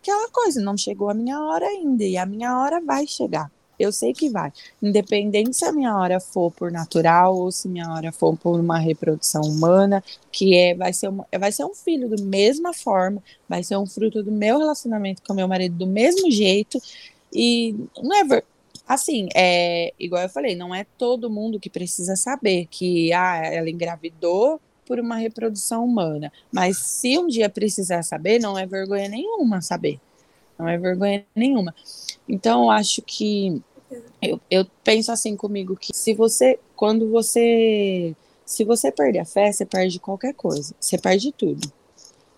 aquela 0.00 0.30
coisa, 0.30 0.60
não 0.60 0.76
chegou 0.76 1.10
a 1.10 1.14
minha 1.14 1.40
hora 1.40 1.66
ainda. 1.66 2.04
E 2.04 2.16
a 2.16 2.24
minha 2.24 2.56
hora 2.58 2.80
vai 2.80 3.06
chegar. 3.06 3.50
Eu 3.78 3.92
sei 3.92 4.14
que 4.14 4.30
vai. 4.30 4.52
Independente 4.82 5.54
se 5.56 5.64
a 5.64 5.72
minha 5.72 5.94
hora 5.94 6.18
for 6.18 6.50
por 6.50 6.70
natural 6.72 7.36
ou 7.36 7.52
se 7.52 7.68
minha 7.68 7.92
hora 7.92 8.10
for 8.10 8.36
por 8.36 8.58
uma 8.58 8.78
reprodução 8.78 9.42
humana, 9.42 10.02
que 10.32 10.54
é, 10.54 10.74
vai, 10.74 10.92
ser 10.92 11.08
uma, 11.08 11.26
vai 11.38 11.52
ser 11.52 11.64
um 11.64 11.74
filho 11.74 12.08
da 12.08 12.22
mesma 12.22 12.72
forma, 12.72 13.22
vai 13.48 13.62
ser 13.62 13.76
um 13.76 13.86
fruto 13.86 14.22
do 14.22 14.32
meu 14.32 14.58
relacionamento 14.58 15.22
com 15.22 15.34
meu 15.34 15.46
marido 15.46 15.76
do 15.76 15.86
mesmo 15.86 16.30
jeito. 16.30 16.80
E 17.30 17.74
não 18.02 18.16
é 18.16 18.42
assim, 18.88 19.28
é 19.34 19.92
igual 19.98 20.22
eu 20.22 20.28
falei, 20.28 20.56
não 20.56 20.74
é 20.74 20.86
todo 20.96 21.28
mundo 21.28 21.60
que 21.60 21.68
precisa 21.68 22.16
saber 22.16 22.66
que 22.70 23.12
ah, 23.12 23.44
ela 23.44 23.68
engravidou 23.68 24.60
por 24.86 25.00
uma 25.00 25.16
reprodução 25.16 25.84
humana. 25.84 26.32
Mas 26.50 26.78
se 26.78 27.18
um 27.18 27.26
dia 27.26 27.50
precisar 27.50 28.02
saber, 28.02 28.38
não 28.38 28.56
é 28.56 28.64
vergonha 28.64 29.08
nenhuma 29.08 29.60
saber. 29.60 30.00
Não 30.58 30.68
é 30.68 30.78
vergonha 30.78 31.26
nenhuma. 31.34 31.74
Então, 32.28 32.64
eu 32.64 32.70
acho 32.70 33.02
que 33.02 33.62
eu, 34.20 34.40
eu 34.50 34.66
penso 34.82 35.12
assim 35.12 35.36
comigo 35.36 35.76
que 35.76 35.94
se 35.94 36.14
você, 36.14 36.58
quando 36.74 37.10
você, 37.10 38.14
se 38.44 38.64
você 38.64 38.90
perder 38.90 39.20
a 39.20 39.24
fé, 39.24 39.52
você 39.52 39.64
perde 39.64 39.98
qualquer 39.98 40.34
coisa. 40.34 40.74
Você 40.80 40.96
perde 40.96 41.32
tudo. 41.32 41.70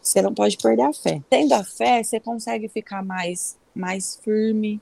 Você 0.02 0.22
não 0.22 0.34
pode 0.34 0.56
perder 0.56 0.82
a 0.82 0.92
fé. 0.92 1.22
Tendo 1.28 1.52
a 1.52 1.62
fé, 1.62 2.02
você 2.02 2.18
consegue 2.18 2.68
ficar 2.68 3.04
mais, 3.04 3.56
mais 3.74 4.18
firme. 4.22 4.80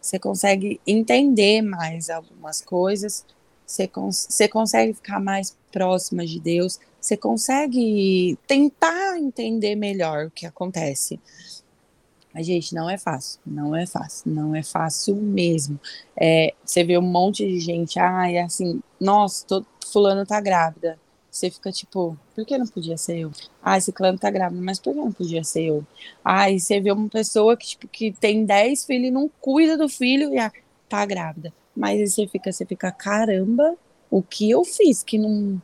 Você 0.00 0.18
consegue 0.18 0.80
entender 0.86 1.62
mais 1.62 2.08
algumas 2.08 2.60
coisas. 2.60 3.24
Você, 3.66 3.88
cons 3.88 4.26
você 4.28 4.48
consegue 4.48 4.94
ficar 4.94 5.20
mais 5.20 5.56
próxima 5.72 6.26
de 6.26 6.38
Deus, 6.38 6.78
você 7.00 7.16
consegue 7.16 8.38
tentar 8.46 9.18
entender 9.18 9.74
melhor 9.74 10.26
o 10.26 10.30
que 10.30 10.46
acontece. 10.46 11.20
Mas, 12.34 12.46
gente, 12.46 12.74
não 12.74 12.90
é 12.90 12.98
fácil. 12.98 13.40
Não 13.46 13.76
é 13.76 13.86
fácil. 13.86 14.32
Não 14.32 14.54
é 14.56 14.62
fácil 14.62 15.14
mesmo. 15.14 15.78
É, 16.20 16.52
você 16.64 16.82
vê 16.82 16.98
um 16.98 17.02
monte 17.02 17.46
de 17.46 17.60
gente, 17.60 17.98
ah, 18.00 18.24
assim, 18.44 18.82
nossa, 19.00 19.46
tô, 19.46 19.64
fulano 19.86 20.26
tá 20.26 20.40
grávida. 20.40 20.98
Você 21.30 21.50
fica 21.50 21.70
tipo, 21.72 22.16
por 22.34 22.44
que 22.44 22.58
não 22.58 22.66
podia 22.66 22.96
ser 22.96 23.18
eu? 23.18 23.32
Ah, 23.62 23.76
esse 23.76 23.92
clã 23.92 24.16
tá 24.16 24.30
grávida, 24.30 24.60
mas 24.60 24.78
por 24.78 24.92
que 24.92 25.00
não 25.00 25.12
podia 25.12 25.44
ser 25.44 25.64
eu? 25.64 25.86
Ah, 26.24 26.50
e 26.50 26.60
você 26.60 26.80
vê 26.80 26.90
uma 26.92 27.08
pessoa 27.08 27.56
que, 27.56 27.66
tipo, 27.68 27.88
que 27.88 28.12
tem 28.12 28.44
10 28.44 28.84
filhos 28.84 29.08
e 29.08 29.10
não 29.10 29.30
cuida 29.40 29.76
do 29.76 29.88
filho 29.88 30.32
e 30.32 30.38
ah, 30.38 30.52
tá 30.88 31.04
grávida. 31.06 31.52
Mas 31.76 32.12
você 32.12 32.26
fica, 32.26 32.52
você 32.52 32.64
fica, 32.64 32.90
caramba, 32.92 33.76
o 34.10 34.22
que 34.22 34.50
eu 34.50 34.64
fiz 34.64 35.02
que 35.02 35.18
não. 35.18 35.60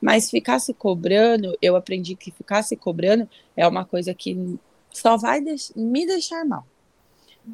Mas 0.00 0.30
ficar 0.30 0.58
se 0.58 0.74
cobrando, 0.74 1.56
eu 1.62 1.74
aprendi 1.74 2.14
que 2.14 2.30
ficar 2.30 2.62
se 2.62 2.76
cobrando 2.76 3.28
é 3.56 3.66
uma 3.66 3.84
coisa 3.84 4.12
que 4.12 4.58
só 4.92 5.16
vai 5.16 5.40
deix 5.40 5.72
me 5.74 6.06
deixar 6.06 6.44
mal. 6.44 6.66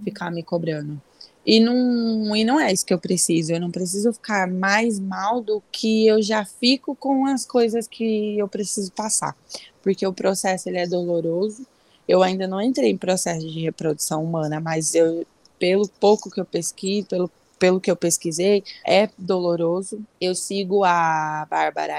Ficar 0.05 0.31
me 0.31 0.43
cobrando. 0.43 1.01
E 1.45 1.59
não, 1.59 2.37
e 2.37 2.45
não 2.45 2.61
é 2.61 2.73
isso 2.73 2.87
que 2.87 2.95
eu 2.95 2.99
preciso. 2.99 3.53
Eu 3.53 3.61
não 3.61 3.71
preciso 3.71 4.13
ficar 4.13 4.49
mais 4.49 4.99
mal 4.99 5.41
do 5.41 5.63
que 5.73 6.07
eu 6.07 6.23
já 6.23 6.45
fico 6.45 6.95
com 6.95 7.27
as 7.27 7.45
coisas 7.45 7.87
que 7.89 8.39
eu 8.39 8.49
preciso 8.49 8.93
passar. 8.93 9.37
Porque 9.83 10.07
o 10.07 10.13
processo 10.13 10.69
ele 10.69 10.79
é 10.79 10.87
doloroso. 10.87 11.67
Eu 12.07 12.23
ainda 12.23 12.47
não 12.47 12.61
entrei 12.61 12.91
em 12.91 12.97
processo 12.97 13.49
de 13.49 13.61
reprodução 13.61 14.25
humana, 14.25 14.61
mas 14.61 14.95
eu, 14.95 15.27
pelo 15.59 15.89
pouco 15.89 16.31
que 16.31 16.41
eu 16.41 16.45
pesquiso, 16.45 17.09
pelo 17.09 17.31
pelo 17.63 17.81
que 17.81 17.89
eu 17.89 17.95
pesquisei, 17.95 18.65
é 18.85 19.09
doloroso. 19.17 20.05
Eu 20.21 20.35
sigo 20.35 20.83
a 20.83 21.47
Bárbara 21.49 21.95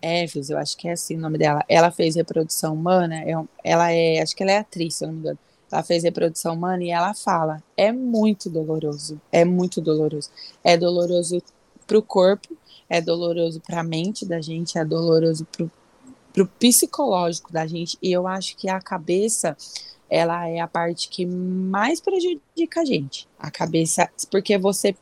Eves, 0.00 0.50
eu 0.50 0.56
acho 0.56 0.76
que 0.76 0.86
é 0.86 0.92
assim 0.92 1.16
o 1.16 1.20
nome 1.20 1.36
dela. 1.36 1.64
Ela 1.68 1.90
fez 1.90 2.14
reprodução 2.14 2.74
humana, 2.74 3.16
é 3.16 3.32
ela 3.64 3.90
é, 3.90 4.22
acho 4.22 4.36
que 4.36 4.44
ela 4.44 4.52
é 4.52 4.58
atriz, 4.58 4.94
se 4.94 5.04
eu 5.04 5.08
não 5.08 5.14
me 5.14 5.20
engano. 5.22 5.38
Ela 5.72 5.82
fez 5.82 6.04
reprodução 6.04 6.54
humana 6.54 6.84
e 6.84 6.90
ela 6.90 7.12
fala: 7.12 7.60
é 7.76 7.90
muito 7.90 8.48
doloroso, 8.48 9.20
é 9.32 9.44
muito 9.44 9.80
doloroso. 9.80 10.30
É 10.62 10.76
doloroso 10.76 11.42
para 11.88 11.98
o 11.98 12.02
corpo, 12.02 12.56
é 12.88 13.00
doloroso 13.00 13.60
para 13.60 13.80
a 13.80 13.84
mente 13.84 14.24
da 14.24 14.40
gente, 14.40 14.78
é 14.78 14.84
doloroso 14.84 15.44
para 16.32 16.44
o 16.44 16.46
psicológico 16.46 17.52
da 17.52 17.66
gente. 17.66 17.98
E 18.00 18.12
eu 18.12 18.28
acho 18.28 18.56
que 18.56 18.68
a 18.68 18.80
cabeça 18.80 19.56
ela 20.10 20.48
é 20.48 20.58
a 20.58 20.66
parte 20.66 21.08
que 21.08 21.24
mais 21.24 22.00
prejudica 22.00 22.80
a 22.80 22.84
gente. 22.84 23.28
A 23.38 23.50
cabeça, 23.50 24.10
porque 24.30 24.58
você 24.58 24.94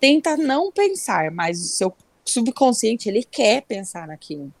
tenta 0.00 0.36
não 0.36 0.72
pensar, 0.72 1.30
mas 1.30 1.60
o 1.60 1.64
seu 1.64 1.94
subconsciente, 2.24 3.08
ele 3.08 3.22
quer 3.22 3.62
pensar 3.62 4.08
naquilo. 4.08 4.52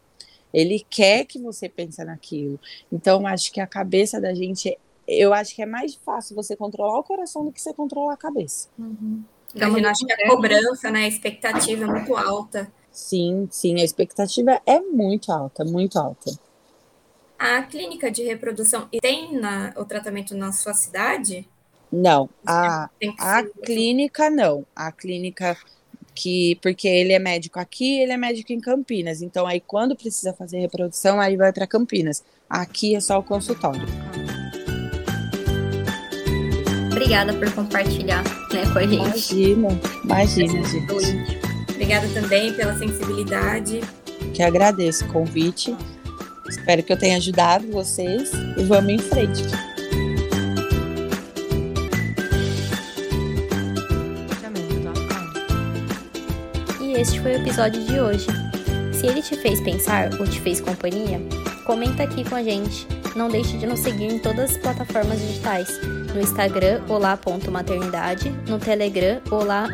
Ele 0.52 0.86
quer 0.88 1.24
que 1.24 1.38
você 1.38 1.68
pense 1.68 2.04
naquilo. 2.04 2.60
Então, 2.92 3.26
acho 3.26 3.50
que 3.50 3.60
a 3.60 3.66
cabeça 3.66 4.20
da 4.20 4.34
gente, 4.34 4.78
eu 5.08 5.32
acho 5.32 5.54
que 5.54 5.62
é 5.62 5.66
mais 5.66 5.94
fácil 5.94 6.36
você 6.36 6.54
controlar 6.54 6.98
o 6.98 7.02
coração 7.02 7.44
do 7.44 7.50
que 7.50 7.60
você 7.60 7.72
controlar 7.72 8.14
a 8.14 8.16
cabeça. 8.16 8.68
Uhum. 8.78 9.22
Então, 9.54 9.76
eu 9.76 9.88
acho 9.88 10.04
que 10.04 10.12
a 10.12 10.28
cobrança, 10.28 10.90
né, 10.90 11.04
a 11.04 11.08
expectativa 11.08 11.84
é 11.84 11.86
muito 11.86 12.14
alta. 12.16 12.70
Sim, 12.92 13.48
sim, 13.50 13.80
a 13.80 13.84
expectativa 13.84 14.60
é 14.66 14.80
muito 14.80 15.32
alta, 15.32 15.64
muito 15.64 15.98
alta. 15.98 16.30
A 17.38 17.62
clínica 17.62 18.10
de 18.10 18.22
reprodução 18.22 18.88
tem 19.00 19.38
na, 19.38 19.72
o 19.76 19.84
tratamento 19.84 20.34
na 20.36 20.52
sua 20.52 20.72
cidade? 20.72 21.46
Não, 21.92 22.28
a, 22.46 22.88
a 23.18 23.42
clínica 23.64 24.30
não. 24.30 24.66
A 24.74 24.90
clínica 24.90 25.56
que 26.14 26.56
porque 26.62 26.86
ele 26.86 27.12
é 27.12 27.18
médico 27.18 27.58
aqui, 27.58 27.98
ele 27.98 28.12
é 28.12 28.16
médico 28.16 28.52
em 28.52 28.60
Campinas. 28.60 29.20
Então 29.20 29.46
aí 29.46 29.60
quando 29.60 29.96
precisa 29.96 30.32
fazer 30.32 30.58
reprodução, 30.58 31.20
aí 31.20 31.36
vai 31.36 31.52
para 31.52 31.66
Campinas. 31.66 32.22
Aqui 32.48 32.94
é 32.94 33.00
só 33.00 33.18
o 33.18 33.22
consultório. 33.22 33.82
Obrigada 36.86 37.34
por 37.34 37.52
compartilhar, 37.52 38.22
né, 38.52 38.62
com 38.72 38.78
a 38.78 38.86
gente. 38.86 39.34
Imagina, 39.34 39.80
imagina, 40.04 40.68
gente. 40.68 41.38
Obrigada 41.70 42.08
também 42.14 42.54
pela 42.54 42.78
sensibilidade. 42.78 43.80
Que 44.32 44.42
agradeço 44.42 45.04
o 45.04 45.12
convite 45.12 45.76
Espero 46.56 46.82
que 46.84 46.92
eu 46.92 46.96
tenha 46.96 47.16
ajudado 47.16 47.66
vocês 47.70 48.30
e 48.56 48.62
vamos 48.62 48.92
em 48.92 48.98
frente. 48.98 49.42
E 56.80 56.92
este 56.92 57.20
foi 57.20 57.32
o 57.32 57.40
episódio 57.40 57.84
de 57.84 57.98
hoje. 57.98 58.26
Se 58.92 59.06
ele 59.06 59.20
te 59.20 59.36
fez 59.36 59.60
pensar 59.60 60.14
ou 60.20 60.26
te 60.26 60.40
fez 60.40 60.60
companhia, 60.60 61.20
comenta 61.66 62.04
aqui 62.04 62.22
com 62.22 62.36
a 62.36 62.42
gente. 62.42 62.86
Não 63.16 63.28
deixe 63.28 63.58
de 63.58 63.66
nos 63.66 63.80
seguir 63.80 64.06
em 64.06 64.18
todas 64.20 64.52
as 64.52 64.56
plataformas 64.56 65.20
digitais. 65.20 65.68
No 66.14 66.20
Instagram, 66.20 66.82
olá.maternidade, 66.88 68.30
no 68.48 68.60
Telegram, 68.60 69.20
olá 69.30 69.68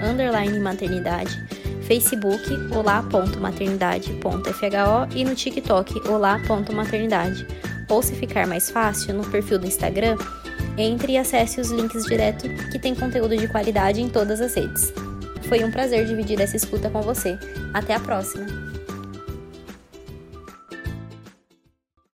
maternidade 0.62 1.59
Facebook 1.90 2.72
olá.maternidade.fho 2.72 5.08
e 5.12 5.24
no 5.24 5.34
TikTok 5.34 6.08
olá.maternidade. 6.08 7.44
Ou 7.88 8.00
se 8.00 8.14
ficar 8.14 8.46
mais 8.46 8.70
fácil, 8.70 9.12
no 9.12 9.28
perfil 9.28 9.58
do 9.58 9.66
Instagram, 9.66 10.16
entre 10.78 11.14
e 11.14 11.18
acesse 11.18 11.60
os 11.60 11.72
links 11.72 12.04
direto 12.04 12.48
que 12.70 12.78
tem 12.78 12.94
conteúdo 12.94 13.36
de 13.36 13.48
qualidade 13.48 14.00
em 14.00 14.08
todas 14.08 14.40
as 14.40 14.54
redes. 14.54 14.92
Foi 15.48 15.64
um 15.64 15.72
prazer 15.72 16.06
dividir 16.06 16.40
essa 16.40 16.56
escuta 16.56 16.88
com 16.88 17.02
você. 17.02 17.36
Até 17.74 17.94
a 17.94 17.98
próxima! 17.98 18.69